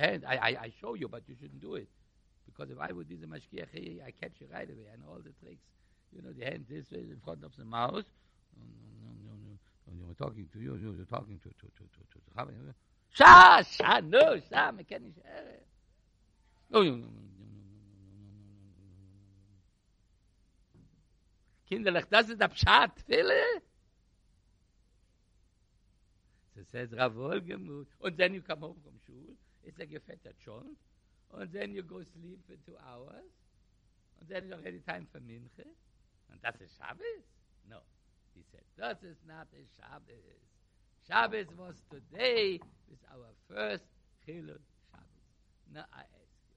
hand 0.00 0.24
I, 0.26 0.36
I, 0.36 0.48
I 0.48 0.72
show 0.80 0.94
you, 0.94 1.08
but 1.08 1.22
you 1.26 1.34
shouldn't 1.40 1.60
do 1.60 1.74
it. 1.74 1.88
Because 2.46 2.70
if 2.70 2.78
I 2.80 2.92
would 2.92 3.08
do 3.08 3.16
the 3.16 3.26
mashkiach, 3.26 4.02
I 4.02 4.12
catch 4.20 4.32
you 4.40 4.46
right 4.52 4.68
away. 4.68 4.86
Know 5.00 5.10
all 5.10 5.20
the 5.22 5.32
tricks. 5.44 5.62
You 6.14 6.22
know, 6.22 6.32
the 6.32 6.44
hand 6.44 6.64
this 6.68 6.90
way 6.90 7.00
in 7.00 7.20
front 7.24 7.44
of 7.44 7.52
the 7.56 7.64
mouse. 7.64 8.04
And 9.90 10.00
you're 10.00 10.14
talking 10.14 10.48
to 10.52 10.58
you, 10.58 10.76
you're 10.76 11.04
talking 11.04 11.38
to, 11.42 11.48
to, 11.48 11.54
to, 11.54 11.84
to, 11.84 12.00
to, 12.12 12.20
to, 12.34 12.54
to 12.56 12.74
Sha, 13.10 13.62
sha, 13.62 14.00
no, 14.00 14.38
sha, 14.50 14.70
me 14.72 14.84
kann 14.84 15.02
nicht 15.02 15.18
hören. 15.24 15.64
Oh, 16.70 16.82
no, 16.82 16.96
no, 16.96 17.06
no, 17.06 17.28
Kinderlich, 21.68 22.04
das 22.10 22.28
ist 22.28 22.40
der 22.40 22.48
Pschat, 22.48 23.00
Philipp. 23.06 23.67
So 26.58 26.64
says 26.72 26.88
Rav 26.92 27.14
Volgemut. 27.14 27.86
And 28.02 28.16
then 28.16 28.34
you 28.34 28.42
come 28.42 28.60
home 28.60 28.76
from 28.82 28.94
shul. 29.06 29.36
It's 29.62 29.78
like 29.78 29.92
a 29.94 30.00
feta 30.00 30.34
chon. 30.44 30.74
And 31.38 31.52
then 31.52 31.72
you 31.72 31.82
go 31.82 31.98
sleep 31.98 32.40
for 32.48 32.56
two 32.66 32.76
hours. 32.90 33.30
And 34.18 34.28
then 34.28 34.48
you're 34.48 34.58
ready 34.58 34.80
time 34.80 35.06
for 35.12 35.20
minche. 35.20 35.66
And 36.30 36.40
that's 36.42 36.60
a 36.60 36.66
Shabbos? 36.76 37.22
No. 37.70 37.76
He 38.34 38.42
said, 38.50 38.62
that 38.76 38.98
is 39.08 39.16
not 39.26 39.46
a 39.54 39.62
Shabbos. 39.76 40.42
Shabbos 41.06 41.46
was 41.56 41.76
today 41.90 42.58
with 42.90 42.98
our 43.12 43.28
first 43.48 43.84
Chilul 44.26 44.58
Shabbos. 44.90 45.30
Now 45.72 45.84
I 45.94 46.00
ask 46.00 46.34
you. 46.48 46.56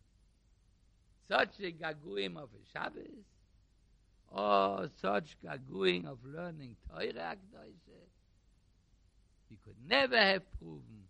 Such 1.27 1.59
a 1.59 1.71
gaguim 1.71 2.37
of 2.37 2.49
a 2.55 2.63
Shabbos? 2.73 3.25
Oh, 4.33 4.87
such 4.99 5.37
gaguim 5.45 6.07
of 6.07 6.17
learning 6.25 6.75
Torah 6.89 7.35
Akdoishe? 7.35 8.01
We 9.51 9.57
could 9.65 9.75
never 9.83 10.15
have 10.15 10.47
proven 10.57 11.03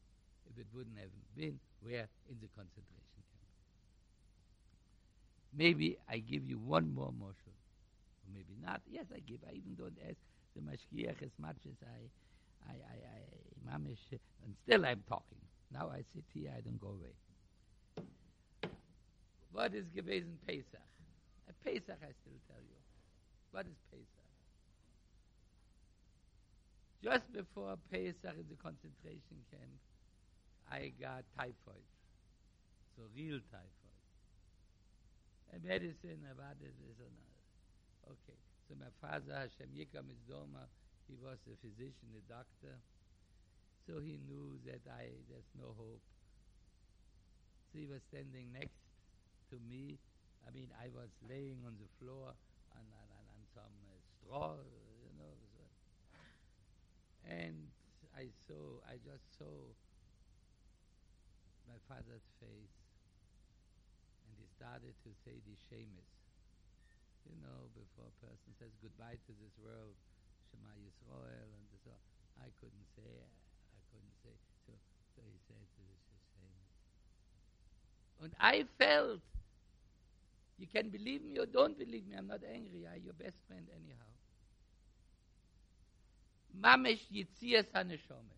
if 0.49 0.57
it 0.57 0.65
wouldn't 0.73 0.97
have 0.97 1.13
been 1.37 1.59
where 1.85 2.09
in 2.25 2.35
the 2.41 2.49
concentration 2.57 3.21
camp. 3.21 3.53
Maybe 5.55 5.97
I 6.09 6.17
give 6.17 6.43
you 6.49 6.57
one 6.57 6.91
more 6.91 7.13
motion, 7.13 7.53
or 8.25 8.33
maybe 8.33 8.57
not. 8.65 8.81
Yes, 8.89 9.05
I 9.13 9.19
give. 9.19 9.37
I 9.47 9.53
even 9.53 9.75
don't 9.77 9.97
ask 10.09 10.17
the 10.55 10.61
mashgiach 10.65 11.21
as 11.21 11.31
much 11.37 11.61
as 11.69 11.77
I, 11.85 12.01
I, 12.67 12.73
I, 12.73 12.97
I, 13.05 13.77
mamish, 13.77 14.09
and 14.11 14.55
still 14.65 14.85
I'm 14.85 15.03
talking. 15.07 15.37
Now 15.71 15.91
I 15.93 16.03
sit 16.13 16.25
here, 16.33 16.51
I 16.57 16.61
don't 16.61 16.81
go 16.81 16.97
away. 16.97 17.13
What 19.51 19.75
is 19.75 19.85
gewesen 19.95 20.37
Pesach? 20.47 20.89
A 21.49 21.53
Pesach, 21.63 21.99
I 22.01 22.11
still 22.23 22.39
tell 22.47 22.63
you. 22.63 22.79
What 23.51 23.65
is 23.67 23.77
Pesach? 23.91 24.20
Just 27.01 27.25
before 27.33 27.75
Pesach 27.89 28.37
in 28.37 28.45
the 28.45 28.57
concentration 28.61 29.41
camp, 29.49 29.73
I 30.69 30.93
got 31.01 31.25
typhoid. 31.33 31.81
So 32.95 33.09
real 33.17 33.41
typhoid. 33.49 33.97
A 35.51 35.57
medicine 35.65 36.21
about 36.29 36.61
this, 36.61 36.77
this 36.77 36.95
not. 37.01 38.13
Okay. 38.15 38.37
So 38.69 38.77
my 38.77 38.93
father, 39.01 39.33
Hashem 39.33 39.73
Yikam 39.73 40.13
Doma, 40.29 40.69
he 41.09 41.17
was 41.17 41.41
a 41.49 41.57
physician, 41.59 42.13
a 42.15 42.23
doctor. 42.29 42.77
So 43.83 43.99
he 43.99 44.21
knew 44.29 44.61
that 44.69 44.85
I 44.87 45.11
there's 45.27 45.51
no 45.57 45.73
hope. 45.73 46.05
So 47.73 47.79
he 47.81 47.87
was 47.89 47.99
standing 48.13 48.53
next 48.53 48.77
to 49.49 49.57
me. 49.67 49.97
I 50.47 50.53
mean, 50.53 50.69
I 50.77 50.87
was 50.93 51.09
laying 51.27 51.59
on 51.65 51.75
the 51.81 51.89
floor 51.99 52.31
on, 52.77 52.85
on, 52.95 53.07
on 53.35 53.41
some 53.51 53.75
uh, 53.89 53.97
straw, 54.21 54.55
and 57.27 57.55
I 58.17 58.29
saw, 58.47 58.81
I 58.85 58.97
just 59.01 59.25
saw 59.37 59.51
my 61.69 61.79
father's 61.87 62.25
face, 62.43 62.77
and 64.27 64.33
he 64.37 64.45
started 64.57 64.93
to 65.07 65.11
say 65.23 65.39
the 65.45 65.55
shamus. 65.69 66.11
You 67.29 67.37
know, 67.45 67.69
before 67.77 68.09
a 68.09 68.17
person 68.19 68.49
says 68.57 68.73
goodbye 68.81 69.21
to 69.29 69.31
this 69.37 69.53
world, 69.61 69.93
Shema 70.49 70.73
Yisrael, 70.81 71.49
and 71.53 71.65
so 71.85 71.93
I 72.41 72.49
couldn't 72.59 72.87
say, 72.97 73.07
I 73.07 73.79
couldn't 73.93 74.17
say. 74.25 74.35
So, 74.65 74.73
so 75.15 75.21
he 75.23 75.37
said 75.47 75.61
to 75.61 75.81
the 75.85 75.97
shamus. 76.33 76.71
And 78.25 78.33
I 78.41 78.65
felt, 78.77 79.21
you 80.59 80.67
can 80.67 80.89
believe 80.89 81.23
me 81.23 81.39
or 81.39 81.45
don't 81.45 81.77
believe 81.77 82.05
me, 82.05 82.15
I'm 82.17 82.27
not 82.27 82.41
angry, 82.43 82.85
I'm 82.85 83.01
your 83.05 83.17
best 83.17 83.37
friend 83.47 83.65
anyhow. 83.71 84.10
Mamesh 86.59 87.01
Yitzias 87.13 87.65
HaNeshome. 87.73 88.29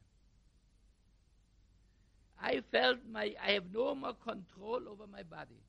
I 2.41 2.61
felt 2.71 2.97
my, 3.09 3.33
I 3.41 3.51
have 3.51 3.63
no 3.73 3.95
more 3.95 4.13
control 4.13 4.81
over 4.89 5.07
my 5.07 5.23
body. 5.23 5.61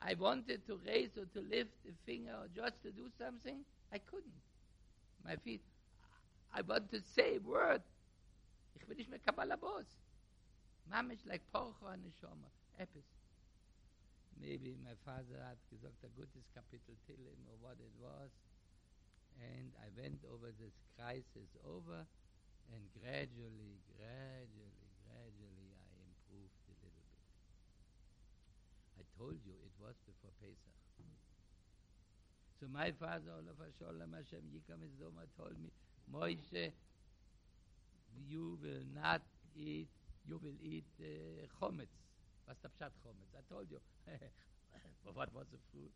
I 0.00 0.14
wanted 0.14 0.66
to 0.66 0.80
raise 0.86 1.10
or 1.18 1.26
to 1.26 1.40
lift 1.46 1.76
a 1.86 1.92
finger 2.06 2.32
or 2.32 2.48
just 2.56 2.82
to 2.84 2.90
do 2.90 3.10
something. 3.18 3.60
I 3.92 3.98
couldn't. 3.98 4.40
My 5.24 5.36
feet, 5.36 5.60
I 6.54 6.62
want 6.62 6.90
to 6.92 7.00
say 7.14 7.36
a 7.36 7.40
word. 7.40 7.82
Ich 8.74 8.88
will 8.88 8.96
nicht 8.96 9.10
mehr 9.10 9.20
Kabbalah 9.20 9.58
Boss. 9.58 9.84
Mamish 10.90 11.20
like 11.28 11.42
Porcho 11.52 11.84
HaNeshome. 11.84 12.48
Epis. 12.80 13.04
Maybe 14.40 14.74
my 14.82 14.96
father 15.04 15.36
had 15.36 15.60
gesagt, 15.68 16.00
a 16.02 16.08
gutes 16.16 16.48
Kapitel 16.56 16.96
Tillim 17.04 17.44
or 17.44 17.56
what 17.60 17.76
it 17.76 17.92
was. 18.00 18.30
And 19.40 19.72
I 19.80 19.88
went 19.96 20.20
over 20.28 20.52
this 20.60 20.76
crisis 20.96 21.50
over 21.64 22.04
and 22.72 22.82
gradually 22.92 23.80
gradually 23.96 24.92
gradually 25.08 25.72
I 25.72 25.96
improved 26.04 26.54
a 26.68 26.76
little 26.76 26.92
bit. 26.92 27.08
I 29.00 29.02
told 29.16 29.40
you 29.42 29.56
it 29.64 29.74
was 29.80 29.96
before 30.04 30.32
Pesach. 30.40 30.76
So 32.60 32.68
my 32.68 32.92
father 32.92 33.40
a 33.40 33.72
shalom 33.80 34.12
Hashem 34.12 34.44
Yikam 34.52 34.84
is 34.84 34.92
Doma 35.00 35.24
told 35.32 35.56
me 35.56 35.72
Moshe 36.12 36.72
you 38.28 38.58
will 38.60 38.84
not 38.92 39.22
eat 39.56 39.88
you 40.28 40.36
will 40.36 40.60
eat 40.62 40.84
uh, 41.00 41.48
chometz. 41.56 41.96
Was 42.46 42.60
the 42.60 42.68
pshat 42.68 42.92
chometz? 43.00 43.32
I 43.32 43.42
told 43.48 43.66
you. 43.70 43.80
But 45.04 45.16
what 45.16 45.32
was 45.34 45.46
the 45.50 45.58
food 45.72 45.90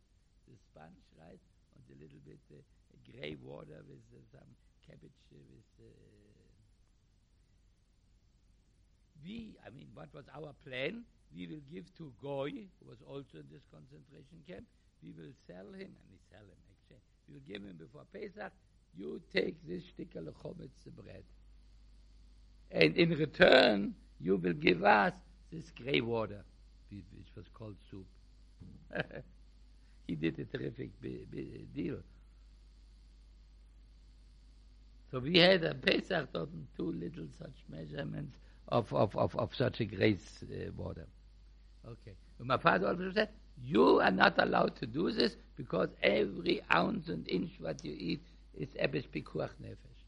the 0.49 0.57
Spanish 0.73 1.05
right 1.21 1.39
a 1.89 1.97
little 1.99 2.21
bit 2.25 2.39
uh, 2.51 2.61
gray 3.11 3.35
water 3.41 3.83
with 3.87 4.03
uh, 4.13 4.21
some 4.31 4.49
cabbage 4.85 5.19
uh, 5.33 5.39
with 5.51 5.69
uh, 5.79 5.89
we 9.23 9.55
I 9.65 9.69
mean 9.69 9.87
what 9.93 10.13
was 10.13 10.25
our 10.35 10.53
plan? 10.65 11.03
We 11.35 11.47
will 11.47 11.63
give 11.71 11.85
to 11.97 12.13
Goy 12.21 12.51
who 12.79 12.85
was 12.87 13.01
also 13.07 13.41
in 13.43 13.47
this 13.51 13.65
concentration 13.71 14.39
camp 14.47 14.65
we 15.03 15.11
will 15.11 15.33
sell 15.47 15.67
him 15.73 15.91
and 15.91 16.05
we 16.09 16.17
sell 16.31 16.45
him 16.45 16.61
actually. 16.71 17.01
We 17.27 17.35
will 17.35 17.47
give 17.47 17.63
him 17.63 17.75
before 17.77 18.05
Pesach 18.13 18.51
you 18.97 19.21
take 19.33 19.55
this 19.67 19.83
stickel 19.91 20.27
of 20.27 20.35
chometz 20.41 20.85
bread 20.95 21.23
and 22.71 22.95
in 22.95 23.09
return 23.11 23.93
you 24.19 24.37
will 24.37 24.53
give 24.53 24.83
us 24.83 25.13
this 25.51 25.65
gray 25.71 26.01
water 26.01 26.43
which 26.89 27.35
was 27.35 27.45
called 27.53 27.75
soup 27.89 28.05
he 30.07 30.15
did 30.15 30.37
a 30.39 30.45
terrific 30.45 30.89
deal 31.01 31.97
So 35.15 35.19
we 35.19 35.37
had 35.37 35.63
a 35.63 35.73
Pesach 35.73 36.33
dort 36.33 36.49
two 36.75 36.91
little 36.91 37.27
such 37.39 37.55
measurements 37.69 38.35
of, 38.67 38.91
of, 38.93 39.15
of, 39.15 39.33
of 39.37 39.55
such 39.55 39.79
a 39.79 39.85
grace 39.85 40.43
uh, 40.43 40.71
water. 40.75 41.05
Okay. 41.87 42.11
And 42.39 42.47
my 42.49 42.57
father 42.57 42.87
always 42.89 43.13
said, 43.13 43.29
you 43.63 44.01
are 44.01 44.11
not 44.11 44.33
allowed 44.37 44.75
to 44.77 44.85
do 44.85 45.11
this 45.13 45.37
because 45.55 45.87
every 46.03 46.61
ounce 46.73 47.07
and 47.07 47.25
inch 47.29 47.51
what 47.59 47.85
you 47.85 47.95
eat 47.97 48.21
is 48.57 48.67
ebes 48.77 49.05
pikuach 49.05 49.51
nefesh. 49.63 50.01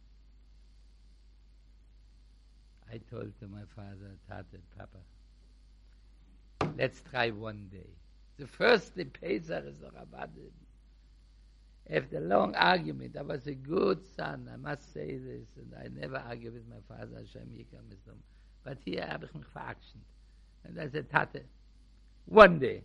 I 2.91 2.99
told 3.09 3.31
to 3.39 3.47
my 3.47 3.63
father, 3.75 4.11
Tate, 4.29 4.61
Papa, 4.77 4.97
let's 6.77 7.01
try 7.09 7.29
one 7.29 7.69
day. 7.71 7.87
The 8.37 8.47
first 8.47 8.95
day 8.95 9.05
Pesach 9.05 9.65
is 9.65 9.81
noch 9.81 9.95
abadin. 9.95 10.51
after 11.89 12.19
long 12.19 12.53
argument, 12.55 13.17
I 13.17 13.23
was 13.23 13.47
a 13.47 13.55
good 13.55 13.99
son, 14.15 14.49
I 14.53 14.57
must 14.57 14.93
say 14.93 15.17
this, 15.17 15.47
and 15.57 15.73
I 15.75 15.87
never 15.87 16.17
argue 16.17 16.51
with 16.51 16.67
my 16.67 16.81
father, 16.87 17.15
Hashem 17.17 17.49
Yikam. 17.49 17.97
But 18.63 18.77
here 18.85 19.07
habe 19.09 19.25
ich 19.25 19.33
mich. 19.33 19.45
And 20.65 20.79
I 20.79 20.89
said, 20.89 21.09
Tate, 21.09 21.45
one 22.25 22.59
day, 22.59 22.83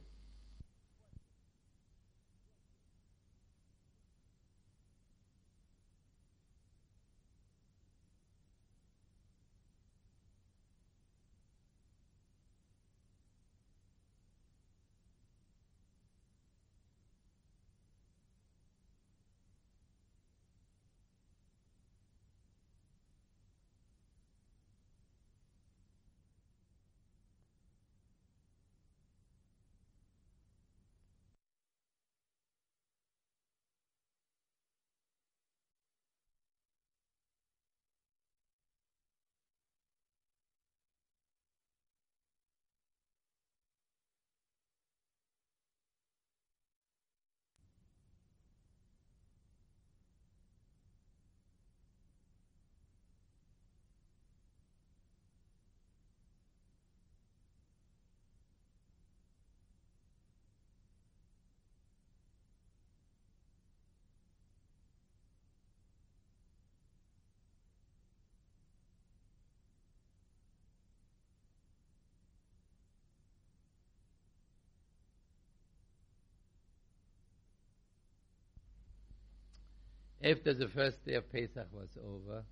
after 80.24 80.54
the 80.54 80.68
first 80.68 81.04
day 81.04 81.14
of 81.14 81.30
Pesach 81.32 81.66
was 81.72 81.88
over, 82.04 82.44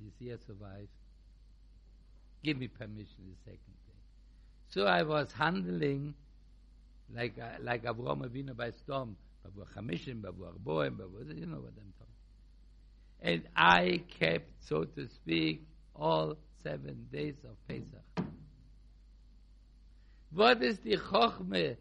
you 0.00 0.10
see 0.18 0.32
I 0.32 0.36
survived. 0.46 0.88
Give 2.42 2.58
me 2.58 2.68
permission 2.68 3.24
the 3.26 3.36
second 3.44 3.58
day. 3.86 3.94
So 4.68 4.84
I 4.84 5.02
was 5.02 5.28
handling 5.36 6.14
like 7.14 7.34
uh, 7.40 7.62
like 7.62 7.84
Avraham 7.84 8.26
Avinu 8.28 8.56
by 8.56 8.70
storm, 8.70 9.16
Babu 9.42 9.66
Chamishim, 9.74 10.22
Babu 10.22 10.44
Arboim, 10.44 10.98
Babu, 10.98 11.34
you 11.34 11.46
know 11.46 11.58
what 11.58 11.72
I'm 11.78 11.92
talking. 11.98 12.14
And 13.20 13.42
I 13.56 14.02
kept, 14.18 14.50
so 14.68 14.84
to 14.84 15.08
speak, 15.08 15.62
all 15.96 16.36
seven 16.62 17.06
days 17.12 17.36
of 17.44 17.56
Pesach. 17.68 18.26
What 20.32 20.62
is 20.62 20.78
the 20.78 20.96
chokhmah 20.96 21.76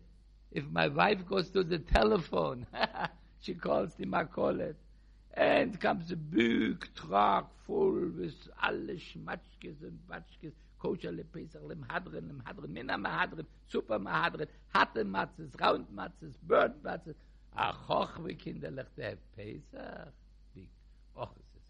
if 0.53 0.69
my 0.71 0.87
wife 0.87 1.25
goes 1.27 1.49
to 1.49 1.63
the 1.63 1.79
telephone, 1.79 2.67
she 3.41 3.55
calls 3.55 3.93
the 3.95 4.05
Makolet, 4.05 4.75
and 5.33 5.79
comes 5.79 6.11
a 6.11 6.15
big 6.15 6.85
truck 6.95 7.51
full 7.65 8.11
with 8.15 8.35
alle 8.61 8.95
Schmatschkes 8.95 9.81
and 9.81 9.97
Batschkes, 10.07 10.53
kosher 10.79 11.11
le 11.11 11.23
Pesach, 11.23 11.61
le 11.63 11.75
Mahadren, 11.75 12.27
le 12.27 12.33
Mahadren, 12.33 12.69
mina 12.69 12.97
Mahadren, 12.97 13.45
super 13.67 13.97
Mahadren, 13.97 14.47
hatte 14.75 15.03
Matzes, 15.03 15.59
round 15.59 15.87
Matzes, 15.91 16.35
bird 16.43 16.83
Matzes, 16.83 17.15
ach, 17.55 17.87
hoch, 17.87 18.23
wie 18.23 18.35
kinderlich 18.35 18.87
der 18.95 19.17
Pesach, 19.35 20.13
wie, 20.53 20.69
och, 21.15 21.35
es. 21.35 21.61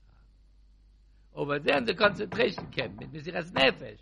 Over 1.35 1.59
there 1.59 1.77
in 1.77 1.85
the 1.85 1.95
concentration 1.95 2.69
camp, 2.69 2.99
mit 2.99 3.13
Mesiras 3.13 3.51
Nefesh, 3.53 4.01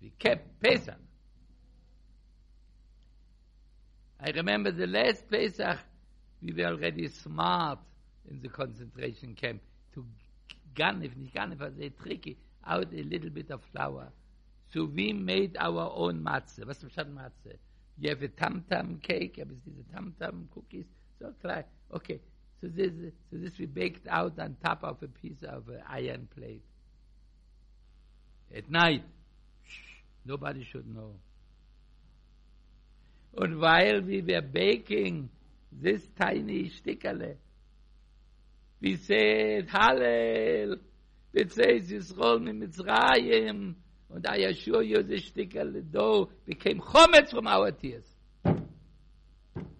wie 0.00 0.10
kept 0.10 0.60
Pesach, 0.60 0.94
I 4.20 4.30
remember 4.30 4.72
the 4.72 4.86
last 4.86 5.28
Pesach, 5.30 5.78
we 6.42 6.52
were 6.52 6.68
already 6.68 7.08
smart 7.08 7.78
in 8.30 8.40
the 8.42 8.48
concentration 8.48 9.34
camp 9.34 9.60
to 9.94 10.04
gun, 10.74 11.02
if 11.02 11.12
not 11.16 11.58
gun, 11.58 11.92
tricky, 12.02 12.36
out 12.66 12.92
a 12.92 13.02
little 13.02 13.30
bit 13.30 13.50
of 13.50 13.60
flour. 13.72 14.08
So 14.72 14.84
we 14.84 15.12
made 15.12 15.56
our 15.58 15.92
own 15.94 16.22
matzah. 16.22 16.66
What's 16.66 16.80
the 16.80 16.88
matzah? 17.04 17.56
You 18.00 18.10
have 18.10 18.22
a 18.22 18.28
tam-tam 18.28 19.00
cake, 19.02 19.38
you 19.38 19.44
have 19.44 19.50
these 19.64 19.84
tam-tam 19.92 20.48
cookies. 20.52 20.84
So 21.18 21.32
try. 21.40 21.64
Okay. 21.94 22.20
So 22.60 22.68
this, 22.68 22.90
so 23.30 23.36
this 23.38 23.56
we 23.58 23.66
baked 23.66 24.06
out 24.08 24.38
on 24.38 24.56
top 24.62 24.82
of 24.82 25.02
a 25.02 25.06
piece 25.06 25.42
of 25.42 25.68
an 25.68 25.82
iron 25.88 26.28
plate. 26.36 26.62
At 28.54 28.70
night, 28.70 29.04
shh, 29.64 30.02
nobody 30.24 30.64
should 30.64 30.92
know. 30.92 31.14
Und 33.32 33.60
weil 33.60 34.06
wir 34.06 34.26
were 34.26 34.42
baking 34.42 35.28
this 35.70 36.12
tiny 36.14 36.70
stickerle, 36.70 37.36
wie 38.80 38.96
seht 38.96 39.72
Hallel, 39.72 40.80
wie 41.32 41.48
seht 41.48 41.88
Yisroel 41.90 42.40
mit 42.40 42.56
Mitzrayim, 42.56 43.76
und 44.08 44.26
a 44.26 44.34
Yeshua 44.34 44.82
Yose 44.82 45.18
Stickerle 45.18 45.82
do, 45.82 46.30
became 46.46 46.80
Chometz 46.80 47.30
from 47.30 47.46
our 47.46 47.70
tears. 47.70 48.06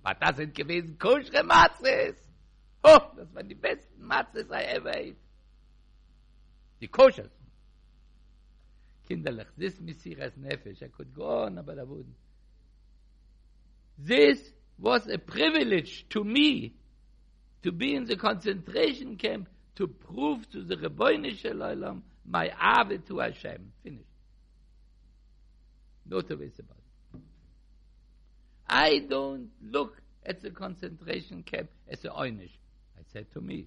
Aber 0.03 0.15
das 0.21 0.37
sind 0.37 0.55
gewesen 0.55 0.99
kuschere 0.99 1.43
Matzes. 1.45 2.17
Oh, 2.83 2.99
das 3.17 3.35
waren 3.35 3.49
die 3.49 3.55
besten 3.55 4.03
Matzes 4.03 4.49
I 4.51 4.77
ever 4.77 4.91
ate. 4.91 5.17
Die 6.81 6.89
kuschers. 6.89 7.31
Kinderlich, 9.07 9.49
this 9.57 9.81
Messias 9.81 10.37
Nefesh, 10.37 10.83
I 10.83 10.89
could 10.89 11.15
go 11.15 11.49
but 11.65 11.79
I 11.79 11.83
wouldn't. 11.83 12.15
This 13.99 14.39
was 14.79 15.09
a 15.09 15.19
privilege 15.19 16.07
to 16.11 16.23
me 16.23 16.75
to 17.65 17.73
be 17.73 17.95
in 17.95 18.05
the 18.05 18.17
concentration 18.17 19.17
camp 19.17 19.49
to 19.77 19.89
prove 19.89 20.49
to 20.51 20.63
the 20.63 20.77
Rebbeinu 20.77 21.37
shel 21.37 21.57
Olam 21.57 22.03
my 22.25 22.53
ave 22.61 22.99
to 23.09 23.19
Hashem. 23.19 23.73
Finished. 23.83 24.05
No 26.07 26.21
two 26.21 26.37
ways 26.37 26.53
about 26.59 26.77
it. 27.15 27.21
I 28.69 28.99
don't 29.09 29.51
look 29.63 30.01
at 30.25 30.43
the 30.43 30.51
concentration 30.51 31.43
camp 31.43 31.71
as 31.91 32.05
a 32.05 32.09
einish. 32.09 32.51
I 32.97 33.03
said 33.13 33.27
to 33.33 33.41
me. 33.41 33.67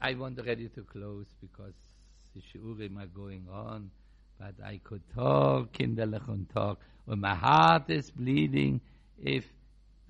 I 0.00 0.14
want 0.14 0.40
ready 0.44 0.68
to 0.68 0.82
close 0.82 1.26
because 1.40 1.74
the 2.34 2.40
shiurim 2.40 3.02
are 3.02 3.06
going 3.06 3.46
on, 3.50 3.90
but 4.38 4.54
I 4.64 4.80
could 4.82 5.02
talk, 5.14 5.72
kinderlich 5.72 6.28
und 6.28 6.48
talk, 6.50 6.78
and 7.06 7.20
my 7.20 7.34
heart 7.34 7.90
is 7.90 8.10
bleeding 8.10 8.80
if 9.22 9.44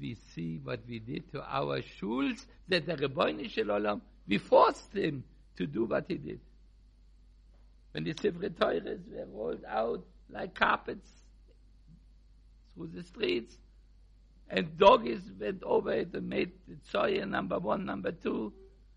we 0.01 0.17
see 0.35 0.61
what 0.63 0.81
we 0.89 0.99
did 0.99 1.31
to 1.33 1.43
our 1.43 1.81
shuls, 1.81 2.47
that 2.69 2.87
the 2.87 2.97
Rebbeinu 2.97 3.49
shel 3.51 3.67
Olam, 3.67 4.01
we 4.27 4.39
forced 4.39 4.93
him 4.95 5.25
to 5.57 5.67
do 5.67 5.85
what 5.85 6.05
he 6.09 6.17
did. 6.17 6.41
When 7.93 8.05
the 8.05 8.15
Sifre 8.15 8.51
Teures 8.51 9.01
were 9.11 9.27
rolled 9.27 9.65
out 9.69 10.05
like 10.31 10.55
carpets 10.55 11.09
through 12.75 12.91
the 12.95 13.03
streets, 13.03 13.57
and 14.49 14.77
doggies 14.77 15.23
went 15.39 15.63
over 15.63 15.93
it 15.93 16.15
and 16.15 16.29
made 16.29 16.53
the 16.67 17.25
number 17.27 17.59
one, 17.59 17.87
number 17.87 18.13
two, 18.13 18.53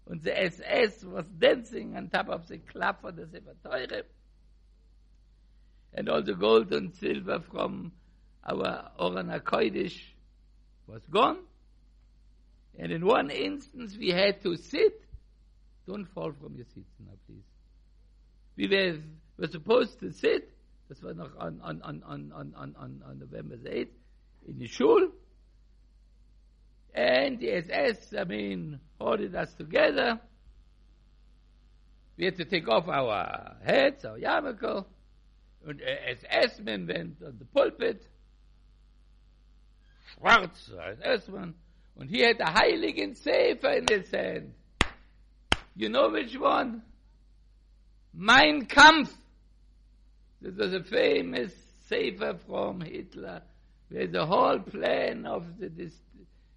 und 0.07 0.23
the 0.23 0.31
SS 0.31 1.03
was 1.03 1.25
dancing 1.39 1.95
on 1.97 2.09
top 2.09 2.29
of 2.29 2.47
the 2.47 2.59
club 2.59 2.97
for 3.01 3.11
the 3.11 3.25
Sefer 3.25 3.55
Teure. 3.63 4.03
And 5.93 6.09
all 6.09 6.21
the 6.21 6.35
gold 6.35 6.71
and 6.73 6.93
silver 6.93 7.39
from 7.51 7.91
our 8.47 8.91
Aron 8.99 9.27
HaKodesh 9.29 9.97
was 10.87 11.01
gone. 11.09 11.39
And 12.77 12.91
in 12.91 13.05
one 13.05 13.31
instance 13.31 13.95
we 13.97 14.09
had 14.09 14.43
to 14.43 14.57
sit. 14.57 15.01
Don't 15.87 16.05
fall 16.05 16.33
from 16.39 16.55
your 16.55 16.65
seats 16.73 16.93
now, 16.99 17.13
please. 17.25 17.43
We 18.57 18.67
were, 18.67 18.99
were 19.37 19.47
supposed 19.47 19.99
to 20.01 20.11
sit. 20.11 20.51
Das 20.87 21.01
war 21.01 21.13
noch 21.15 21.31
on, 21.39 21.61
on, 21.61 21.81
on, 21.81 22.03
on, 22.03 22.31
on, 22.33 22.53
on, 22.55 23.01
on 23.07 23.19
November 23.19 23.55
8th 23.57 23.87
in 24.47 24.59
the 24.59 24.67
shul. 24.67 25.09
And 26.95 27.39
the 27.41 27.51
SS, 27.51 28.13
I 28.17 28.23
mean, 28.23 28.79
holding 28.99 29.35
us 29.35 29.53
together. 29.53 30.17
We 32.17 32.23
had 32.23 32.37
to 32.37 32.45
take 32.45 32.69
off 32.69 32.87
our 32.87 33.57
heads, 33.65 34.05
our 34.05 34.17
yarmulke. 34.17 34.85
And 35.67 35.81
uh, 35.81 35.85
the 36.21 36.33
SS-men 36.33 36.87
went 36.87 37.17
on 37.21 37.35
the 37.37 37.43
pulpit. 37.45 38.07
Schwarz, 40.13 40.71
SS-man. 41.03 41.53
and 41.99 42.09
he 42.09 42.21
had 42.21 42.39
a 42.39 42.45
heiligen 42.45 43.17
Sefer 43.17 43.71
in 43.71 43.87
his 43.89 44.09
hand. 44.11 44.53
You 45.75 45.89
know 45.89 46.09
which 46.09 46.37
one? 46.37 46.81
Mein 48.13 48.67
Kampf. 48.67 49.13
This 50.41 50.55
was 50.55 50.73
a 50.73 50.83
famous 50.83 51.51
Sefer 51.89 52.37
from 52.47 52.79
Hitler, 52.79 53.41
where 53.89 54.07
the 54.07 54.25
whole 54.25 54.59
plan 54.59 55.25
of 55.25 55.59
the 55.59 55.67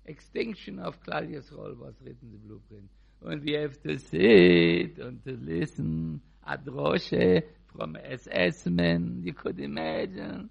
extinction 0.08 0.78
of 0.78 1.00
Claudius 1.04 1.50
Roll 1.52 1.74
was 1.74 1.94
written 2.02 2.30
the 2.32 2.38
blueprint. 2.38 2.88
And 3.24 3.42
we 3.44 3.52
have 3.54 3.80
to 3.82 3.98
sit 3.98 4.98
and 4.98 5.22
to 5.24 5.38
listen 5.40 6.20
at 6.46 6.64
from 6.64 7.96
SS 7.96 8.66
men, 8.66 9.20
you 9.22 9.34
could 9.34 9.60
imagine. 9.60 10.50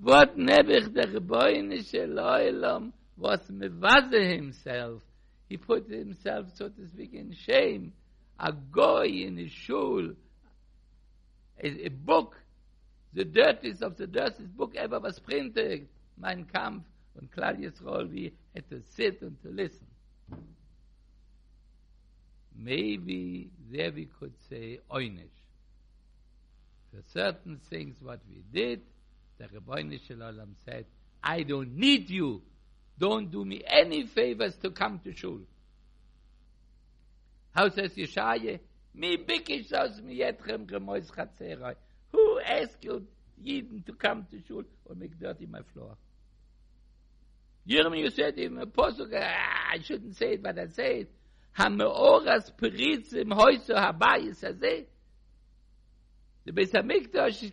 What 0.00 0.38
nebich 0.38 0.92
the 0.94 1.02
Rebbeinu 1.02 1.88
shel 1.88 2.08
Olam 2.08 2.92
was 3.16 3.40
mevaze 3.50 4.34
himself. 4.36 5.02
He 5.48 5.56
put 5.56 5.88
himself, 5.90 6.46
so 6.54 6.68
to 6.68 6.88
speak, 6.88 7.14
in 7.14 7.32
shame. 7.32 7.92
A 8.38 8.52
goy 8.52 9.06
in 9.06 9.36
his 9.36 9.52
shul, 9.52 10.12
a, 11.62 11.86
a 11.86 11.88
book, 11.88 12.36
the 13.12 13.24
dirtiest 13.24 13.82
of 13.82 13.96
the 13.96 14.06
dirtiest 14.06 14.56
book 14.56 14.74
ever 14.76 14.98
was 14.98 15.18
printed, 15.18 15.88
Mein 16.18 16.46
Kampf, 16.52 16.84
und 17.14 17.30
Klal 17.30 17.56
Yisroel, 17.58 18.10
we 18.10 18.32
had 18.54 18.68
to 18.70 18.80
sit 18.94 19.22
and 19.22 19.40
to 19.42 19.48
listen. 19.48 19.86
Maybe 22.56 23.50
there 23.70 23.92
we 23.92 24.06
could 24.06 24.34
say 24.48 24.80
oinish. 24.90 25.28
For 26.90 27.02
certain 27.12 27.58
things 27.70 27.96
what 28.00 28.20
we 28.28 28.42
did, 28.52 28.82
the 29.38 29.44
Rebbeinu 29.44 29.98
shel 30.06 30.18
Olam 30.18 30.54
said, 30.64 30.86
I 31.22 31.42
don't 31.42 31.76
need 31.76 32.10
you. 32.10 32.42
Don't 32.98 33.30
do 33.30 33.44
me 33.44 33.62
any 33.66 34.06
favors 34.06 34.56
to 34.56 34.70
come 34.70 35.00
to 35.04 35.12
shul. 35.14 35.40
How 37.52 37.68
says 37.70 37.94
Yeshaya? 37.94 38.60
Mi 38.94 39.16
bikish 39.16 39.72
aus 39.72 40.00
mi 40.02 40.18
yetrem 40.18 40.66
gemois 40.66 41.10
chatzerai. 41.10 41.74
Who 42.12 42.40
asked 42.40 42.82
you 42.82 43.06
Yidden 43.42 43.84
to 43.86 43.92
come 43.94 44.26
to 44.30 44.40
shul 44.46 44.64
or 44.84 44.94
make 44.94 45.18
dirty 45.18 45.46
my 45.46 45.60
floor? 45.72 45.96
Jeremy 47.66 48.10
said 48.10 48.38
in 48.38 48.58
a 48.58 48.66
posuk, 48.66 49.12
ah, 49.14 49.72
I 49.72 49.78
shouldn't 49.82 50.16
say 50.16 50.34
it, 50.34 50.42
but 50.42 50.58
I 50.58 50.66
say 50.66 51.00
it. 51.00 51.10
Hameoras 51.58 52.50
peritz 52.56 53.12
im 53.14 53.30
Häuser 53.30 53.76
habayis 53.76 54.42
hazeh. 54.42 54.86
The 56.44 56.52
Beis 56.52 56.72
HaMikdash, 56.72 57.52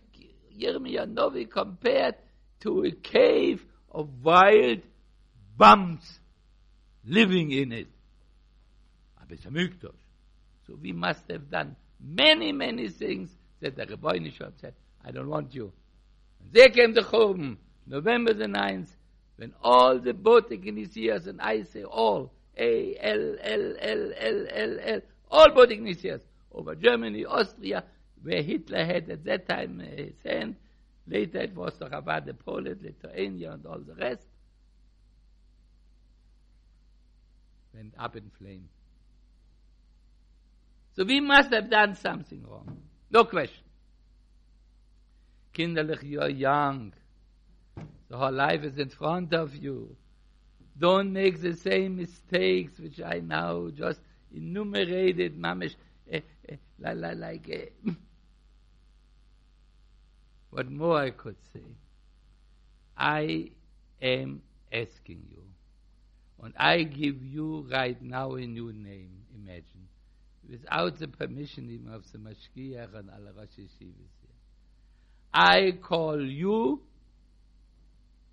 Jeremiah 0.58 1.06
Novi 1.06 1.44
compared 1.44 2.16
to 2.60 2.84
a 2.84 2.90
cave 2.90 3.64
of 3.90 4.08
wild 4.22 4.80
bums 5.56 6.18
living 7.04 7.52
in 7.52 7.72
it. 7.72 7.88
A 9.22 9.32
Beis 9.32 9.46
HaMikdash. 9.46 9.94
So 10.66 10.76
we 10.80 10.92
must 10.92 11.22
have 11.30 11.50
done 11.50 11.76
many, 12.00 12.52
many 12.52 12.88
things 12.88 13.30
that 13.60 13.76
the 13.76 13.86
Rabbi 13.86 14.18
Nishon 14.18 14.52
said, 14.60 14.74
I 15.04 15.12
don't 15.12 15.28
want 15.28 15.54
you. 15.54 15.72
And 16.40 16.52
there 16.52 16.68
came 16.68 16.94
the 16.94 17.02
Chorben, 17.02 17.58
November 17.86 18.34
the 18.34 18.46
9th, 18.46 18.88
when 19.40 19.54
all 19.62 19.98
the 19.98 20.12
Botei 20.12 20.62
Knesios, 20.62 21.26
and 21.26 21.40
I 21.40 21.62
say 21.62 21.82
all, 21.82 22.30
A, 22.58 22.94
L, 23.00 23.36
L, 23.40 23.74
L, 23.80 24.12
L, 24.18 24.46
L, 24.50 24.78
L, 24.82 25.00
all 25.30 25.46
Botei 25.46 25.80
Knesios, 25.80 26.20
over 26.52 26.74
Germany, 26.74 27.24
Austria, 27.24 27.82
where 28.22 28.42
Hitler 28.42 28.84
had 28.84 29.08
at 29.08 29.24
that 29.24 29.48
time 29.48 29.80
uh, 29.80 29.96
his 29.96 30.12
hand, 30.22 30.56
later 31.06 31.38
it 31.38 31.56
was 31.56 31.72
Chabad, 31.78 32.26
the 32.26 32.34
Poland, 32.34 32.80
Lithuania, 32.82 33.52
and 33.52 33.64
all 33.64 33.78
the 33.78 33.94
rest, 33.94 34.26
went 37.72 37.94
up 37.98 38.14
in 38.16 38.30
flame. 38.38 38.68
So 40.96 41.04
we 41.04 41.18
must 41.20 41.50
have 41.50 41.70
done 41.70 41.94
something 41.94 42.44
wrong. 42.46 42.76
No 43.10 43.24
question. 43.24 43.64
Kinderlich, 45.54 46.02
you 46.02 46.20
are 46.20 46.28
young. 46.28 46.92
The 48.10 48.18
whole 48.18 48.32
life 48.32 48.64
is 48.64 48.76
in 48.76 48.88
front 48.88 49.32
of 49.32 49.54
you. 49.54 49.96
Don't 50.76 51.12
make 51.12 51.40
the 51.40 51.54
same 51.54 51.96
mistakes 51.96 52.78
which 52.78 53.00
I 53.00 53.20
now 53.20 53.70
just 53.70 54.00
enumerated, 54.34 55.38
mamish, 55.38 55.76
eh, 56.10 56.20
eh, 56.48 56.56
la, 56.80 56.90
la, 56.90 57.10
like. 57.10 57.48
Eh. 57.48 57.66
What 60.50 60.68
more 60.68 60.98
I 60.98 61.10
could 61.10 61.36
say? 61.52 61.62
I 62.96 63.50
am 64.02 64.42
asking 64.72 65.22
you, 65.30 65.44
and 66.42 66.52
I 66.56 66.82
give 66.82 67.22
you 67.22 67.68
right 67.70 68.00
now 68.02 68.34
a 68.34 68.40
new 68.40 68.72
name, 68.72 69.10
imagine, 69.32 69.86
without 70.50 70.98
the 70.98 71.06
permission 71.06 71.70
even 71.70 71.92
of 71.92 72.02
the 72.10 72.18
Mashkiach 72.18 72.92
and 72.98 73.10
Al 73.10 73.32
Rosh 73.36 73.56
Yeshivas. 73.56 74.10
I 75.32 75.78
call 75.80 76.20
you 76.20 76.82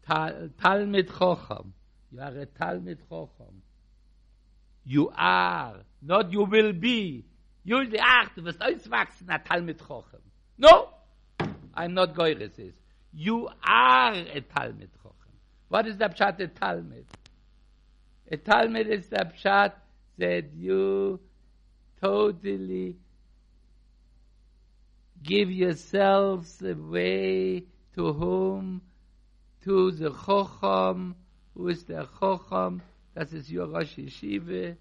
Tal, 0.08 0.50
Talmid 0.62 1.10
Chocham. 1.10 1.72
You 2.12 2.22
are 2.22 2.40
a 2.40 2.46
Talmid 2.46 2.98
Chocham. 3.12 3.62
You 4.86 5.12
are, 5.16 5.76
not 6.02 6.32
you 6.32 6.44
will 6.44 6.72
be. 6.72 7.26
You 7.64 7.76
will 7.76 7.90
be, 7.90 8.00
ach, 8.00 8.34
du 8.36 8.42
wirst 8.42 8.60
auswachsen, 8.60 9.28
a 9.30 9.40
Talmid 9.40 9.78
Chocham. 9.78 10.22
No, 10.58 10.90
I'm 11.74 11.94
not 11.94 12.16
Goyres 12.16 12.58
is. 12.58 12.74
You 13.14 13.50
are 13.68 14.14
a 14.14 14.42
Talmud 14.42 14.90
Chochem. 15.04 15.36
What 15.70 15.88
is 15.88 15.98
the 15.98 16.06
Pshat 16.06 16.40
a 16.40 16.48
Talmud? 16.48 17.06
A 18.32 18.38
Talmud 18.38 18.88
is 18.88 19.08
the 19.08 19.32
Pshat 19.36 19.74
that 20.18 20.54
you 20.56 21.20
totally 22.02 22.98
give 25.22 25.52
yourselves 25.52 26.62
away 26.62 27.64
to 27.96 28.14
whom? 28.14 28.82
To 29.68 29.92
the 29.92 30.12
Chocham, 30.12 31.14
who 31.54 31.68
is 31.68 31.84
the 31.84 32.08
Chocham, 32.22 32.80
ist 33.18 33.50
your 33.50 33.68
Rosh 33.68 33.98
Yeshiva, 33.98 34.78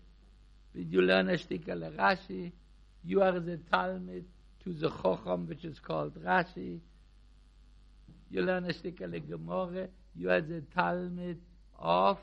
you 0.75 1.03
learn 1.03 1.29
a 1.29 1.33
Shtikal 1.33 1.93
Rashi, 1.97 2.53
you 3.03 3.21
are 3.21 3.41
the 3.41 3.57
Talmud 3.69 4.25
to 4.63 4.73
the 4.73 4.89
Chocham, 4.89 5.49
which 5.49 5.65
is 5.65 5.81
called 5.81 6.15
Rashi, 6.23 6.79
you 8.31 8.43
learn 8.43 8.67
a 8.67 8.69
Shtikal 8.69 9.21
Gemore, 9.29 9.89
you 10.15 10.31
are 10.31 10.41
the 10.41 10.61
Talmud 10.73 11.41
of 11.81 12.19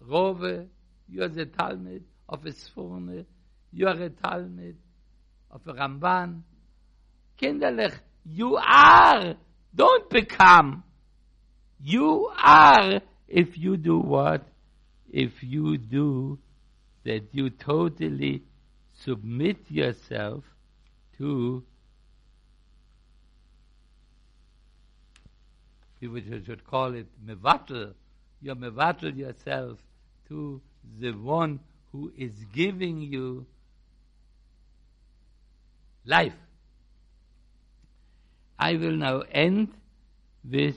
Rove, 0.00 0.66
you 1.08 1.22
are 1.22 1.28
the 1.28 1.46
Talmud 1.46 2.04
of 2.28 2.42
Esforne, 2.42 3.24
you 3.72 3.88
are 3.88 4.02
a 4.02 4.10
Talmud 4.10 4.76
of 5.50 5.66
a 5.68 5.72
Ramban. 5.72 6.42
Kinderlich, 7.40 7.98
you 8.24 8.56
are, 8.56 9.34
don't 9.74 10.10
become. 10.10 10.82
You 11.80 12.30
are 12.36 13.00
if 13.28 13.58
you 13.58 13.76
do 13.76 13.98
what? 13.98 14.46
If 15.10 15.42
you 15.42 15.76
do 15.76 16.38
that 17.04 17.28
you 17.32 17.50
totally 17.50 18.42
submit 18.94 19.58
yourself 19.68 20.44
to 21.18 21.62
people 26.00 26.20
should 26.44 26.64
call 26.64 26.94
it 26.94 27.06
mevatel. 27.24 27.94
You 28.40 28.54
mevatel 28.54 29.16
yourself 29.16 29.78
to 30.28 30.60
the 30.98 31.12
one 31.12 31.60
who 31.92 32.12
is 32.16 32.32
giving 32.52 33.00
you 33.00 33.46
life. 36.04 36.34
I 38.58 38.74
will 38.76 38.96
now 38.96 39.22
end 39.30 39.72
with 40.48 40.76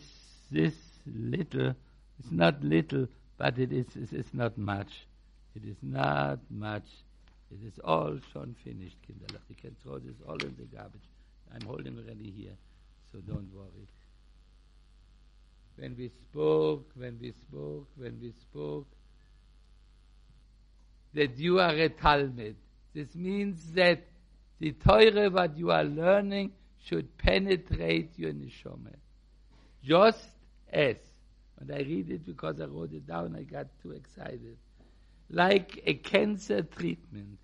this 0.52 0.74
little, 1.06 1.76
it's 2.20 2.32
not 2.32 2.64
little, 2.64 3.08
but 3.38 3.58
it 3.60 3.72
is, 3.72 3.86
it 3.96 4.14
is 4.14 4.34
not 4.34 4.58
much. 4.58 5.06
It 5.56 5.68
is 5.68 5.78
not 5.82 6.40
much. 6.50 6.86
It 7.52 7.66
is 7.66 7.80
all 7.84 8.18
schon 8.34 8.56
finished, 8.64 8.98
Kinderlach. 9.08 9.42
You 9.50 9.56
can 9.62 9.76
throw 9.84 10.00
this 10.00 10.16
all 10.28 10.36
in 10.36 10.56
the 10.58 10.66
garbage. 10.76 11.02
I'm 11.54 11.66
holding 11.66 11.98
already 11.98 12.34
here, 12.36 12.56
so 13.12 13.20
don't 13.20 13.50
worry. 13.54 13.88
When 15.78 15.96
we 15.96 16.10
spoke, 16.10 16.90
when 16.96 17.18
we 17.22 17.32
spoke, 17.32 17.88
when 17.96 18.20
we 18.20 18.34
spoke, 18.42 18.88
that 21.14 21.38
you 21.38 21.60
are 21.60 21.74
a 21.74 21.90
Talmud. 21.90 22.56
This 22.94 23.16
means 23.16 23.72
that 23.74 24.06
the 24.60 24.74
Teure, 24.74 25.32
what 25.32 25.58
you 25.58 25.72
are 25.72 25.84
learning, 25.84 26.52
should 26.84 27.18
penetrate 27.18 28.18
your 28.18 28.34
neshama. 28.34 28.94
Just 29.84 30.30
as, 30.72 30.96
and 31.60 31.72
I 31.72 31.80
read 31.80 32.10
it 32.10 32.26
because 32.26 32.60
I 32.60 32.66
wrote 32.66 32.94
it 32.94 33.08
down, 33.08 33.36
I 33.36 33.44
got 33.44 33.68
too 33.82 33.92
excited. 33.92 34.58
Like 35.30 35.82
a 35.86 35.94
cancer 35.96 36.62
treatment, 36.62 37.40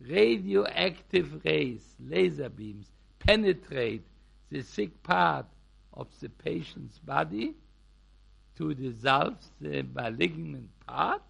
radioactive 0.00 1.44
rays, 1.44 1.82
laser 2.00 2.48
beams, 2.48 2.90
penetrate 3.18 4.04
the 4.50 4.62
sick 4.62 5.02
part 5.02 5.46
of 5.94 6.08
the 6.20 6.28
patient's 6.28 6.98
body 6.98 7.54
to 8.56 8.74
dissolve 8.74 9.36
the 9.60 9.82
malignant 9.94 10.68
part. 10.86 11.22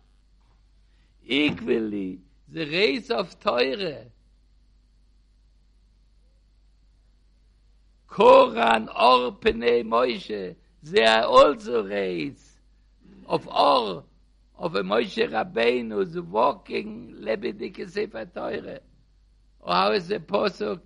Equally, 1.24 2.18
the 2.49 2.64
rays 2.66 3.11
of 3.11 3.39
Teure 3.41 4.07
Koran 8.12 8.90
or 8.94 9.32
Pene 9.32 9.88
Moshe, 9.88 10.54
they 10.82 11.02
are 11.02 11.24
also 11.24 11.82
rays 11.82 12.58
of 13.26 13.48
or 13.48 14.04
of 14.58 14.74
a 14.74 14.82
Moshe 14.82 15.30
Rabbeinu, 15.30 16.12
the 16.12 16.22
walking 16.22 17.14
lebendige 17.22 17.88
Sefer 17.90 18.26
Teure. 18.26 18.80
Or 19.60 19.72
how 19.72 19.92
is 19.92 20.08
the 20.08 20.18
Posuk 20.18 20.80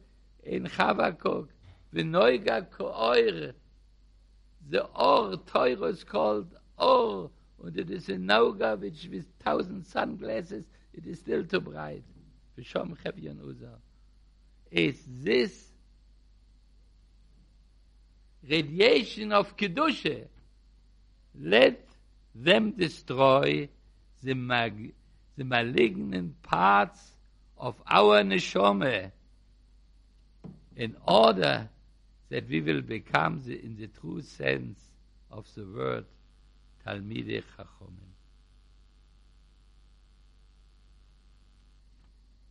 in 0.45 0.67
Chavakok? 0.67 1.49
V'noiga 1.93 2.71
ko'oir. 2.71 3.55
The 4.71 4.85
or 4.85 5.37
Teure 5.39 5.91
is 5.91 6.05
called 6.05 6.55
or, 6.79 7.33
and 7.65 7.77
it 7.77 7.91
is 7.91 8.09
a 8.09 8.13
Noga 8.13 8.79
which 8.79 9.09
with 9.11 9.27
thousand 9.43 9.85
sunglasses, 9.85 10.65
it 10.95 11.05
is 11.05 11.19
still 11.19 11.45
too 11.45 11.61
bright. 11.61 12.05
Is 14.71 15.03
this 15.09 15.73
radiation 18.49 19.33
of 19.33 19.57
kedusha. 19.57 20.27
Let 21.39 21.87
them 22.35 22.73
destroy 22.73 23.69
the 24.23 24.35
mag 24.35 24.93
the 25.37 25.45
malignant 25.45 26.41
parts 26.43 27.13
of 27.59 27.75
our 27.87 28.23
neshome 28.23 29.11
in 30.77 30.97
order 31.07 31.69
that 32.31 32.49
we 32.49 32.61
will 32.61 32.81
become 32.81 33.43
the, 33.47 33.63
in 33.63 33.77
the 33.77 33.87
true 33.87 34.23
sense 34.23 34.81
of 35.31 35.47
the 35.55 35.65
word 35.65 36.05
talmide 36.87 37.43
chachomim 37.57 38.13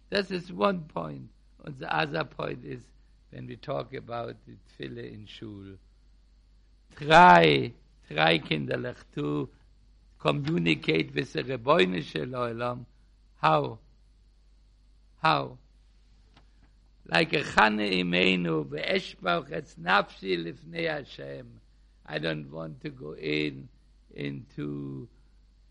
this 0.09 0.31
is 0.31 0.51
one 0.51 0.81
point. 0.81 1.27
and 1.65 1.77
the 1.79 1.95
other 1.95 2.23
point 2.23 2.63
is 2.63 2.81
when 3.31 3.47
we 3.47 3.55
talk 3.55 3.93
about 3.93 4.35
the 4.45 4.53
tfille 4.85 5.11
in 5.13 5.25
shul 5.25 5.77
drei 6.95 7.73
drei 8.09 8.39
kinderlich 8.39 9.03
to 9.13 9.49
communicate 10.19 11.13
with 11.13 11.33
the 11.33 11.43
reboine 11.43 12.01
shelolam 12.03 12.85
how? 13.45 13.77
How? 15.21 15.57
Like 17.05 17.33
a 17.33 17.43
khane 17.43 17.91
imenu 18.01 18.67
ve 18.67 18.81
eshbach 18.81 19.51
ets 19.51 19.75
nafshi 19.75 20.35
lifnei 20.43 20.89
hashem. 20.89 21.61
I 22.07 22.17
don't 22.17 22.49
want 22.51 22.81
to 22.81 22.89
go 22.89 23.13
in 23.13 23.69
into 24.15 25.07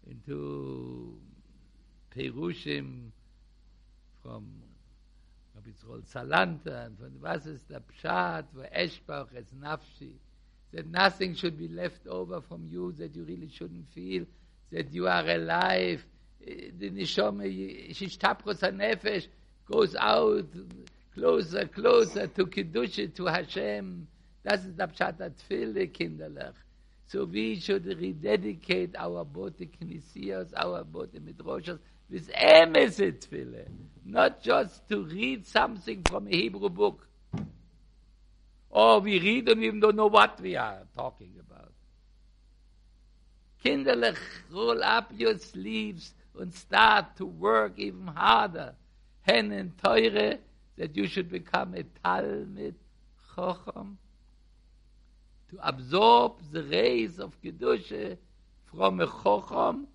into 0.09 1.19
perushim 2.15 3.11
from 4.23 4.47
Rabbi 5.57 5.71
Tzrol 5.71 6.05
Salanter, 6.07 6.87
and 6.87 6.99
von 6.99 7.21
was 7.21 7.47
ist 7.47 7.69
der 7.69 7.81
Pshat, 7.81 8.45
wo 8.55 8.63
Eshbach 8.63 9.35
es 9.35 9.47
nafshi, 9.61 10.13
that 10.75 10.87
nothing 10.91 11.35
should 11.35 11.57
be 11.59 11.69
left 11.69 12.07
over 12.07 12.41
from 12.41 12.67
you 12.71 12.93
that 12.93 13.15
you 13.15 13.25
really 13.25 13.49
shouldn't 13.49 13.89
feel 13.95 14.25
that 14.73 14.93
you 14.93 15.07
are 15.07 15.27
alive. 15.29 16.05
Eh, 16.47 16.71
the 16.79 16.91
nishome 16.91 17.43
shish 17.95 18.19
tapros 18.19 18.61
nefesh 18.61 19.27
goes 19.71 19.95
out 19.97 20.47
closer 21.15 21.67
closer 21.67 22.27
to 22.27 22.47
kiddush 22.47 23.01
to 23.15 23.25
hashem. 23.27 24.07
Das 24.45 24.65
ist 24.67 24.77
der 24.79 24.89
pshat 24.89 25.21
at 25.21 25.39
viele 25.49 25.87
kinderlach 25.89 26.55
so 27.07 27.25
we 27.25 27.57
should 27.61 27.87
rededicate 27.87 28.95
our 28.99 29.25
body 29.25 29.67
knisias 29.67 30.53
our 30.57 30.85
body 30.85 31.21
midrashas 31.21 31.79
with 32.11 32.29
emeset 32.33 33.27
viele 33.31 33.67
not 34.05 34.43
just 34.43 34.89
to 34.89 35.05
read 35.05 35.47
something 35.47 36.03
from 36.09 36.27
a 36.27 36.31
hebrew 36.31 36.69
book 36.69 37.07
Oh, 38.75 38.99
we 38.99 39.21
read 39.21 39.49
and 39.49 39.61
we 39.61 39.71
don't 39.71 39.95
know 39.95 40.09
what 40.09 40.41
we 40.41 40.57
are 40.57 40.81
talking 40.97 41.33
about. 41.39 41.73
Kinderlich, 43.65 44.19
roll 44.51 44.83
up 44.83 45.13
your 45.17 45.39
sleeves 45.39 46.13
and 46.39 46.53
start 46.53 47.17
to 47.17 47.25
work 47.25 47.75
even 47.79 48.09
harder. 48.09 48.75
Hen 49.23 49.53
and 49.53 49.77
teure, 49.77 50.39
that 50.77 50.97
you 50.97 51.07
should 51.07 51.31
become 51.31 51.75
a 51.75 51.85
Talmud 52.03 52.75
Chocham, 53.35 53.95
to 55.51 55.59
absorb 55.63 56.33
the 56.51 56.65
rays 56.65 57.21
of 57.21 57.41
Kedusha 57.41 58.19
from 58.65 59.01
a 59.01 59.07
Chocham, 59.07 59.87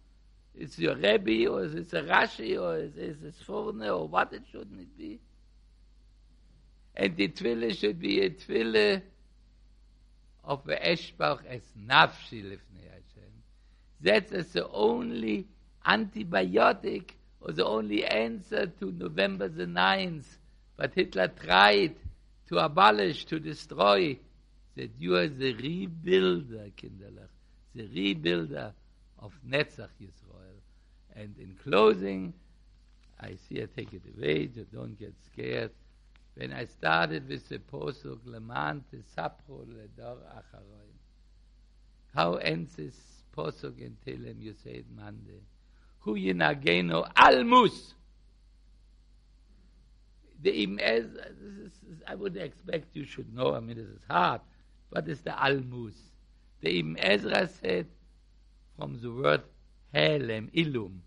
it's 0.56 0.80
your 0.80 0.96
Rebbe, 0.96 1.48
or 1.50 1.64
it's 1.64 1.94
a 1.94 2.02
Rashi, 2.02 2.60
or 2.60 2.78
it's 2.78 3.24
a 3.24 3.32
Sforne, 3.44 3.84
or 3.84 4.08
what 4.08 4.34
it 4.34 4.44
shouldn't 4.52 4.80
it 4.80 4.98
be. 4.98 5.20
And 7.00 7.16
the 7.16 7.30
Tfille 7.30 7.74
should 7.80 7.97
be 7.97 8.20
a 8.20 8.30
Tfille 8.30 9.02
of 10.43 10.66
Eshbach 10.66 11.45
as 11.47 11.62
Nafshi 11.88 12.43
lifnei 12.43 12.89
Hashem. 12.91 13.32
That 14.02 14.34
is 14.34 14.52
the 14.52 14.68
only 14.68 15.47
antibiotic 15.88 17.12
or 17.39 17.54
the 17.54 17.66
only 17.66 18.04
answer 18.04 18.66
to 18.82 18.91
November 18.91 19.47
the 19.47 19.66
9th. 19.66 20.26
But 20.76 20.93
Hitler 20.93 21.30
tried 21.30 21.95
to 22.50 22.58
abolish, 22.58 23.24
to 23.28 23.39
destroy, 23.39 24.20
that 24.76 24.91
you 25.00 25.16
are 25.16 25.30
the 25.30 25.54
rebuilder, 25.54 26.70
Kinderlach, 26.74 27.30
the 27.74 27.88
rebuilder 27.88 28.74
of 29.20 29.32
Netzach 29.47 29.88
Yisrael. 30.02 30.60
And 31.16 31.34
in 31.39 31.56
closing, 31.64 32.34
I 33.22 33.38
see 33.47 33.62
I 33.62 33.68
take 33.74 33.93
it 33.93 34.02
away, 34.18 34.50
so 34.54 34.66
don't 34.74 35.00
get 35.00 35.14
scared. 35.32 35.72
When 36.36 36.54
I 36.54 36.66
started 36.66 37.28
with 37.28 37.50
the 37.50 37.60
Posuk, 37.60 38.20
Leman 38.26 38.84
Tesapro 38.94 39.66
Ledor 39.66 40.18
Acharoim. 40.36 40.96
How 42.16 42.36
ends 42.36 42.76
this 42.76 42.96
Posuk 43.36 43.80
in 43.80 43.98
Tehillim, 44.06 44.42
you 44.42 44.54
say 44.64 44.72
it 44.72 44.86
Monday. 44.96 45.42
Hu 46.00 46.16
Yinageno 46.16 47.12
Almus. 47.14 47.94
The 50.42 50.80
Ezra, 50.80 51.26
I 52.08 52.16
would 52.16 52.38
expect 52.38 52.96
you 52.96 53.04
should 53.04 53.34
know, 53.36 53.54
I 53.56 53.60
mean, 53.60 53.76
this 53.76 53.88
is 53.88 54.02
hard. 54.10 54.40
What 54.90 55.08
is 55.10 55.20
the 55.22 55.32
Almus? 55.32 55.96
The 56.62 56.80
Ibn 56.80 56.98
Ezra 56.98 57.48
said, 57.48 57.88
from 58.78 59.00
the 59.02 59.12
word 59.12 59.44
Helem, 59.94 60.50
Ilum, 60.54 61.00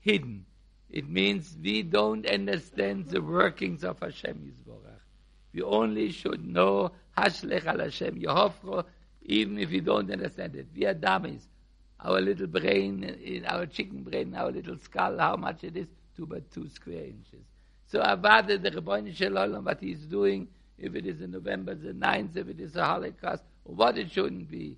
hidden. 0.00 0.44
It 0.94 1.08
means 1.08 1.56
we 1.60 1.82
don't 1.82 2.24
understand 2.24 3.06
the 3.06 3.20
workings 3.20 3.82
of 3.82 3.98
Hashem 3.98 4.36
Yisborach. 4.46 5.00
We 5.52 5.60
only 5.60 6.12
should 6.12 6.46
know 6.46 6.92
Hashlech 7.18 7.66
al 7.66 7.80
Hashem 7.80 8.20
Yehovro, 8.20 8.84
even 9.24 9.58
if 9.58 9.70
we 9.70 9.80
don't 9.80 10.08
understand 10.08 10.54
it. 10.54 10.68
We 10.72 10.86
are 10.86 10.94
dummies. 10.94 11.48
Our 11.98 12.20
little 12.20 12.46
brain, 12.46 13.02
in 13.02 13.44
our 13.44 13.66
chicken 13.66 14.04
brain, 14.04 14.36
our 14.36 14.52
little 14.52 14.78
skull, 14.78 15.18
how 15.18 15.34
much 15.34 15.64
it 15.64 15.76
is? 15.76 15.88
Two 16.16 16.26
by 16.26 16.42
two 16.54 16.68
square 16.68 17.06
inches. 17.06 17.44
So 17.86 17.98
Avada, 17.98 18.62
the 18.62 18.70
Rebbeinu 18.70 19.16
shel 19.16 19.32
Olam, 19.32 19.64
what 19.64 19.80
he's 19.80 20.06
doing, 20.06 20.46
if 20.78 20.94
it 20.94 21.06
is 21.06 21.20
in 21.20 21.32
November 21.32 21.74
the 21.74 21.92
9th, 21.92 22.36
if 22.36 22.48
it 22.48 22.60
is 22.60 22.76
a 22.76 22.84
Holocaust, 22.84 23.42
or 23.64 23.74
what 23.74 23.98
it 23.98 24.12
shouldn't 24.12 24.48
be. 24.48 24.76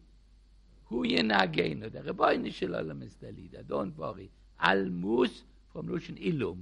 Hu 0.86 1.04
yenagenu, 1.04 1.92
the 1.92 2.00
Rebbeinu 2.10 2.54
shel 2.54 2.70
Olam 2.70 3.02
is 3.02 3.12
the 3.20 3.32
leader, 3.32 3.62
don't 3.68 3.98
worry. 3.98 4.30
Al 4.58 4.86
Mus, 4.86 5.42
from 5.76 5.88
Russian 5.88 6.16
Ilum, 6.16 6.56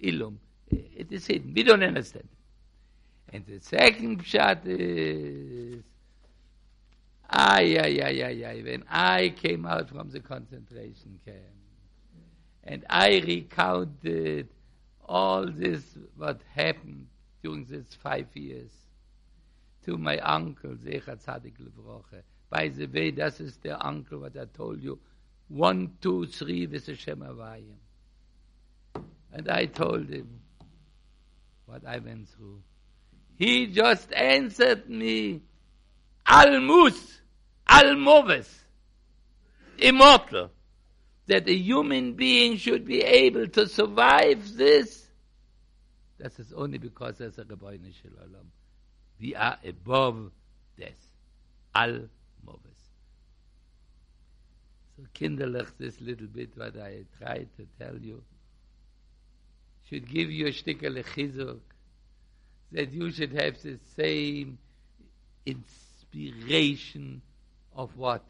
Ilum, 0.00 0.36
it 0.70 1.10
is 1.10 1.26
hidden, 1.26 1.52
we 1.52 1.64
don't 1.64 1.82
understand. 1.82 2.28
And 3.32 3.44
the 3.44 3.58
second 3.58 4.24
pshat 4.24 4.60
is, 4.64 5.82
ay, 7.28 7.76
ay, 7.78 8.00
ay, 8.00 8.22
ay, 8.22 8.44
ay, 8.46 8.62
when 8.62 8.84
I 8.88 9.30
came 9.30 9.66
out 9.66 9.88
from 9.88 10.10
the 10.10 10.20
concentration 10.20 11.18
camp, 11.24 11.38
and 12.62 12.84
I 12.88 13.20
recounted 13.26 14.48
all 15.04 15.46
this 15.46 15.82
what 16.16 16.40
happened 16.54 17.08
during 17.42 17.64
these 17.64 17.96
five 18.00 18.28
years 18.34 18.70
to 19.84 19.98
my 19.98 20.18
uncle 20.18 20.76
Zecha 20.76 21.16
Tzadik 21.16 21.54
Levroche. 21.58 22.22
By 22.48 22.68
the 22.68 22.86
way, 22.86 23.10
that 23.12 23.40
is 23.40 23.56
the 23.56 23.84
uncle 23.84 24.20
what 24.20 24.36
I 24.36 24.44
told 24.56 24.80
you. 24.80 25.00
One, 25.48 25.96
two, 26.00 26.26
three 26.26 26.68
with 26.68 26.86
the 26.86 26.94
Shem 26.94 27.18
Havayim. 27.18 27.78
And 29.32 29.48
I 29.48 29.66
told 29.66 30.08
him 30.08 30.40
what 31.66 31.86
I 31.86 31.98
went 31.98 32.28
through. 32.30 32.62
He 33.36 33.68
just 33.68 34.12
answered 34.12 34.88
me, 34.88 35.40
Almus, 36.26 37.20
Almoves, 37.68 38.48
immortal 39.78 40.50
that 41.26 41.48
a 41.48 41.54
human 41.54 42.14
being 42.14 42.56
should 42.56 42.84
be 42.84 43.02
able 43.02 43.46
to 43.46 43.68
survive 43.68 44.56
this, 44.56 45.06
that 46.18 46.38
is 46.38 46.52
only 46.52 46.78
because 46.78 47.16
there's 47.18 47.38
a 47.38 47.44
Rabbeinu 47.44 47.94
shel 48.02 48.12
Olam. 48.22 48.46
We 49.20 49.34
are 49.34 49.56
above 49.64 50.32
this. 50.76 50.98
Al 51.74 52.08
Moves. 52.44 52.82
So 54.96 55.04
kinderlich 55.14 55.68
this 55.78 56.00
little 56.00 56.26
bit 56.26 56.50
what 56.56 56.76
I 56.76 57.04
tried 57.18 57.48
to 57.56 57.66
tell 57.78 57.96
you 57.96 58.22
should 59.90 60.08
give 60.08 60.30
you 60.30 60.46
a 60.46 60.50
stickel 60.50 61.04
chizuk 61.04 61.60
that 62.72 62.92
you 62.92 63.10
should 63.10 63.32
have 63.32 63.60
the 63.62 63.78
same 63.96 64.58
inspiration 65.44 67.20
of 67.74 67.96
what? 67.96 68.22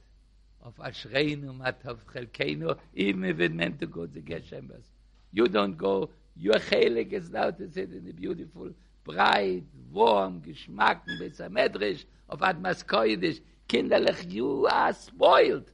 of 0.63 0.77
Ashreinu 0.77 1.57
Matav 1.57 1.99
Chelkeinu, 2.13 2.77
even 2.95 3.25
if 3.25 3.41
it 3.41 3.53
meant 3.53 3.81
to 3.81 3.87
go 3.87 4.07
to 4.07 4.21
Geshemes. 4.21 4.85
You 5.33 5.47
don't 5.47 5.77
go, 5.77 6.11
your 6.37 6.55
chelik 6.55 7.13
is 7.13 7.31
now 7.31 7.51
to 7.51 7.71
sit 7.71 7.91
in 7.93 8.05
the 8.05 8.13
beautiful, 8.13 8.71
bright, 9.05 9.63
warm, 9.93 10.43
geschmacken, 10.43 11.19
besamedrisch, 11.21 12.05
of 12.29 12.41
Admas 12.41 12.85
Koidish. 12.85 13.41
Kinderlich, 13.69 14.31
you 14.31 14.67
are 14.67 14.93
spoiled. 14.93 15.71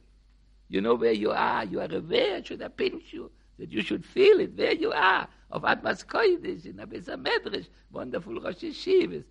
You 0.69 0.81
know 0.81 0.95
where 0.95 1.11
you 1.13 1.31
are. 1.31 1.65
You 1.65 1.81
are 1.81 1.91
aware, 1.93 2.43
should 2.43 2.61
I 2.61 2.67
pinch 2.67 3.05
you, 3.11 3.31
that 3.57 3.71
you 3.71 3.81
should 3.81 4.05
feel 4.05 4.39
it, 4.39 4.55
where 4.55 4.73
you 4.73 4.91
are, 4.91 5.27
of 5.51 5.63
Admas 5.63 6.05
Koidish, 6.05 6.65
in 6.65 6.79
a 6.79 6.87
besamedrisch, 6.87 7.67
wonderful 7.91 8.39
Rosh 8.39 8.63
Hashivas. 8.63 9.23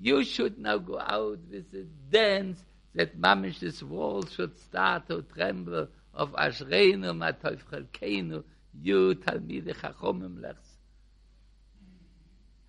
You 0.00 0.24
should 0.24 0.58
now 0.58 0.78
go 0.78 0.98
out 0.98 1.38
with 1.50 1.74
a 1.74 1.84
dance 2.10 2.64
that 2.94 3.20
mamish 3.20 3.60
this 3.60 3.82
wall 3.82 4.24
should 4.26 4.58
start 4.58 5.08
to 5.08 5.22
tremble 5.22 5.88
of 6.14 6.32
ashreinu 6.32 7.12
matoyf 7.16 7.60
chelkeinu 7.70 8.44
you 8.80 9.14
talmide 9.14 9.74
chachomim 9.74 10.40
lechs. 10.40 10.78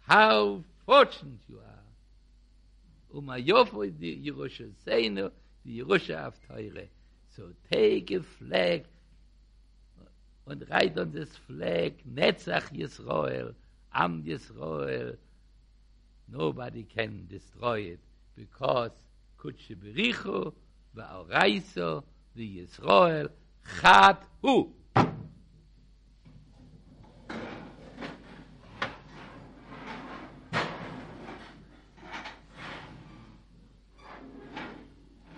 How 0.02 0.64
fortunate 0.86 1.42
you 1.48 1.58
are. 1.58 1.84
Uma 3.14 3.38
yofo 3.38 3.86
di 3.96 4.24
Yerusha 4.26 4.72
seinu, 4.86 5.32
di 5.64 5.82
Yerusha 5.82 6.32
teure. 6.48 6.88
So 7.36 7.52
take 7.72 8.12
a 8.12 8.22
flag 8.22 8.86
und 10.49 10.71
reit 10.71 10.99
on 10.99 11.13
this 11.13 11.37
flag, 11.47 11.93
Netzach 12.05 12.71
Yisroel, 12.73 13.55
Am 13.91 14.23
Yisroel. 14.23 15.17
Nobody 16.29 16.85
can 16.85 17.27
destroy 17.29 17.95
it 17.95 18.01
because 18.37 18.93
קודש 19.37 19.73
בריחו 19.73 20.51
ואורייסו 20.95 22.01
וישראל 22.37 23.29
חד 23.65 24.15
הוא 24.41 24.73